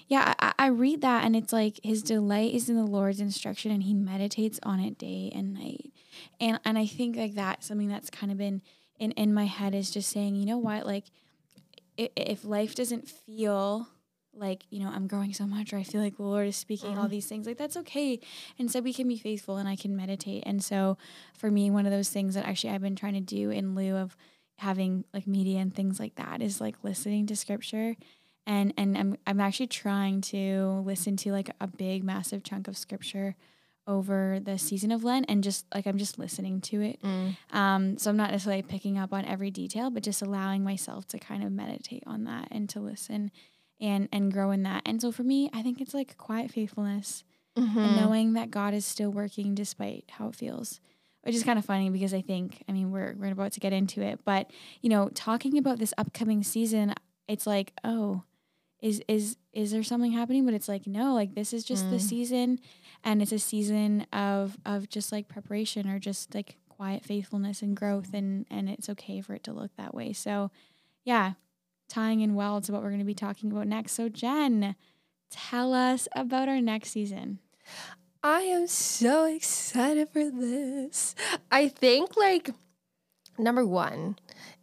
yeah, 0.07 0.35
I, 0.39 0.53
I 0.59 0.67
read 0.67 1.01
that, 1.03 1.25
and 1.25 1.35
it's 1.35 1.53
like 1.53 1.81
his 1.83 2.03
delight 2.03 2.55
is 2.55 2.69
in 2.69 2.77
the 2.77 2.85
Lord's 2.85 3.21
instruction, 3.21 3.71
and 3.71 3.83
he 3.83 3.95
meditates 3.95 4.61
on 4.63 4.81
it 4.81 4.99
day 4.99 5.31
and 5.35 5.55
night. 5.55 5.93
And 6.41 6.61
and 6.65 6.79
I 6.79 6.87
think 6.87 7.17
like 7.17 7.35
that's 7.35 7.67
something 7.67 7.89
that's 7.89 8.11
kind 8.11 8.31
of 8.31 8.39
been 8.39 8.63
in 9.03 9.11
in 9.13 9.35
my 9.35 9.47
head 9.47 9.75
is 9.75 9.91
just 9.91 10.09
saying, 10.11 10.37
you 10.37 10.47
know 10.47 10.59
what, 10.59 10.87
like 10.87 11.05
if 11.97 12.45
life 12.45 12.75
doesn't 12.75 13.09
feel 13.09 13.87
like 14.35 14.65
you 14.71 14.81
know 14.81 14.89
i'm 14.89 15.07
growing 15.07 15.35
so 15.35 15.47
much 15.47 15.75
or 15.75 15.77
i 15.77 15.83
feel 15.83 16.01
like 16.01 16.17
the 16.17 16.23
lord 16.23 16.49
is 16.49 16.57
speaking 16.57 16.97
all 16.99 17.07
Mhm. 17.07 17.11
these 17.11 17.27
things 17.27 17.47
like 17.47 17.59
that's 17.59 17.77
okay. 17.77 18.19
And 18.59 18.71
so 18.71 18.81
we 18.81 18.95
can 18.95 19.07
be 19.07 19.19
faithful 19.19 19.59
and 19.59 19.69
i 19.69 19.77
can 19.77 19.95
meditate. 19.95 20.43
And 20.47 20.65
so 20.65 20.97
for 21.35 21.51
me 21.51 21.71
one 21.71 21.85
of 21.85 21.93
those 21.93 22.09
things 22.09 22.35
that 22.35 22.47
actually 22.47 22.71
i've 22.73 22.81
been 22.81 22.97
trying 22.97 23.13
to 23.13 23.21
do 23.21 23.51
in 23.51 23.75
lieu 23.75 23.95
of 23.95 24.17
having 24.57 25.05
like 25.13 25.27
media 25.27 25.59
and 25.59 25.75
things 25.75 26.01
like 26.01 26.15
that 26.15 26.41
is 26.41 26.63
like 26.63 26.77
listening 26.83 27.27
to 27.27 27.37
scripture. 27.37 27.95
And 28.47 28.73
and 28.79 28.97
i'm, 28.97 29.17
I'm 29.27 29.41
actually 29.41 29.67
trying 29.67 30.23
to 30.33 30.83
listen 30.87 31.15
to 31.19 31.31
like 31.33 31.51
a 31.61 31.67
big 31.67 32.03
massive 32.03 32.43
chunk 32.43 32.69
of 32.69 32.79
scripture 32.79 33.37
over 33.87 34.39
the 34.41 34.57
season 34.59 34.93
of 34.93 35.03
lent 35.03 35.27
and 35.29 35.43
just 35.43 35.67
like 35.75 35.87
i'm 35.87 35.99
just 35.99 36.19
listening 36.19 36.61
to 36.61 36.81
it 36.81 37.01
Mm. 37.03 37.37
um, 37.51 37.99
so 37.99 38.11
I'm 38.11 38.17
not 38.17 38.31
necessarily 38.31 38.63
picking 38.63 38.97
up 38.99 39.13
on 39.13 39.25
every 39.25 39.51
detail, 39.51 39.91
but 39.91 40.03
just 40.05 40.23
allowing 40.23 40.63
myself 40.63 41.07
to 41.09 41.19
kind 41.19 41.43
of 41.43 41.51
meditate 41.53 42.03
on 42.07 42.25
that 42.25 42.49
and 42.51 42.69
to 42.71 42.81
listen 42.81 43.31
and 43.81 44.09
and 44.13 44.33
grow 44.33 44.53
in 44.53 44.63
that. 44.63 44.83
And 44.87 45.01
so 45.03 45.11
for 45.11 45.25
me, 45.25 45.51
I 45.53 45.63
think 45.63 45.81
it's 45.81 45.95
like 45.95 46.17
quiet 46.17 46.51
faithfulness 46.53 47.25
and 47.57 47.67
Mhm. 47.75 47.95
knowing 47.97 48.33
that 48.35 48.51
God 48.51 48.73
is 48.73 48.87
still 48.87 49.11
working 49.11 49.55
despite 49.55 50.05
how 50.11 50.29
it 50.29 50.37
feels. 50.37 50.81
Which 51.23 51.35
is 51.35 51.43
kind 51.45 51.59
of 51.59 51.65
funny 51.65 51.91
because 51.91 52.15
I 52.15 52.21
think, 52.21 52.63
I 52.69 52.73
mean, 52.73 52.91
we're 52.93 53.15
we're 53.19 53.33
about 53.33 53.53
to 53.53 53.61
get 53.61 53.73
into 53.73 54.01
it, 54.03 54.21
but 54.25 54.51
you 54.81 54.89
know, 54.91 55.09
talking 55.15 55.59
about 55.59 55.79
this 55.79 55.93
upcoming 55.99 56.43
season, 56.45 56.95
it's 57.29 57.47
like, 57.47 57.73
oh, 57.85 58.23
is 58.81 59.03
is 59.09 59.37
is 59.53 59.71
there 59.73 59.83
something 59.83 60.13
happening? 60.13 60.45
But 60.45 60.55
it's 60.55 60.69
like, 60.69 60.87
no, 60.87 61.15
like 61.15 61.35
this 61.35 61.53
is 61.53 61.65
just 61.65 61.91
the 61.91 61.97
Mm. 61.97 62.01
season 62.01 62.59
and 63.05 63.23
it's 63.23 63.33
a 63.33 63.39
season 63.39 64.07
of 64.13 64.57
of 64.65 64.89
just 64.89 65.13
like 65.13 65.29
preparation 65.29 65.89
or 65.89 65.99
just 65.99 66.35
like 66.35 66.57
quiet 66.69 67.05
faithfulness 67.05 67.63
and 67.63 67.77
growth 67.77 68.15
and 68.15 68.47
and 68.51 68.69
it's 68.69 68.89
okay 68.89 69.21
for 69.21 69.35
it 69.35 69.45
to 69.45 69.53
look 69.53 69.71
that 69.77 69.95
way. 69.95 70.13
So 70.13 70.51
yeah, 71.05 71.33
tying 71.89 72.21
in 72.21 72.35
well 72.35 72.61
to 72.61 72.73
what 72.73 72.83
we're 72.83 72.89
going 72.89 73.01
to 73.01 73.05
be 73.05 73.15
talking 73.15 73.51
about 73.51 73.67
next. 73.67 73.93
So 73.93 74.09
Jen, 74.09 74.77
tell 75.31 75.75
us 75.75 76.09
about 76.15 76.49
our 76.49 76.61
next 76.61 76.91
season. 76.91 77.39
I 78.25 78.43
am 78.43 78.69
so 78.69 79.25
excited 79.25 80.11
for 80.13 80.31
this. 80.31 81.17
I 81.51 81.67
think, 81.67 82.17
like, 82.17 82.51
number 83.39 83.65
one, 83.65 84.17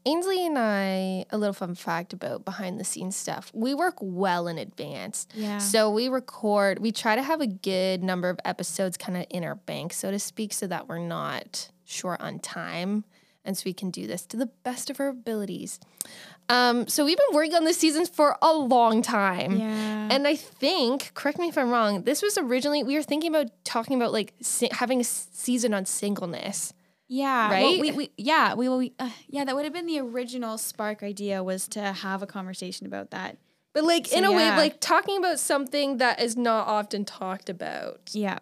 Ainsley 0.05 0.45
and 0.45 0.58
I, 0.58 1.25
a 1.29 1.38
little 1.38 1.53
fun 1.53 1.75
fact 1.75 2.13
about 2.13 2.45
behind 2.45 2.79
the 2.79 2.84
scenes 2.84 3.15
stuff, 3.15 3.51
we 3.53 3.73
work 3.73 3.95
well 3.99 4.47
in 4.47 4.58
advance. 4.58 5.27
Yeah. 5.34 5.58
So 5.58 5.89
we 5.89 6.08
record, 6.08 6.79
we 6.79 6.91
try 6.91 7.15
to 7.15 7.23
have 7.23 7.41
a 7.41 7.47
good 7.47 8.03
number 8.03 8.29
of 8.29 8.39
episodes 8.45 8.97
kind 8.97 9.17
of 9.17 9.25
in 9.29 9.43
our 9.43 9.55
bank, 9.55 9.93
so 9.93 10.10
to 10.12 10.19
speak, 10.19 10.53
so 10.53 10.67
that 10.67 10.88
we're 10.88 10.99
not 10.99 11.69
short 11.86 12.21
on 12.21 12.39
time. 12.39 13.03
And 13.45 13.58
so 13.58 13.63
we 13.65 13.73
can 13.73 13.89
do 13.89 14.05
this 14.05 14.25
to 14.27 14.38
the 14.38 14.47
best 14.63 14.89
of 14.89 14.99
our 14.99 15.08
abilities. 15.08 15.79
Um, 16.49 16.88
so 16.88 17.05
we've 17.05 17.17
been 17.17 17.36
working 17.36 17.55
on 17.55 17.63
this 17.63 17.77
season 17.77 18.05
for 18.05 18.38
a 18.41 18.53
long 18.53 19.01
time. 19.01 19.58
yeah. 19.58 20.10
And 20.12 20.27
I 20.27 20.36
think, 20.36 21.13
correct 21.13 21.39
me 21.39 21.47
if 21.47 21.58
I'm 21.58 21.69
wrong, 21.69 22.03
this 22.03 22.21
was 22.21 22.38
originally, 22.38 22.84
we 22.84 22.95
were 22.95 23.03
thinking 23.03 23.34
about 23.34 23.47
talking 23.63 23.95
about 23.95 24.12
like 24.12 24.34
si- 24.41 24.69
having 24.71 25.01
a 25.01 25.03
season 25.03 25.73
on 25.73 25.86
singleness. 25.86 26.73
Yeah, 27.10 27.50
well, 27.50 27.72
Right? 27.72 27.82
we, 27.82 27.91
we 27.91 28.12
yeah 28.17 28.54
we, 28.54 28.69
we 28.69 28.93
uh, 29.00 29.10
yeah 29.28 29.43
that 29.43 29.56
would 29.56 29.65
have 29.65 29.74
been 29.74 29.88
the 29.88 30.00
original 30.00 30.58
spark 30.58 31.02
idea 31.04 31.43
was 31.43 31.67
to 31.69 31.82
have 31.82 32.22
a 32.22 32.28
conversation 32.28 32.86
about 32.88 33.10
that. 33.12 33.38
But 33.74 33.84
like 33.84 34.08
So, 34.08 34.17
in 34.17 34.26
a 34.26 34.32
way, 34.32 34.50
like 34.52 34.80
talking 34.80 35.17
about 35.17 35.39
something 35.39 35.98
that 35.98 36.22
is 36.22 36.38
not 36.38 36.67
often 36.67 37.06
talked 37.06 37.50
about. 37.50 38.12
Yeah, 38.13 38.39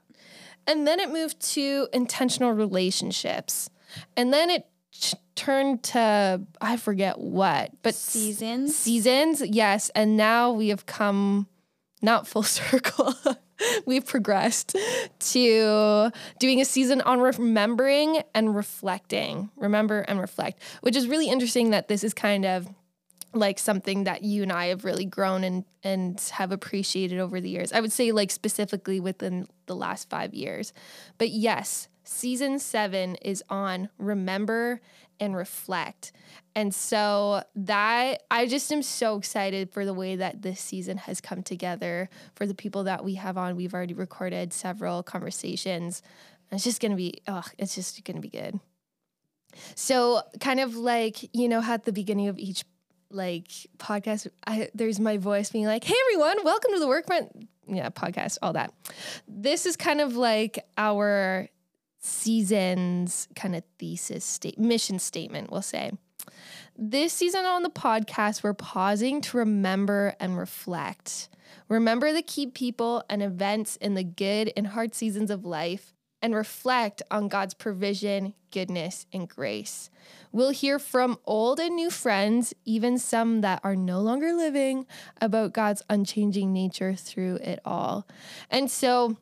And 0.65 0.85
then 0.87 0.99
it 0.99 1.09
moved 1.11 1.39
to 1.53 1.87
intentional 1.93 2.51
relationships. 2.51 3.69
And 4.15 4.31
then 4.33 4.49
it 4.49 4.67
ch- 4.91 5.15
turned 5.35 5.83
to, 5.83 6.41
I 6.61 6.77
forget 6.77 7.19
what, 7.19 7.71
but 7.83 7.95
seasons. 7.95 8.75
seasons, 8.75 9.41
yes. 9.41 9.89
And 9.95 10.17
now 10.17 10.51
we 10.51 10.69
have 10.69 10.85
come 10.85 11.47
not 12.01 12.27
full 12.27 12.43
circle. 12.61 13.13
we've 13.85 14.05
progressed 14.05 14.75
to 15.19 16.11
doing 16.39 16.61
a 16.61 16.65
season 16.65 17.01
on 17.01 17.19
remembering 17.19 18.21
and 18.33 18.55
reflecting. 18.55 19.49
Remember 19.55 20.01
and 20.01 20.19
reflect, 20.19 20.61
which 20.81 20.95
is 20.95 21.07
really 21.07 21.29
interesting 21.29 21.71
that 21.71 21.87
this 21.87 22.03
is 22.03 22.13
kind 22.13 22.45
of 22.45 22.67
like 23.33 23.59
something 23.59 24.05
that 24.05 24.23
you 24.23 24.43
and 24.43 24.51
I 24.51 24.67
have 24.67 24.85
really 24.85 25.05
grown 25.05 25.43
and 25.43 25.65
and 25.83 26.19
have 26.33 26.51
appreciated 26.51 27.19
over 27.19 27.39
the 27.39 27.49
years. 27.49 27.71
I 27.71 27.79
would 27.79 27.91
say 27.91 28.11
like 28.11 28.31
specifically 28.31 28.99
within 28.99 29.47
the 29.67 29.75
last 29.75 30.09
5 30.09 30.33
years. 30.33 30.73
But 31.17 31.29
yes, 31.29 31.87
season 32.07 32.59
7 32.59 33.15
is 33.15 33.43
on 33.49 33.89
remember 33.97 34.81
and 35.19 35.35
reflect. 35.35 36.11
And 36.55 36.73
so 36.73 37.43
that 37.55 38.23
I 38.31 38.47
just 38.47 38.71
am 38.71 38.81
so 38.81 39.17
excited 39.17 39.71
for 39.71 39.85
the 39.85 39.93
way 39.93 40.15
that 40.15 40.41
this 40.41 40.59
season 40.59 40.97
has 40.97 41.21
come 41.21 41.43
together 41.43 42.09
for 42.35 42.45
the 42.45 42.55
people 42.55 42.85
that 42.85 43.03
we 43.03 43.15
have 43.15 43.37
on. 43.37 43.55
We've 43.55 43.73
already 43.73 43.93
recorded 43.93 44.53
several 44.53 45.03
conversations. 45.03 46.01
It's 46.51 46.63
just 46.63 46.81
to 46.81 46.95
be 46.95 47.21
oh, 47.27 47.43
it's 47.57 47.75
just 47.75 48.03
to 48.03 48.13
be 48.13 48.29
good. 48.29 48.59
So, 49.75 50.21
kind 50.39 50.59
of 50.59 50.75
like, 50.75 51.35
you 51.35 51.49
know, 51.49 51.61
at 51.61 51.83
the 51.83 51.91
beginning 51.91 52.27
of 52.27 52.37
each 52.37 52.63
like 53.09 53.49
podcast, 53.77 54.27
I, 54.45 54.69
there's 54.73 54.99
my 54.99 55.17
voice 55.17 55.49
being 55.49 55.65
like, 55.65 55.83
"Hey 55.83 55.95
everyone, 56.07 56.43
welcome 56.43 56.71
to 56.73 56.79
the 56.79 56.87
Work 56.87 57.07
Friends 57.07 57.29
yeah 57.67 57.89
podcast, 57.89 58.37
all 58.41 58.53
that." 58.53 58.73
This 59.27 59.65
is 59.65 59.75
kind 59.75 60.01
of 60.01 60.15
like 60.15 60.65
our 60.77 61.49
season's 62.07 63.27
kind 63.35 63.55
of 63.55 63.63
thesis 63.77 64.23
state 64.23 64.57
mission 64.57 64.99
statement, 64.99 65.51
we'll 65.51 65.61
say. 65.61 65.91
This 66.77 67.13
season 67.13 67.45
on 67.45 67.63
the 67.63 67.69
podcast, 67.69 68.43
we're 68.43 68.53
pausing 68.53 69.21
to 69.21 69.37
remember 69.37 70.15
and 70.19 70.37
reflect. 70.37 71.29
Remember 71.69 72.13
the 72.13 72.21
key 72.21 72.47
people 72.47 73.03
and 73.09 73.21
events 73.21 73.75
in 73.77 73.95
the 73.95 74.03
good 74.03 74.53
and 74.55 74.67
hard 74.67 74.93
seasons 74.93 75.31
of 75.31 75.45
life 75.45 75.93
and 76.21 76.33
reflect 76.33 77.01
on 77.11 77.27
God's 77.27 77.53
provision, 77.53 78.33
goodness, 78.51 79.05
and 79.13 79.29
grace. 79.29 79.89
We'll 80.31 80.51
hear 80.51 80.79
from 80.79 81.19
old 81.25 81.59
and 81.59 81.75
new 81.75 81.89
friends, 81.89 82.53
even 82.65 82.97
some 82.97 83.41
that 83.41 83.61
are 83.63 83.75
no 83.75 84.01
longer 84.01 84.33
living, 84.33 84.85
about 85.21 85.53
God's 85.53 85.83
unchanging 85.89 86.51
nature 86.53 86.95
through 86.95 87.35
it 87.35 87.59
all. 87.65 88.07
And 88.49 88.69
so, 88.69 89.17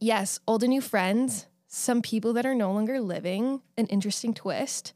yes, 0.00 0.38
old 0.46 0.62
and 0.62 0.70
new 0.70 0.80
friends, 0.80 1.46
some 1.74 2.02
people 2.02 2.32
that 2.34 2.46
are 2.46 2.54
no 2.54 2.72
longer 2.72 3.00
living, 3.00 3.60
an 3.76 3.86
interesting 3.86 4.32
twist. 4.32 4.92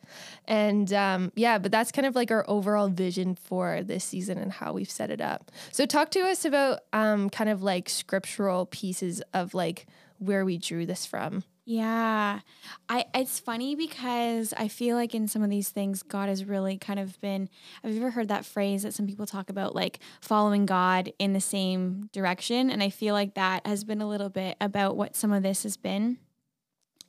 And 0.47 0.93
um, 0.93 1.33
yeah, 1.35 1.59
but 1.59 1.73
that's 1.73 1.91
kind 1.91 2.07
of 2.07 2.15
like 2.15 2.31
our 2.31 2.45
overall 2.49 2.89
vision 2.89 3.35
for 3.35 3.83
this 3.83 4.05
season 4.05 4.39
and 4.39 4.53
how 4.53 4.73
we've 4.73 4.91
set 4.91 5.11
it 5.11 5.21
up. 5.21 5.51
So, 5.73 5.87
talk 5.87 6.11
to 6.13 6.21
us 6.21 6.45
about 6.45 6.81
um, 6.93 7.31
kind 7.31 7.51
of 7.51 7.63
like 7.63 7.89
scriptural 7.89 8.67
pieces 8.67 9.21
of 9.35 9.55
like 9.55 9.87
where 10.19 10.45
we 10.45 10.57
drew 10.57 10.87
this 10.87 11.05
from. 11.05 11.43
Yeah. 11.65 12.41
I 12.89 13.05
it's 13.13 13.41
funny 13.41 13.75
because 13.75 14.55
I 14.57 14.69
feel 14.69 14.97
like 14.97 15.15
in 15.15 15.29
some 15.29 15.43
of 15.43 15.51
these 15.51 15.69
things 15.69 16.03
God 16.03 16.31
has 16.31 16.47
really 16.47 16.79
kind 16.79 16.99
of 16.99 17.21
been 17.21 17.51
have 17.83 17.93
you 17.93 18.01
ever 18.01 18.11
heard 18.11 18.29
that 18.29 18.47
phrase 18.47 18.85
that 18.85 18.95
some 18.95 19.07
people 19.07 19.27
talk 19.27 19.51
about 19.51 19.75
like 19.75 19.99
following 20.23 20.65
God 20.65 21.13
in 21.19 21.35
the 21.35 21.43
same 21.43 22.09
direction 22.11 22.71
and 22.71 22.83
I 22.83 22.89
feel 22.89 23.13
like 23.13 23.35
that 23.35 23.67
has 23.67 23.85
been 23.85 24.01
a 24.01 24.09
little 24.09 24.31
bit 24.31 24.57
about 24.63 24.97
what 24.97 25.15
some 25.15 25.31
of 25.31 25.43
this 25.43 25.65
has 25.65 25.77
been 25.77 26.17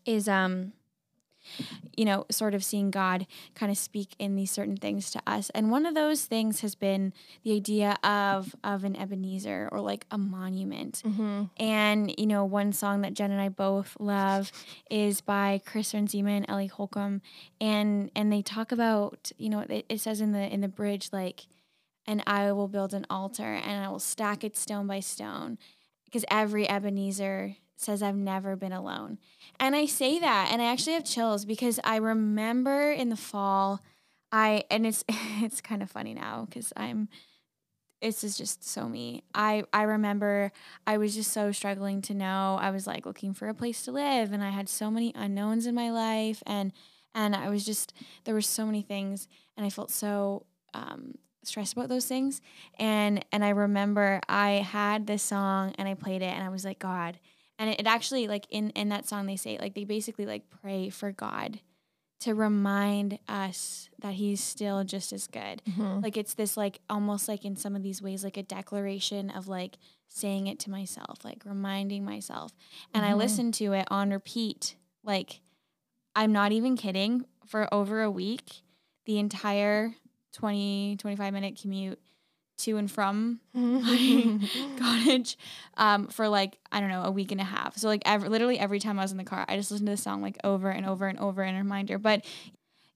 is 0.09 0.27
um 0.27 0.73
you 1.95 2.05
know, 2.05 2.25
sort 2.29 2.53
of 2.53 2.63
seeing 2.63 2.91
God 2.91 3.25
kind 3.55 3.71
of 3.71 3.77
speak 3.77 4.15
in 4.19 4.35
these 4.35 4.51
certain 4.51 4.77
things 4.77 5.09
to 5.11 5.21
us. 5.25 5.49
And 5.51 5.71
one 5.71 5.85
of 5.85 5.95
those 5.95 6.25
things 6.25 6.61
has 6.61 6.75
been 6.75 7.13
the 7.43 7.55
idea 7.55 7.97
of 8.03 8.55
of 8.63 8.83
an 8.83 8.95
Ebenezer 8.95 9.69
or 9.71 9.79
like 9.79 10.05
a 10.11 10.17
monument. 10.17 11.01
Mm-hmm. 11.05 11.43
And 11.57 12.13
you 12.17 12.27
know, 12.27 12.45
one 12.45 12.73
song 12.73 13.01
that 13.01 13.13
Jen 13.13 13.31
and 13.31 13.41
I 13.41 13.49
both 13.49 13.95
love 13.99 14.51
is 14.89 15.21
by 15.21 15.61
Chris 15.65 15.93
Renzema 15.93 16.37
and 16.37 16.45
Ellie 16.49 16.67
Holcomb, 16.67 17.21
and 17.59 18.11
and 18.15 18.31
they 18.31 18.41
talk 18.41 18.71
about 18.71 19.31
you 19.37 19.49
know 19.49 19.61
it, 19.61 19.85
it 19.89 20.01
says 20.01 20.21
in 20.21 20.33
the 20.33 20.53
in 20.53 20.61
the 20.61 20.67
bridge 20.67 21.09
like, 21.11 21.47
and 22.05 22.21
I 22.27 22.51
will 22.51 22.67
build 22.67 22.93
an 22.93 23.05
altar 23.09 23.53
and 23.53 23.83
I 23.83 23.89
will 23.89 23.99
stack 23.99 24.43
it 24.43 24.57
stone 24.57 24.87
by 24.87 24.99
stone, 24.99 25.57
because 26.05 26.25
every 26.29 26.69
Ebenezer 26.69 27.55
says 27.79 28.03
I've 28.03 28.15
never 28.15 28.55
been 28.55 28.73
alone. 28.73 29.19
And 29.59 29.75
I 29.75 29.85
say 29.85 30.19
that 30.19 30.49
and 30.51 30.61
I 30.61 30.65
actually 30.65 30.93
have 30.93 31.05
chills 31.05 31.45
because 31.45 31.79
I 31.83 31.97
remember 31.97 32.91
in 32.91 33.09
the 33.09 33.15
fall 33.15 33.81
I 34.31 34.65
and 34.69 34.85
it's 34.85 35.03
it's 35.09 35.61
kind 35.61 35.81
of 35.81 35.89
funny 35.89 36.13
now 36.13 36.47
cuz 36.51 36.73
I'm 36.75 37.09
this 38.01 38.23
is 38.23 38.37
just 38.37 38.67
so 38.67 38.87
me. 38.87 39.23
I 39.33 39.63
I 39.73 39.83
remember 39.83 40.51
I 40.85 40.97
was 40.97 41.15
just 41.15 41.31
so 41.31 41.51
struggling 41.51 42.01
to 42.03 42.13
know. 42.13 42.57
I 42.59 42.71
was 42.71 42.87
like 42.87 43.05
looking 43.05 43.33
for 43.33 43.47
a 43.47 43.53
place 43.53 43.83
to 43.83 43.91
live 43.91 44.33
and 44.33 44.43
I 44.43 44.49
had 44.49 44.69
so 44.69 44.91
many 44.91 45.13
unknowns 45.15 45.65
in 45.65 45.75
my 45.75 45.89
life 45.89 46.43
and 46.45 46.73
and 47.15 47.35
I 47.35 47.49
was 47.49 47.65
just 47.65 47.93
there 48.25 48.33
were 48.33 48.41
so 48.41 48.65
many 48.65 48.81
things 48.81 49.27
and 49.55 49.65
I 49.65 49.69
felt 49.69 49.89
so 49.89 50.45
um 50.73 51.15
stressed 51.43 51.73
about 51.73 51.87
those 51.87 52.05
things 52.05 52.41
and 52.77 53.25
and 53.31 53.43
I 53.45 53.49
remember 53.49 54.19
I 54.27 54.51
had 54.51 55.07
this 55.07 55.23
song 55.23 55.73
and 55.77 55.87
I 55.87 55.93
played 55.93 56.21
it 56.21 56.33
and 56.33 56.43
I 56.43 56.49
was 56.49 56.65
like 56.65 56.79
God 56.79 57.17
and 57.59 57.69
it, 57.69 57.81
it 57.81 57.85
actually 57.85 58.27
like 58.27 58.47
in 58.49 58.71
in 58.71 58.89
that 58.89 59.07
song 59.07 59.27
they 59.27 59.35
say 59.35 59.57
like 59.59 59.75
they 59.75 59.83
basically 59.83 60.25
like 60.25 60.43
pray 60.61 60.89
for 60.89 61.11
god 61.11 61.59
to 62.21 62.33
remind 62.33 63.17
us 63.29 63.89
that 63.99 64.15
he's 64.15 64.43
still 64.43 64.83
just 64.83 65.13
as 65.13 65.27
good 65.27 65.61
mm-hmm. 65.69 65.99
like 65.99 66.17
it's 66.17 66.33
this 66.33 66.57
like 66.57 66.79
almost 66.89 67.27
like 67.27 67.45
in 67.45 67.55
some 67.55 67.75
of 67.75 67.83
these 67.83 68.01
ways 68.01 68.23
like 68.23 68.37
a 68.37 68.43
declaration 68.43 69.29
of 69.29 69.47
like 69.47 69.77
saying 70.07 70.47
it 70.47 70.59
to 70.59 70.69
myself 70.71 71.19
like 71.23 71.43
reminding 71.45 72.03
myself 72.03 72.53
and 72.93 73.03
mm-hmm. 73.03 73.13
i 73.13 73.17
listened 73.17 73.53
to 73.53 73.73
it 73.73 73.87
on 73.91 74.09
repeat 74.09 74.75
like 75.03 75.41
i'm 76.15 76.31
not 76.31 76.51
even 76.51 76.75
kidding 76.75 77.25
for 77.45 77.71
over 77.73 78.01
a 78.01 78.11
week 78.11 78.63
the 79.05 79.19
entire 79.19 79.95
20 80.33 80.97
25 80.97 81.33
minute 81.33 81.59
commute 81.61 81.99
to 82.59 82.77
and 82.77 82.89
from 82.89 83.39
my 83.53 84.39
cottage 84.79 85.37
um, 85.77 86.07
for 86.07 86.27
like 86.29 86.57
I 86.71 86.79
don't 86.79 86.89
know 86.89 87.03
a 87.03 87.11
week 87.11 87.31
and 87.31 87.41
a 87.41 87.45
half. 87.45 87.77
So 87.77 87.87
like 87.87 88.03
every, 88.05 88.29
literally 88.29 88.59
every 88.59 88.79
time 88.79 88.99
I 88.99 89.03
was 89.03 89.11
in 89.11 89.17
the 89.17 89.23
car, 89.23 89.45
I 89.47 89.55
just 89.55 89.71
listened 89.71 89.87
to 89.87 89.93
the 89.93 89.97
song 89.97 90.21
like 90.21 90.37
over 90.43 90.69
and 90.69 90.85
over 90.85 91.07
and 91.07 91.19
over 91.19 91.43
in 91.43 91.55
a 91.55 91.59
reminder. 91.59 91.97
But 91.97 92.25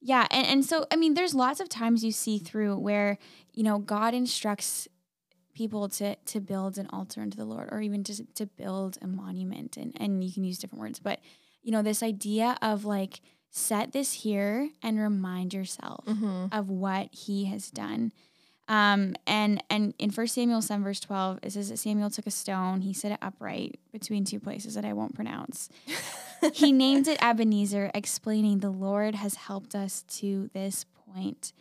yeah, 0.01 0.27
and, 0.31 0.45
and 0.45 0.65
so 0.65 0.85
I 0.91 0.95
mean, 0.95 1.13
there's 1.13 1.33
lots 1.33 1.59
of 1.59 1.69
times 1.69 2.03
you 2.03 2.11
see 2.11 2.37
through 2.37 2.77
where 2.77 3.17
you 3.53 3.63
know 3.63 3.79
God 3.79 4.13
instructs 4.13 4.87
people 5.53 5.87
to 5.87 6.15
to 6.15 6.39
build 6.41 6.77
an 6.77 6.87
altar 6.91 7.21
unto 7.21 7.37
the 7.37 7.45
Lord, 7.45 7.69
or 7.71 7.81
even 7.81 8.03
just 8.03 8.21
to 8.35 8.45
build 8.45 8.97
a 9.01 9.07
monument, 9.07 9.77
and 9.77 9.93
and 9.99 10.23
you 10.23 10.31
can 10.33 10.43
use 10.43 10.59
different 10.59 10.81
words, 10.81 10.99
but 10.99 11.19
you 11.61 11.71
know 11.71 11.81
this 11.81 12.03
idea 12.03 12.57
of 12.61 12.83
like 12.83 13.21
set 13.49 13.93
this 13.93 14.13
here 14.13 14.69
and 14.81 14.99
remind 14.99 15.53
yourself 15.53 16.05
mm-hmm. 16.05 16.47
of 16.51 16.69
what 16.69 17.09
He 17.13 17.45
has 17.45 17.71
done 17.71 18.11
um, 18.67 19.15
and 19.27 19.61
and 19.69 19.93
in 19.99 20.09
First 20.11 20.35
Samuel 20.35 20.61
7, 20.61 20.83
verse 20.83 20.99
12, 20.99 21.39
it 21.43 21.51
says 21.51 21.69
that 21.69 21.77
Samuel 21.77 22.09
took 22.09 22.27
a 22.27 22.31
stone, 22.31 22.81
he 22.81 22.93
set 22.93 23.11
it 23.11 23.19
upright 23.21 23.79
between 23.91 24.23
two 24.23 24.39
places 24.39 24.75
that 24.75 24.85
I 24.85 24.93
won't 24.93 25.15
pronounce. 25.15 25.69
he 26.53 26.71
named 26.71 27.07
it 27.07 27.21
Ebenezer, 27.21 27.91
explaining 27.93 28.59
the 28.59 28.69
Lord 28.69 29.15
has 29.15 29.35
helped 29.35 29.75
us 29.75 30.03
to 30.19 30.49
this 30.53 30.85
point. 31.13 31.51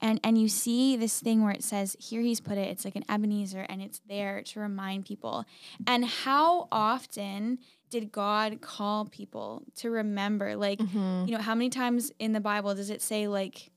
And 0.00 0.20
and 0.24 0.36
you 0.36 0.48
see 0.48 0.96
this 0.96 1.20
thing 1.20 1.42
where 1.42 1.52
it 1.52 1.62
says, 1.62 1.96
here 2.00 2.20
he's 2.20 2.40
put 2.40 2.58
it, 2.58 2.68
it's 2.68 2.84
like 2.84 2.96
an 2.96 3.04
Ebenezer, 3.08 3.64
and 3.68 3.80
it's 3.80 4.00
there 4.08 4.42
to 4.42 4.60
remind 4.60 5.06
people. 5.06 5.44
And 5.86 6.04
how 6.04 6.68
often 6.72 7.58
did 7.90 8.10
God 8.10 8.60
call 8.60 9.04
people 9.04 9.62
to 9.76 9.90
remember? 9.90 10.56
Like, 10.56 10.80
mm-hmm. 10.80 11.26
you 11.26 11.36
know, 11.36 11.42
how 11.42 11.54
many 11.54 11.70
times 11.70 12.12
in 12.18 12.32
the 12.32 12.40
Bible 12.40 12.74
does 12.74 12.90
it 12.90 13.02
say 13.02 13.28
like 13.28 13.70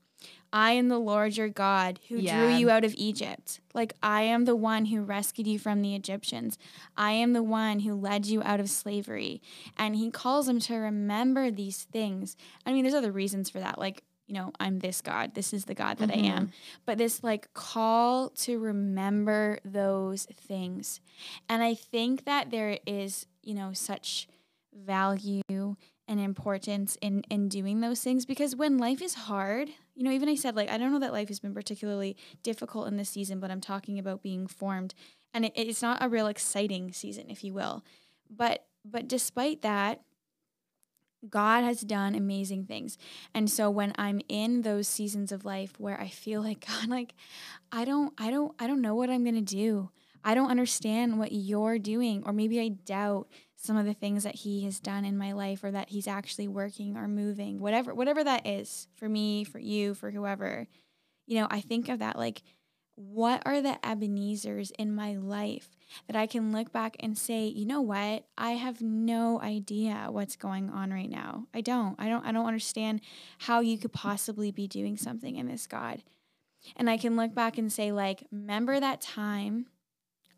I 0.52 0.72
am 0.72 0.88
the 0.88 0.98
Lord 0.98 1.36
your 1.36 1.48
God 1.48 1.98
who 2.08 2.16
yeah. 2.16 2.38
drew 2.38 2.54
you 2.54 2.70
out 2.70 2.84
of 2.84 2.94
Egypt. 2.96 3.60
Like, 3.74 3.94
I 4.02 4.22
am 4.22 4.44
the 4.44 4.54
one 4.54 4.86
who 4.86 5.02
rescued 5.02 5.48
you 5.48 5.58
from 5.58 5.82
the 5.82 5.96
Egyptians. 5.96 6.58
I 6.96 7.10
am 7.12 7.32
the 7.32 7.42
one 7.42 7.80
who 7.80 7.94
led 7.94 8.26
you 8.26 8.40
out 8.42 8.60
of 8.60 8.70
slavery. 8.70 9.42
And 9.76 9.96
he 9.96 10.12
calls 10.12 10.46
them 10.46 10.60
to 10.60 10.76
remember 10.76 11.50
these 11.50 11.82
things. 11.82 12.36
I 12.64 12.72
mean, 12.72 12.84
there's 12.84 12.94
other 12.94 13.10
reasons 13.10 13.50
for 13.50 13.58
that. 13.58 13.78
Like, 13.78 14.04
you 14.26 14.34
know, 14.34 14.52
I'm 14.60 14.78
this 14.78 15.00
God. 15.00 15.34
This 15.34 15.52
is 15.52 15.64
the 15.64 15.74
God 15.74 15.98
that 15.98 16.10
mm-hmm. 16.10 16.24
I 16.24 16.36
am. 16.36 16.52
But 16.86 16.98
this 16.98 17.22
like 17.22 17.52
call 17.52 18.30
to 18.30 18.58
remember 18.58 19.58
those 19.64 20.24
things. 20.24 21.00
And 21.48 21.62
I 21.62 21.74
think 21.74 22.24
that 22.24 22.50
there 22.50 22.78
is, 22.86 23.26
you 23.42 23.54
know, 23.54 23.72
such 23.72 24.28
value 24.72 25.42
and 26.06 26.20
importance 26.20 26.96
in 27.00 27.22
in 27.30 27.48
doing 27.48 27.80
those 27.80 28.00
things 28.00 28.26
because 28.26 28.54
when 28.54 28.76
life 28.76 29.00
is 29.00 29.14
hard 29.14 29.70
you 29.94 30.04
know 30.04 30.10
even 30.10 30.28
i 30.28 30.34
said 30.34 30.56
like 30.56 30.70
i 30.70 30.78
don't 30.78 30.92
know 30.92 30.98
that 30.98 31.12
life 31.12 31.28
has 31.28 31.40
been 31.40 31.54
particularly 31.54 32.16
difficult 32.42 32.88
in 32.88 32.96
this 32.96 33.10
season 33.10 33.40
but 33.40 33.50
i'm 33.50 33.60
talking 33.60 33.98
about 33.98 34.22
being 34.22 34.46
formed 34.46 34.94
and 35.32 35.44
it, 35.44 35.52
it's 35.56 35.82
not 35.82 36.02
a 36.02 36.08
real 36.08 36.26
exciting 36.26 36.92
season 36.92 37.26
if 37.28 37.44
you 37.44 37.52
will 37.52 37.84
but 38.30 38.66
but 38.84 39.08
despite 39.08 39.62
that 39.62 40.02
God 41.28 41.64
has 41.64 41.80
done 41.80 42.14
amazing 42.14 42.66
things. 42.66 42.98
And 43.34 43.50
so 43.50 43.70
when 43.70 43.92
I'm 43.96 44.20
in 44.28 44.62
those 44.62 44.86
seasons 44.86 45.32
of 45.32 45.44
life 45.44 45.72
where 45.78 45.98
I 46.00 46.08
feel 46.08 46.42
like 46.42 46.66
God 46.68 46.88
like 46.88 47.14
I 47.72 47.84
don't 47.84 48.12
I 48.18 48.30
don't 48.30 48.54
I 48.58 48.66
don't 48.66 48.82
know 48.82 48.94
what 48.94 49.10
I'm 49.10 49.24
going 49.24 49.34
to 49.34 49.40
do. 49.40 49.90
I 50.24 50.34
don't 50.34 50.50
understand 50.50 51.18
what 51.18 51.32
you're 51.32 51.78
doing, 51.78 52.22
or 52.24 52.32
maybe 52.32 52.58
I 52.58 52.68
doubt 52.68 53.28
some 53.64 53.76
of 53.76 53.86
the 53.86 53.94
things 53.94 54.24
that 54.24 54.34
he 54.36 54.64
has 54.64 54.78
done 54.78 55.04
in 55.04 55.16
my 55.16 55.32
life 55.32 55.64
or 55.64 55.70
that 55.70 55.88
he's 55.88 56.06
actually 56.06 56.48
working 56.48 56.96
or 56.96 57.08
moving, 57.08 57.58
whatever 57.58 57.94
whatever 57.94 58.22
that 58.22 58.46
is 58.46 58.88
for 58.96 59.08
me, 59.08 59.44
for 59.44 59.58
you, 59.58 59.94
for 59.94 60.10
whoever. 60.10 60.66
You 61.26 61.40
know, 61.40 61.48
I 61.50 61.60
think 61.60 61.88
of 61.88 62.00
that 62.00 62.18
like 62.18 62.42
what 62.96 63.42
are 63.44 63.60
the 63.60 63.76
Ebenezers 63.82 64.70
in 64.78 64.94
my 64.94 65.16
life 65.16 65.68
that 66.06 66.16
I 66.16 66.26
can 66.26 66.52
look 66.52 66.70
back 66.70 66.96
and 67.00 67.18
say, 67.18 67.46
you 67.46 67.66
know 67.66 67.80
what? 67.80 68.24
I 68.38 68.52
have 68.52 68.80
no 68.80 69.40
idea 69.40 70.06
what's 70.10 70.36
going 70.36 70.70
on 70.70 70.92
right 70.92 71.10
now. 71.10 71.46
I 71.52 71.60
don't. 71.60 71.96
I 71.98 72.08
don't 72.08 72.24
I 72.24 72.32
don't 72.32 72.46
understand 72.46 73.00
how 73.38 73.60
you 73.60 73.78
could 73.78 73.92
possibly 73.92 74.50
be 74.50 74.68
doing 74.68 74.96
something 74.96 75.36
in 75.36 75.48
this 75.48 75.66
God. 75.66 76.02
And 76.76 76.88
I 76.88 76.96
can 76.96 77.16
look 77.16 77.34
back 77.34 77.58
and 77.58 77.72
say 77.72 77.92
like, 77.92 78.26
remember 78.30 78.78
that 78.78 79.00
time? 79.00 79.66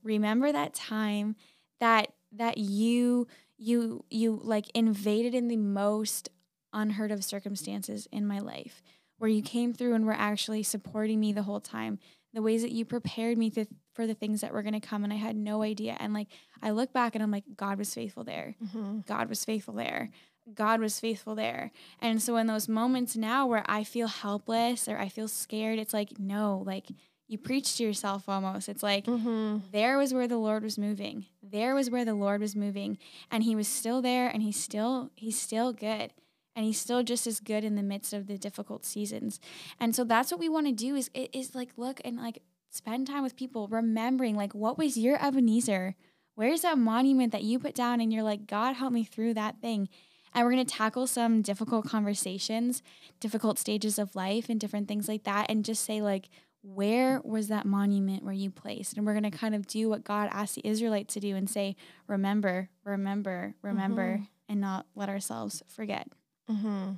Remember 0.03 0.51
that 0.51 0.75
time 0.75 1.37
that 1.81 2.13
that 2.37 2.59
you 2.59 3.27
you 3.59 4.05
you 4.11 4.41
like 4.43 4.71
invaded 4.75 5.35
in 5.35 5.49
the 5.49 5.57
most 5.57 6.29
unheard 6.73 7.11
of 7.11 7.25
circumstances 7.25 8.07
in 8.13 8.27
my 8.27 8.39
life 8.39 8.83
where 9.19 9.31
you 9.31 9.43
came 9.43 9.73
through 9.73 9.95
and 9.95 10.05
were 10.05 10.13
actually 10.13 10.63
supporting 10.63 11.19
me 11.19 11.33
the 11.33 11.45
whole 11.45 11.61
time 11.61 11.99
the 12.37 12.43
ways 12.43 12.61
that 12.61 12.71
you 12.71 12.85
prepared 12.85 13.39
me 13.39 13.49
th- 13.49 13.67
for 13.95 14.07
the 14.07 14.15
things 14.15 14.43
that 14.43 14.53
were 14.53 14.63
going 14.63 14.79
to 14.79 14.87
come 14.87 15.05
and 15.05 15.13
I 15.13 15.17
had 15.17 15.37
no 15.37 15.63
idea. 15.63 15.97
And 15.99 16.13
like 16.13 16.29
I 16.63 16.71
look 16.71 16.93
back 16.93 17.15
and 17.15 17.25
I'm 17.25 17.31
like 17.31 17.45
God 17.57 17.79
was 17.79 17.95
faithful 17.95 18.25
there. 18.25 18.57
Mm-hmm. 18.63 19.01
God 19.07 19.31
was 19.31 19.43
faithful 19.43 19.73
there. 19.73 20.11
God 20.55 20.79
was 20.81 21.01
faithful 21.01 21.35
there. 21.35 21.73
And 21.99 22.21
so 22.21 22.37
in 22.37 22.47
those 22.47 22.69
moments 22.69 23.17
now 23.17 23.47
where 23.47 23.65
I 23.67 23.85
feel 23.85 24.07
helpless 24.07 24.87
or 24.87 24.99
I 24.99 25.09
feel 25.09 25.29
scared, 25.29 25.79
it's 25.79 25.95
like 25.95 26.19
no, 26.19 26.63
like 26.67 26.89
you 27.29 27.39
preach 27.39 27.77
to 27.77 27.83
yourself 27.83 28.29
almost. 28.29 28.69
It's 28.69 28.83
like 28.83 29.05
mm-hmm. 29.07 29.59
there 29.73 29.99
was 29.99 30.15
where 30.15 30.29
the 30.29 30.39
Lord 30.39 30.63
was 30.63 30.79
moving. 30.79 31.27
There 31.43 31.75
was 31.75 31.91
where 31.91 32.05
the 32.05 32.15
Lord 32.15 32.41
was 32.41 32.55
moving 32.55 32.99
and 33.31 33.43
he 33.43 33.57
was 33.57 33.67
still 33.67 34.01
there 34.01 34.29
and 34.29 34.43
he's 34.43 34.59
still 34.59 35.11
he's 35.17 35.41
still 35.41 35.73
good 35.73 36.13
and 36.55 36.65
he's 36.65 36.81
still 36.81 37.03
just 37.03 37.27
as 37.27 37.41
good 37.41 37.65
in 37.65 37.75
the 37.75 37.83
midst 37.83 38.13
of 38.13 38.27
the 38.27 38.39
difficult 38.39 38.85
seasons. 38.85 39.41
And 39.81 39.95
so 39.95 40.05
that's 40.05 40.31
what 40.31 40.41
we 40.41 40.49
want 40.49 40.67
to 40.67 40.73
do 40.73 40.95
is 40.95 41.11
is 41.15 41.55
like 41.55 41.71
look 41.77 42.01
and 42.05 42.17
like 42.17 42.43
spend 42.71 43.07
time 43.07 43.23
with 43.23 43.37
people 43.37 43.69
remembering 43.69 44.37
like 44.37 44.55
what 44.55 44.79
was 44.79 44.97
your 44.97 45.23
Ebenezer? 45.25 45.97
Where's 46.37 46.63
that 46.63 46.79
monument 46.79 47.33
that 47.33 47.45
you 47.45 47.59
put 47.59 47.75
down 47.75 48.01
and 48.01 48.13
you're 48.13 48.23
like 48.23 48.47
God 48.47 48.75
help 48.75 48.93
me 48.93 49.05
through 49.05 49.35
that 49.35 49.61
thing? 49.61 49.89
And 50.33 50.45
we're 50.45 50.53
going 50.53 50.67
to 50.67 50.75
tackle 50.75 51.07
some 51.07 51.41
difficult 51.41 51.87
conversations, 51.87 52.83
difficult 53.21 53.59
stages 53.59 53.99
of 53.99 54.15
life 54.15 54.51
and 54.51 54.61
different 54.61 54.87
things 54.87 55.09
like 55.09 55.25
that 55.25 55.47
and 55.49 55.65
just 55.65 55.83
say 55.83 56.03
like 56.03 56.29
where 56.75 57.21
was 57.25 57.49
that 57.49 57.65
monument 57.65 58.25
where 58.25 58.33
you 58.33 58.51
placed? 58.51 58.97
And 58.97 59.07
we're 59.07 59.13
going 59.13 59.31
to 59.31 59.37
kind 59.37 59.55
of 59.55 59.67
do 59.67 59.89
what 59.89 60.05
God 60.05 60.29
asked 60.33 60.57
the 60.57 60.67
Israelites 60.67 61.15
to 61.15 61.21
do 61.21 61.37
and 61.37 61.49
say, 61.49 61.77
remember, 62.09 62.69
remember, 62.85 63.55
remember, 63.63 64.15
mm-hmm. 64.15 64.25
and 64.49 64.61
not 64.61 64.87
let 64.95 65.09
ourselves 65.09 65.63
forget. 65.69 66.09
Mm-hmm. 66.51 66.93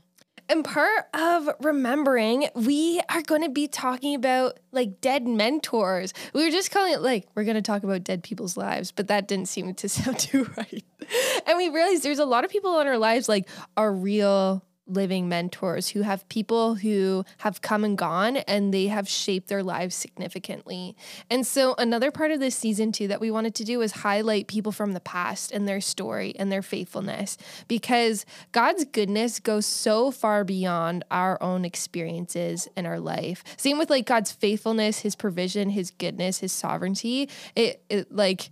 And 0.50 0.64
part 0.64 1.04
of 1.12 1.50
remembering, 1.60 2.48
we 2.54 3.02
are 3.10 3.20
going 3.20 3.42
to 3.42 3.50
be 3.50 3.68
talking 3.68 4.14
about 4.14 4.58
like 4.72 5.02
dead 5.02 5.26
mentors. 5.26 6.14
We 6.32 6.42
were 6.42 6.50
just 6.50 6.70
calling 6.70 6.94
it 6.94 7.02
like, 7.02 7.28
we're 7.34 7.44
going 7.44 7.56
to 7.56 7.62
talk 7.62 7.82
about 7.82 8.02
dead 8.02 8.22
people's 8.22 8.56
lives, 8.56 8.90
but 8.90 9.08
that 9.08 9.28
didn't 9.28 9.48
seem 9.48 9.74
to 9.74 9.88
sound 9.88 10.18
too 10.18 10.50
right. 10.56 10.84
And 11.46 11.58
we 11.58 11.68
realized 11.68 12.02
there's 12.02 12.18
a 12.18 12.24
lot 12.24 12.44
of 12.44 12.50
people 12.50 12.80
in 12.80 12.86
our 12.86 12.98
lives 12.98 13.28
like 13.28 13.48
are 13.76 13.92
real 13.92 14.64
living 14.88 15.28
mentors 15.28 15.90
who 15.90 16.02
have 16.02 16.28
people 16.28 16.76
who 16.76 17.24
have 17.38 17.60
come 17.60 17.84
and 17.84 17.96
gone 17.96 18.38
and 18.38 18.72
they 18.72 18.86
have 18.86 19.08
shaped 19.08 19.48
their 19.48 19.62
lives 19.62 19.94
significantly. 19.94 20.96
And 21.30 21.46
so, 21.46 21.74
another 21.78 22.10
part 22.10 22.30
of 22.30 22.40
this 22.40 22.56
season, 22.56 22.92
too, 22.92 23.08
that 23.08 23.20
we 23.20 23.30
wanted 23.30 23.54
to 23.56 23.64
do 23.64 23.82
is 23.82 23.92
highlight 23.92 24.46
people 24.46 24.72
from 24.72 24.92
the 24.92 25.00
past 25.00 25.52
and 25.52 25.68
their 25.68 25.80
story 25.80 26.34
and 26.38 26.50
their 26.50 26.62
faithfulness 26.62 27.36
because 27.68 28.24
God's 28.52 28.84
goodness 28.84 29.40
goes 29.40 29.66
so 29.66 30.10
far 30.10 30.44
beyond 30.44 31.04
our 31.10 31.40
own 31.42 31.64
experiences 31.64 32.68
in 32.76 32.86
our 32.86 33.00
life. 33.00 33.44
Same 33.56 33.78
with 33.78 33.90
like 33.90 34.06
God's 34.06 34.32
faithfulness, 34.32 35.00
his 35.00 35.14
provision, 35.14 35.70
his 35.70 35.90
goodness, 35.90 36.38
his 36.38 36.52
sovereignty. 36.52 37.28
It, 37.54 37.82
it 37.88 38.12
like, 38.12 38.50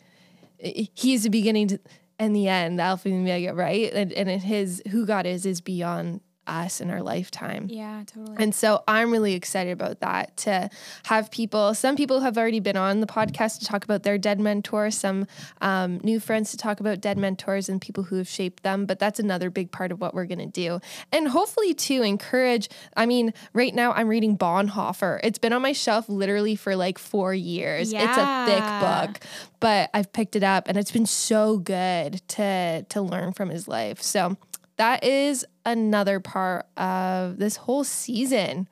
it, 0.59 0.91
he's 0.95 1.23
the 1.23 1.31
beginning 1.31 1.69
to, 1.69 1.81
and 2.19 2.35
the 2.35 2.49
end, 2.49 2.81
Alpha 2.81 3.09
and 3.09 3.21
Omega, 3.23 3.55
right? 3.55 3.93
And, 3.93 4.13
and 4.13 4.43
his 4.43 4.83
who 4.91 5.07
God 5.07 5.27
is 5.27 5.45
is 5.45 5.61
beyond 5.61 6.21
us 6.47 6.81
in 6.81 6.91
our 6.91 7.03
lifetime. 7.03 7.67
Yeah, 7.71 8.03
totally. 8.07 8.37
And 8.39 8.55
so 8.55 8.83
I'm 8.87 9.11
really 9.11 9.35
excited 9.35 9.73
about 9.73 10.01
that 10.01 10.37
to 10.39 10.71
have 11.05 11.31
people, 11.31 11.75
some 11.75 11.97
people 11.97 12.21
have 12.21 12.39
already 12.39 12.61
been 12.61 12.77
on 12.77 13.01
the 13.01 13.07
podcast 13.07 13.61
to 13.61 13.67
talk 13.67 13.85
about 13.85 14.03
their 14.03 14.19
dead 14.19 14.41
mentors, 14.41 14.97
some 14.97 15.27
um, 15.61 16.01
new 16.03 16.21
friends 16.21 16.51
to 16.53 16.57
talk 16.57 16.81
about 16.81 17.01
dead 17.01 17.19
mentors 17.19 17.69
and 17.69 17.81
people 17.81 18.05
who 18.05 18.17
have 18.17 18.29
shaped 18.29 18.63
them. 18.63 18.87
But 18.87 18.99
that's 18.99 19.19
another 19.19 19.51
big 19.51 19.71
part 19.71 19.93
of 19.93 20.01
what 20.01 20.15
we're 20.15 20.27
going 20.27 20.39
to 20.39 20.47
do. 20.47 20.81
And 21.13 21.29
hopefully 21.29 21.75
to 21.75 22.03
encourage, 22.03 22.69
I 22.97 23.07
mean, 23.07 23.33
right 23.53 23.75
now 23.75 23.93
I'm 23.93 24.09
reading 24.09 24.37
Bonhoeffer. 24.37 25.21
It's 25.23 25.39
been 25.39 25.53
on 25.53 25.63
my 25.63 25.73
shelf 25.73 26.09
literally 26.09 26.57
for 26.57 26.77
like 26.77 26.99
four 26.99 27.35
years. 27.35 27.93
Yeah. 27.93 28.09
It's 28.09 28.19
a 28.19 28.55
thick 28.55 28.81
book, 28.81 29.31
but 29.61 29.91
I've 29.95 30.13
picked 30.13 30.37
it 30.37 30.43
up 30.43 30.69
and 30.69 30.77
it's 30.77 30.91
been 30.91 31.07
so 31.07 31.59
good 31.59 32.27
to 32.29 32.85
to 32.89 33.01
learn 33.01 33.33
from 33.33 33.49
his 33.49 33.69
life. 33.69 34.03
So 34.03 34.37
that 34.77 35.05
is 35.05 35.45
another 35.65 36.21
part 36.21 36.67
of 36.77 37.39
this 37.39 37.57
whole 37.57 37.85
season. 37.85 38.69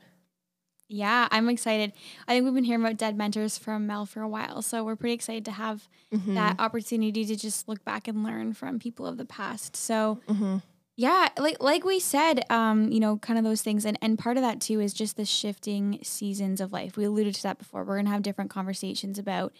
Yeah, 0.89 1.29
I'm 1.31 1.49
excited. 1.49 1.93
I 2.29 2.35
think 2.35 2.45
we've 2.45 2.55
been 2.55 2.65
hearing 2.65 2.83
about 2.83 2.99
dead 2.99 3.17
mentors 3.17 3.57
from 3.57 3.87
Mel 3.87 4.05
for 4.05 4.21
a 4.21 4.29
while. 4.29 4.61
So 4.61 4.85
we're 4.85 4.97
pretty 4.97 5.15
excited 5.15 5.45
to 5.47 5.53
have 5.53 5.89
mm-hmm. 6.13 6.35
that 6.35 6.61
opportunity 6.61 7.25
to 7.25 7.37
just 7.37 7.69
look 7.69 7.85
back 7.85 8.07
and 8.07 8.23
learn 8.23 8.53
from 8.53 8.79
people 8.79 9.07
of 9.07 9.17
the 9.17 9.25
past. 9.25 9.77
So 9.77 10.21
mm-hmm. 10.29 10.59
yeah, 10.97 11.29
like 11.39 11.57
like 11.61 11.85
we 11.85 11.99
said, 11.99 12.45
um, 12.51 12.93
you 12.93 13.01
know, 13.01 13.17
kind 13.17 13.39
of 13.39 13.45
those 13.45 13.63
things. 13.63 13.87
And 13.87 13.99
and 14.03 14.19
part 14.19 14.37
of 14.37 14.43
that 14.43 14.61
too 14.61 14.81
is 14.81 14.93
just 14.93 15.17
the 15.17 15.25
shifting 15.25 16.01
seasons 16.03 16.61
of 16.61 16.73
life. 16.73 16.99
We 16.99 17.05
alluded 17.05 17.35
to 17.37 17.43
that 17.45 17.59
before. 17.59 17.83
We're 17.83 17.97
gonna 17.97 18.11
have 18.11 18.23
different 18.23 18.51
conversations 18.51 19.19
about 19.19 19.55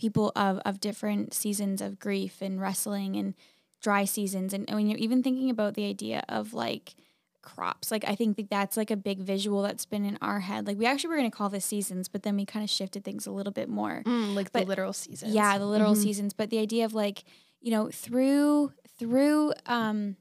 people 0.00 0.32
of 0.34 0.58
of 0.64 0.80
different 0.80 1.34
seasons 1.34 1.82
of 1.82 2.00
grief 2.00 2.40
and 2.40 2.60
wrestling 2.60 3.14
and 3.16 3.34
dry 3.82 4.04
seasons 4.04 4.54
and, 4.54 4.64
and 4.68 4.76
when 4.76 4.86
you're 4.86 4.98
even 4.98 5.22
thinking 5.22 5.50
about 5.50 5.74
the 5.74 5.84
idea 5.84 6.22
of 6.28 6.54
like 6.54 6.94
crops 7.42 7.90
like 7.90 8.04
i 8.06 8.14
think 8.14 8.36
that 8.36 8.48
that's 8.48 8.76
like 8.76 8.90
a 8.90 8.96
big 8.96 9.18
visual 9.18 9.62
that's 9.62 9.84
been 9.84 10.04
in 10.04 10.16
our 10.22 10.38
head 10.38 10.66
like 10.66 10.78
we 10.78 10.86
actually 10.86 11.08
were 11.08 11.16
going 11.16 11.30
to 11.30 11.36
call 11.36 11.48
this 11.48 11.64
seasons 11.64 12.08
but 12.08 12.22
then 12.22 12.36
we 12.36 12.46
kind 12.46 12.62
of 12.62 12.70
shifted 12.70 13.04
things 13.04 13.26
a 13.26 13.32
little 13.32 13.52
bit 13.52 13.68
more 13.68 14.02
mm, 14.06 14.34
like 14.34 14.52
but, 14.52 14.60
the 14.60 14.66
literal 14.66 14.92
seasons 14.92 15.34
yeah 15.34 15.58
the 15.58 15.66
literal 15.66 15.92
mm-hmm. 15.92 16.02
seasons 16.02 16.32
but 16.32 16.50
the 16.50 16.58
idea 16.58 16.84
of 16.84 16.94
like 16.94 17.24
you 17.60 17.72
know 17.72 17.90
through 17.92 18.72
through 18.96 19.52
um 19.66 20.16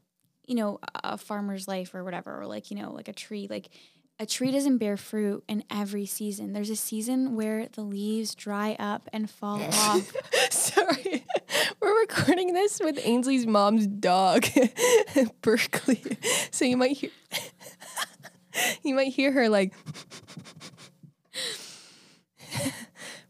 you 0.47 0.55
know 0.55 0.79
a 1.03 1.15
farmer's 1.15 1.67
life 1.67 1.93
or 1.93 2.03
whatever 2.03 2.41
or 2.41 2.47
like 2.47 2.71
you 2.71 2.77
know 2.77 2.91
like 2.91 3.07
a 3.07 3.13
tree 3.13 3.47
like 3.47 3.69
a 4.21 4.25
tree 4.25 4.51
doesn't 4.51 4.77
bear 4.77 4.97
fruit 4.97 5.43
in 5.47 5.63
every 5.71 6.05
season. 6.05 6.53
There's 6.53 6.69
a 6.69 6.75
season 6.75 7.35
where 7.35 7.67
the 7.71 7.81
leaves 7.81 8.35
dry 8.35 8.75
up 8.77 9.09
and 9.11 9.27
fall 9.27 9.59
off. 9.73 10.13
This 12.53 12.81
with 12.83 12.99
Ainsley's 13.01 13.47
mom's 13.47 13.87
dog, 13.87 14.45
Berkeley. 15.41 16.01
So 16.51 16.65
you 16.65 16.75
might 16.75 16.97
hear 16.97 17.09
you 18.83 18.93
might 18.93 19.13
hear 19.13 19.31
her 19.31 19.47
like 19.47 19.73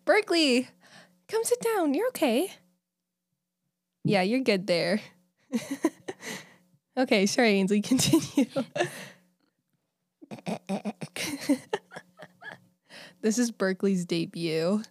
Berkeley, 0.06 0.68
come 1.28 1.44
sit 1.44 1.62
down. 1.62 1.94
You're 1.94 2.08
okay. 2.08 2.52
Yeah, 4.04 4.24
you're 4.24 4.40
good 4.40 4.66
there. 4.66 5.00
okay, 6.98 7.28
sorry, 7.28 7.50
Ainsley, 7.50 7.82
continue. 7.82 8.48
this 13.22 13.38
is 13.38 13.52
Berkeley's 13.52 14.06
debut. 14.06 14.82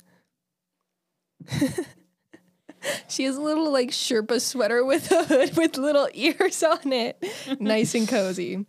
she 3.09 3.25
has 3.25 3.37
a 3.37 3.41
little 3.41 3.71
like 3.73 3.91
Sherpa 3.91 4.41
sweater 4.41 4.85
with 4.85 5.11
a 5.11 5.25
hood 5.25 5.57
with 5.57 5.77
little 5.77 6.09
ears 6.15 6.63
on 6.63 6.93
it. 6.93 7.23
nice 7.59 7.95
and 7.95 8.09
cozy. 8.09 8.67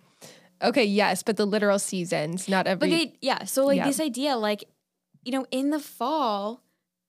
Okay, 0.62 0.86
yes, 0.86 1.24
but 1.24 1.38
the 1.38 1.46
literal 1.46 1.80
seasons, 1.80 2.48
not 2.48 2.68
every. 2.68 2.90
But 2.90 2.96
they, 2.96 3.14
yeah, 3.22 3.46
so 3.46 3.66
like 3.66 3.78
yeah. 3.78 3.88
this 3.88 4.00
idea, 4.00 4.38
like, 4.38 4.66
you 5.24 5.32
know, 5.32 5.46
in 5.50 5.72
the 5.72 5.80
fall, 5.80 6.62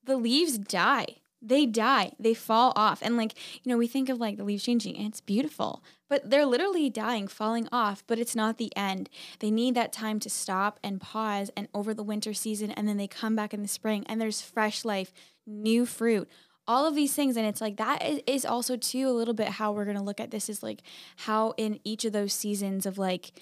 the 0.05 0.17
leaves 0.17 0.57
die 0.57 1.17
they 1.43 1.67
die, 1.67 2.13
they 2.21 2.35
fall 2.35 2.73
off. 2.77 3.01
And 3.03 3.17
like, 3.17 3.35
you 3.63 3.71
know, 3.71 3.77
we 3.77 3.89
think 3.89 4.09
of 4.09 4.19
like 4.19 4.37
the 4.37 4.45
leaves 4.45 4.63
changing 4.63 4.97
and 4.97 5.09
it's 5.09 5.21
beautiful, 5.21 5.83
but 6.09 6.31
they're 6.31 6.47
literally 6.47 6.89
dying, 6.89 7.27
falling 7.27 7.69
off, 7.73 8.05
but 8.07 8.21
it's 8.21 8.37
not 8.37 8.59
the 8.59 8.75
end. 8.77 9.11
They 9.41 9.51
need 9.51 9.75
that 9.75 9.93
time 9.93 10.21
to 10.21 10.31
stop 10.31 10.79
and 10.85 11.01
pause 11.01 11.51
and 11.57 11.67
over 11.75 11.93
the 11.93 12.05
winter 12.05 12.33
season 12.33 12.71
and 12.71 12.87
then 12.87 12.97
they 12.97 13.09
come 13.09 13.35
back 13.35 13.53
in 13.53 13.63
the 13.63 13.69
spring 13.69 14.05
and 14.07 14.21
there's 14.21 14.41
fresh 14.41 14.85
life, 14.85 15.13
new 15.45 15.85
fruit. 15.85 16.29
All 16.73 16.87
of 16.87 16.95
these 16.95 17.13
things 17.15 17.37
and 17.37 17.47
it's 17.47 17.61
like 17.61 17.77
that 17.77 17.99
is 18.27 18.45
also 18.47 18.77
too 18.77 19.07
a 19.09 19.13
little 19.21 19.35
bit 19.35 19.49
how 19.49 19.73
we're 19.73 19.85
going 19.85 19.97
to 19.99 20.03
look 20.03 20.21
at 20.21 20.31
this 20.31 20.49
is 20.49 20.63
like 20.63 20.81
how 21.17 21.53
in 21.59 21.79
each 21.85 22.05
of 22.07 22.13
those 22.13 22.33
seasons 22.33 22.87
of 22.87 22.97
like 22.97 23.33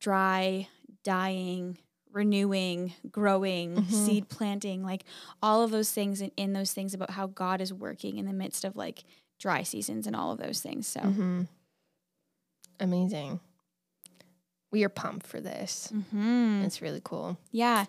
dry, 0.00 0.66
dying, 1.04 1.76
renewing, 2.10 2.94
growing, 3.10 3.76
Mhm. 3.76 3.92
seed 3.92 4.28
planting, 4.30 4.82
like 4.82 5.04
all 5.42 5.62
of 5.62 5.70
those 5.70 5.92
things 5.92 6.20
and 6.22 6.32
in 6.36 6.54
those 6.54 6.72
things 6.72 6.94
about 6.94 7.10
how 7.10 7.26
God 7.26 7.60
is 7.60 7.72
working 7.72 8.16
in 8.18 8.24
the 8.26 8.32
midst 8.32 8.64
of 8.64 8.76
like 8.76 9.04
dry 9.38 9.62
seasons 9.62 10.06
and 10.06 10.16
all 10.16 10.32
of 10.32 10.38
those 10.38 10.60
things. 10.60 10.86
So, 10.86 11.00
hmm 11.00 11.42
Amazing. 12.80 13.40
We 14.70 14.84
are 14.84 14.88
pumped 14.88 15.26
for 15.26 15.40
this. 15.40 15.90
Mhm. 15.92 16.64
It's 16.64 16.80
really 16.80 17.00
cool. 17.04 17.36
yeah, 17.50 17.86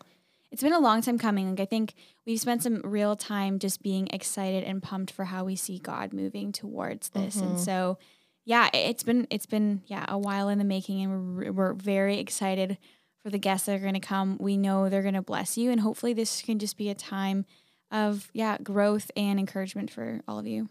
it's 0.51 0.63
been 0.63 0.73
a 0.73 0.79
long 0.79 1.01
time 1.01 1.17
coming. 1.19 1.49
Like 1.51 1.59
I 1.59 1.65
think 1.65 1.93
we've 2.25 2.39
spent 2.39 2.63
some 2.63 2.81
real 2.83 3.15
time 3.15 3.59
just 3.59 3.81
being 3.83 4.07
excited 4.11 4.63
and 4.63 4.81
pumped 4.81 5.11
for 5.11 5.25
how 5.25 5.43
we 5.43 5.55
see 5.55 5.79
God 5.79 6.13
moving 6.13 6.51
towards 6.51 7.09
this. 7.09 7.35
And 7.35 7.55
Mhm. 7.55 7.59
so, 7.59 7.97
yeah, 8.45 8.67
it- 8.73 8.89
it's 8.89 9.03
been 9.03 9.27
it's 9.29 9.45
been 9.45 9.83
yeah 9.87 10.05
a 10.07 10.17
while 10.17 10.49
in 10.49 10.57
the 10.57 10.63
making, 10.65 11.01
and 11.03 11.37
we're 11.37 11.51
we're 11.51 11.73
very 11.73 12.17
excited 12.17 12.77
for 13.21 13.29
the 13.29 13.37
guests 13.37 13.65
that 13.67 13.75
are 13.75 13.79
going 13.79 13.93
to 13.93 13.99
come. 13.99 14.37
We 14.39 14.55
know 14.57 14.89
they're 14.89 15.01
going 15.01 15.13
to 15.13 15.21
bless 15.21 15.57
you, 15.57 15.71
and 15.71 15.81
hopefully 15.81 16.13
this 16.13 16.41
can 16.41 16.57
just 16.57 16.77
be 16.77 16.89
a 16.89 16.95
time 16.95 17.45
of 17.91 18.29
yeah 18.33 18.57
growth 18.59 19.11
and 19.17 19.39
encouragement 19.39 19.91
for 19.91 20.21
all 20.27 20.39
of 20.39 20.47
you. 20.47 20.69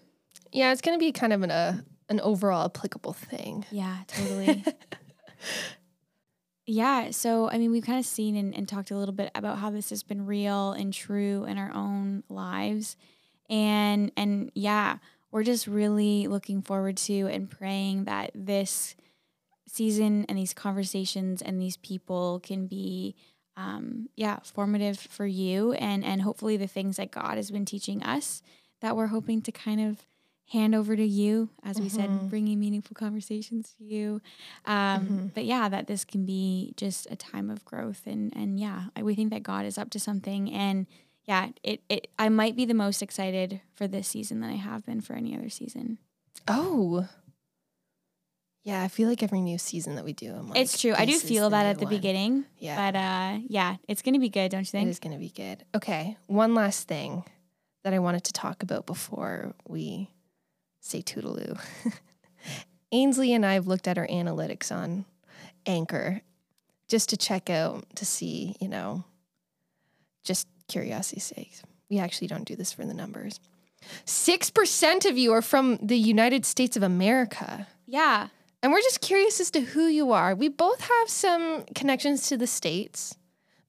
Yeah, 0.53 0.73
it's 0.73 0.81
going 0.81 0.99
to 0.99 1.05
be 1.05 1.13
kind 1.13 1.33
of 1.33 1.43
an, 1.43 1.51
uh, 1.51 1.83
an 2.09 2.21
overall 2.21 2.65
applicable 2.65 3.13
thing. 3.13 3.67
Yeah, 3.71 3.99
totally. 4.07 4.65
yeah. 6.69 7.11
So, 7.13 7.49
I 7.49 7.57
mean, 7.57 7.71
we've 7.71 7.85
kind 7.85 7.99
of 7.99 8.05
seen 8.05 8.37
and, 8.37 8.55
and 8.55 8.69
talked 8.69 8.91
a 8.91 8.97
little 8.97 9.15
bit 9.15 9.31
about 9.35 9.59
how 9.59 9.71
this 9.71 9.89
has 9.89 10.03
been 10.03 10.27
real 10.27 10.73
and 10.73 10.93
true 10.93 11.45
in 11.45 11.57
our 11.57 11.73
own 11.73 12.25
lives. 12.29 12.97
And, 13.49 14.13
and 14.19 14.53
yeah, 14.55 14.99
we're 15.31 15.45
just 15.45 15.67
really 15.67 16.27
looking 16.27 16.61
forward 16.61 16.99
to 16.99 17.27
and 17.29 17.51
praying 17.51 18.05
that 18.05 18.33
this 18.35 18.95
season 19.67 20.27
and 20.29 20.37
these 20.37 20.53
conversations 20.53 21.41
and 21.41 21.59
these 21.59 21.79
people 21.79 22.41
can 22.41 22.67
be, 22.67 23.15
um, 23.57 24.11
yeah, 24.15 24.39
formative 24.43 24.99
for 24.99 25.27
you 25.27 25.73
and, 25.73 26.05
and 26.05 26.21
hopefully 26.21 26.59
the 26.59 26.67
things 26.67 26.99
that 26.99 27.11
God 27.11 27.37
has 27.37 27.51
been 27.51 27.65
teaching 27.65 28.03
us 28.03 28.43
that 28.81 28.95
we're 28.95 29.07
hoping 29.07 29.41
to 29.43 29.53
kind 29.53 29.81
of 29.81 30.05
hand 30.49 30.75
over 30.75 30.97
to 30.97 31.05
you, 31.07 31.51
as 31.63 31.79
we 31.81 31.89
Mhm. 31.89 31.91
said, 31.91 32.29
bringing 32.31 32.59
meaningful 32.59 32.95
conversations 32.95 33.75
to 33.79 33.85
you. 33.85 34.21
Um, 34.65 35.09
Mhm. 35.09 35.35
But 35.35 35.45
yeah, 35.45 35.69
that 35.69 35.87
this 35.87 36.05
can 36.05 36.25
be 36.25 36.73
just 36.77 37.07
a 37.11 37.17
time 37.17 37.51
of 37.51 37.65
growth, 37.65 38.07
and 38.07 38.35
and 38.37 38.59
yeah, 38.59 38.87
I- 38.97 39.03
we 39.03 39.15
think 39.15 39.31
that 39.31 39.43
God 39.43 39.67
is 39.67 39.77
up 39.79 39.91
to 39.91 39.99
something, 40.01 40.51
and 40.53 40.87
yeah, 41.25 41.51
it 41.63 41.83
it 41.89 42.09
I 42.19 42.29
might 42.31 42.57
be 42.57 42.65
the 42.65 42.75
most 42.75 43.03
excited 43.03 43.61
for 43.75 43.87
this 43.87 44.09
season 44.09 44.41
than 44.41 44.51
I 44.51 44.57
have 44.57 44.87
been 44.87 45.01
for 45.03 45.15
any 45.15 45.37
other 45.37 45.51
season. 45.51 45.99
Oh. 46.49 47.09
Yeah, 48.65 48.83
I 48.83 48.89
feel 48.89 49.09
like 49.09 49.23
every 49.23 49.41
new 49.41 49.57
season 49.57 49.95
that 49.95 50.05
we 50.05 50.13
do, 50.13 50.35
I'm 50.35 50.49
like, 50.51 50.59
it's 50.59 50.79
true. 50.79 50.93
I 50.95 51.07
do 51.07 51.19
feel 51.19 51.49
that 51.51 51.65
at 51.65 51.79
the 51.79 51.85
one. 51.87 51.95
beginning, 51.95 52.45
Yeah, 52.59 52.77
but 52.91 52.99
uh, 52.99 53.41
yeah, 53.49 53.77
it's 53.87 54.03
gonna 54.03 54.19
be 54.19 54.29
good, 54.29 54.51
don't 54.51 54.61
you 54.61 54.67
think? 54.67 54.89
It's 54.91 54.99
going 54.99 55.15
to 55.15 55.19
be 55.19 55.31
good. 55.31 55.65
Okay, 55.75 56.17
one 56.27 56.55
last 56.55 56.87
thing 56.87 57.25
that 57.85 57.95
I 57.95 57.99
wanted 57.99 58.25
to 58.25 58.33
talk 58.33 58.63
about 58.63 58.85
before 58.85 59.55
we 59.67 60.11
say 60.89 61.03
toodaloo. 61.03 61.59
Ainsley 62.93 63.33
and 63.35 63.45
I 63.45 63.55
have 63.55 63.67
looked 63.67 63.87
at 63.87 63.99
our 63.99 64.07
analytics 64.07 64.73
on 64.75 65.05
Anchor 65.67 66.23
just 66.89 67.11
to 67.11 67.17
check 67.17 67.51
out 67.51 67.85
to 67.97 68.07
see, 68.07 68.57
you 68.61 68.69
know, 68.69 69.05
just 70.25 70.49
curiosity's 70.69 71.25
sake. 71.25 71.53
We 71.91 71.99
actually 71.99 72.29
don't 72.29 72.45
do 72.45 72.57
this 72.57 72.73
for 72.73 72.85
the 72.85 72.95
numbers. 72.95 73.41
6% 74.07 75.09
of 75.09 75.17
you 75.17 75.33
are 75.33 75.43
from 75.43 75.79
the 75.83 75.99
United 75.99 76.45
States 76.45 76.77
of 76.77 76.83
America. 76.83 77.67
Yeah, 77.87 78.29
And 78.63 78.73
we're 78.73 78.81
just 78.83 79.01
curious 79.01 79.41
as 79.41 79.51
to 79.53 79.61
who 79.61 79.87
you 79.87 80.13
are. 80.13 80.35
We 80.35 80.49
both 80.49 80.81
have 80.81 81.09
some 81.09 81.65
connections 81.75 82.29
to 82.29 82.37
the 82.37 82.47
States, 82.47 83.17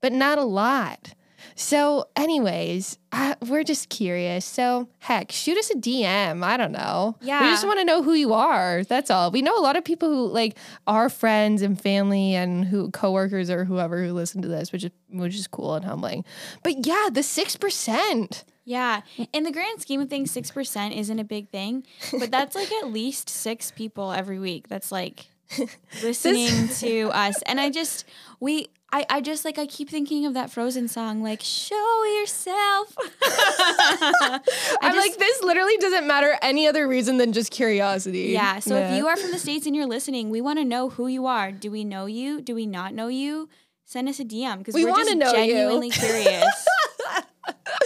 but 0.01 0.11
not 0.11 0.37
a 0.37 0.43
lot. 0.43 1.13
So, 1.55 2.05
anyways, 2.15 2.97
uh, 3.11 3.35
we're 3.47 3.63
just 3.63 3.89
curious. 3.89 4.45
So, 4.45 4.87
heck, 4.99 5.31
shoot 5.31 5.57
us 5.57 5.69
a 5.69 5.75
DM. 5.75 6.43
I 6.43 6.57
don't 6.57 6.71
know. 6.71 7.15
Yeah. 7.21 7.41
We 7.43 7.49
just 7.49 7.65
want 7.65 7.79
to 7.79 7.85
know 7.85 8.01
who 8.03 8.13
you 8.13 8.33
are. 8.33 8.83
That's 8.83 9.09
all. 9.11 9.31
We 9.31 9.41
know 9.41 9.57
a 9.57 9.61
lot 9.61 9.75
of 9.75 9.83
people 9.83 10.09
who 10.09 10.27
like 10.27 10.57
are 10.87 11.09
friends 11.09 11.61
and 11.61 11.79
family 11.79 12.35
and 12.35 12.65
who 12.65 12.91
coworkers 12.91 13.49
or 13.49 13.65
whoever 13.65 14.03
who 14.03 14.13
listen 14.13 14.41
to 14.41 14.47
this, 14.47 14.71
which 14.71 14.83
is 14.83 14.91
which 15.09 15.35
is 15.35 15.47
cool 15.47 15.75
and 15.75 15.85
humbling. 15.85 16.23
But 16.63 16.85
yeah, 16.85 17.09
the 17.11 17.23
six 17.23 17.55
percent. 17.55 18.43
yeah. 18.65 19.01
In 19.33 19.43
the 19.43 19.51
grand 19.51 19.81
scheme 19.81 19.99
of 20.01 20.09
things, 20.09 20.29
six 20.31 20.51
percent 20.51 20.93
isn't 20.93 21.17
a 21.19 21.23
big 21.23 21.49
thing, 21.49 21.83
but 22.19 22.29
that's 22.31 22.55
like 22.55 22.71
at 22.83 22.89
least 22.91 23.27
six 23.29 23.71
people 23.71 24.11
every 24.11 24.37
week. 24.39 24.67
That's 24.67 24.91
like 24.91 25.28
listening 26.03 26.67
to 26.79 27.09
us, 27.13 27.41
and 27.43 27.59
I 27.59 27.69
just 27.69 28.05
we. 28.39 28.67
I, 28.91 29.05
I 29.07 29.21
just 29.21 29.45
like 29.45 29.59
I 29.59 29.67
keep 29.67 29.87
thinking 29.87 30.25
of 30.25 30.33
that 30.33 30.49
Frozen 30.49 30.87
song, 30.87 31.21
like 31.21 31.41
"Show 31.43 32.03
Yourself." 32.19 32.95
I 33.21 34.39
I'm 34.81 34.93
just- 34.93 34.97
like, 35.09 35.17
this 35.19 35.43
literally 35.43 35.77
doesn't 35.77 36.07
matter 36.07 36.35
any 36.41 36.67
other 36.67 36.87
reason 36.87 37.17
than 37.17 37.31
just 37.31 37.51
curiosity. 37.51 38.29
Yeah. 38.29 38.57
So 38.57 38.77
if 38.77 38.97
you 38.97 39.07
are 39.07 39.15
from 39.15 39.29
the 39.31 39.37
States 39.37 39.67
and 39.67 39.75
you're 39.75 39.85
listening, 39.85 40.31
we 40.31 40.41
want 40.41 40.57
to 40.57 40.65
know 40.65 40.89
who 40.89 41.05
you 41.05 41.27
are. 41.27 41.51
Do 41.51 41.69
we 41.69 41.83
know 41.83 42.07
you? 42.07 42.41
Do 42.41 42.55
we 42.55 42.65
not 42.65 42.95
know 42.95 43.09
you? 43.09 43.47
Send 43.85 44.09
us 44.09 44.19
a 44.19 44.25
DM 44.25 44.59
because 44.59 44.73
We 44.73 44.85
are 44.85 44.89
wanna 44.89 45.03
just 45.03 45.17
know 45.17 45.31
you. 45.33 45.53
genuinely 45.53 45.89
curious. 45.91 46.45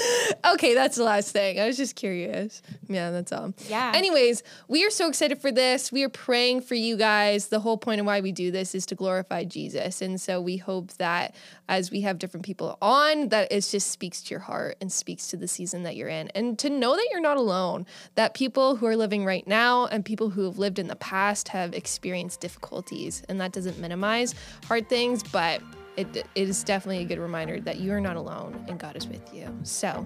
okay, 0.53 0.73
that's 0.73 0.97
the 0.97 1.03
last 1.03 1.31
thing. 1.31 1.59
I 1.59 1.65
was 1.65 1.77
just 1.77 1.95
curious. 1.95 2.61
Yeah, 2.87 3.11
that's 3.11 3.31
all. 3.31 3.53
Yeah. 3.67 3.91
Anyways, 3.93 4.43
we 4.67 4.85
are 4.85 4.89
so 4.89 5.07
excited 5.07 5.39
for 5.39 5.51
this. 5.51 5.91
We 5.91 6.03
are 6.03 6.09
praying 6.09 6.61
for 6.61 6.75
you 6.75 6.97
guys. 6.97 7.47
The 7.47 7.59
whole 7.59 7.77
point 7.77 7.99
of 7.99 8.05
why 8.05 8.21
we 8.21 8.31
do 8.31 8.51
this 8.51 8.75
is 8.75 8.85
to 8.87 8.95
glorify 8.95 9.43
Jesus. 9.43 10.01
And 10.01 10.19
so 10.19 10.41
we 10.41 10.57
hope 10.57 10.91
that 10.93 11.35
as 11.69 11.91
we 11.91 12.01
have 12.01 12.19
different 12.19 12.45
people 12.45 12.77
on, 12.81 13.29
that 13.29 13.51
it 13.51 13.61
just 13.61 13.91
speaks 13.91 14.21
to 14.23 14.31
your 14.31 14.39
heart 14.39 14.77
and 14.81 14.91
speaks 14.91 15.27
to 15.27 15.37
the 15.37 15.47
season 15.47 15.83
that 15.83 15.95
you're 15.95 16.09
in. 16.09 16.29
And 16.29 16.57
to 16.59 16.69
know 16.69 16.95
that 16.95 17.07
you're 17.11 17.21
not 17.21 17.37
alone, 17.37 17.85
that 18.15 18.33
people 18.33 18.75
who 18.75 18.85
are 18.85 18.95
living 18.95 19.25
right 19.25 19.47
now 19.47 19.85
and 19.85 20.03
people 20.03 20.29
who 20.29 20.43
have 20.45 20.57
lived 20.57 20.79
in 20.79 20.87
the 20.87 20.95
past 20.95 21.49
have 21.49 21.73
experienced 21.73 22.41
difficulties. 22.41 23.23
And 23.29 23.39
that 23.41 23.51
doesn't 23.51 23.79
minimize 23.79 24.35
hard 24.67 24.89
things, 24.89 25.23
but 25.23 25.61
it, 25.97 26.15
it 26.15 26.27
is 26.35 26.63
definitely 26.63 27.03
a 27.03 27.05
good 27.05 27.19
reminder 27.19 27.59
that 27.61 27.79
you 27.79 27.91
are 27.91 28.01
not 28.01 28.15
alone 28.15 28.63
and 28.67 28.79
God 28.79 28.95
is 28.95 29.07
with 29.07 29.33
you. 29.33 29.47
So 29.63 30.05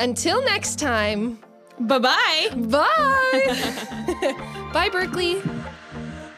until 0.00 0.42
next 0.44 0.78
time, 0.78 1.38
bye 1.80 1.98
bye. 1.98 2.48
Bye. 2.56 4.34
Bye, 4.72 4.88
Berkeley. 4.90 5.40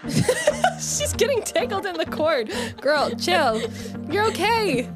She's 0.79 1.13
getting 1.15 1.43
tangled 1.43 1.87
in 1.87 1.97
the 1.97 2.07
cord. 2.07 2.53
Girl, 2.81 3.11
chill. 3.11 3.63
You're 4.11 4.27
okay. 4.27 4.89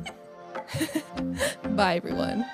Bye, 1.71 1.97
everyone. 1.97 2.45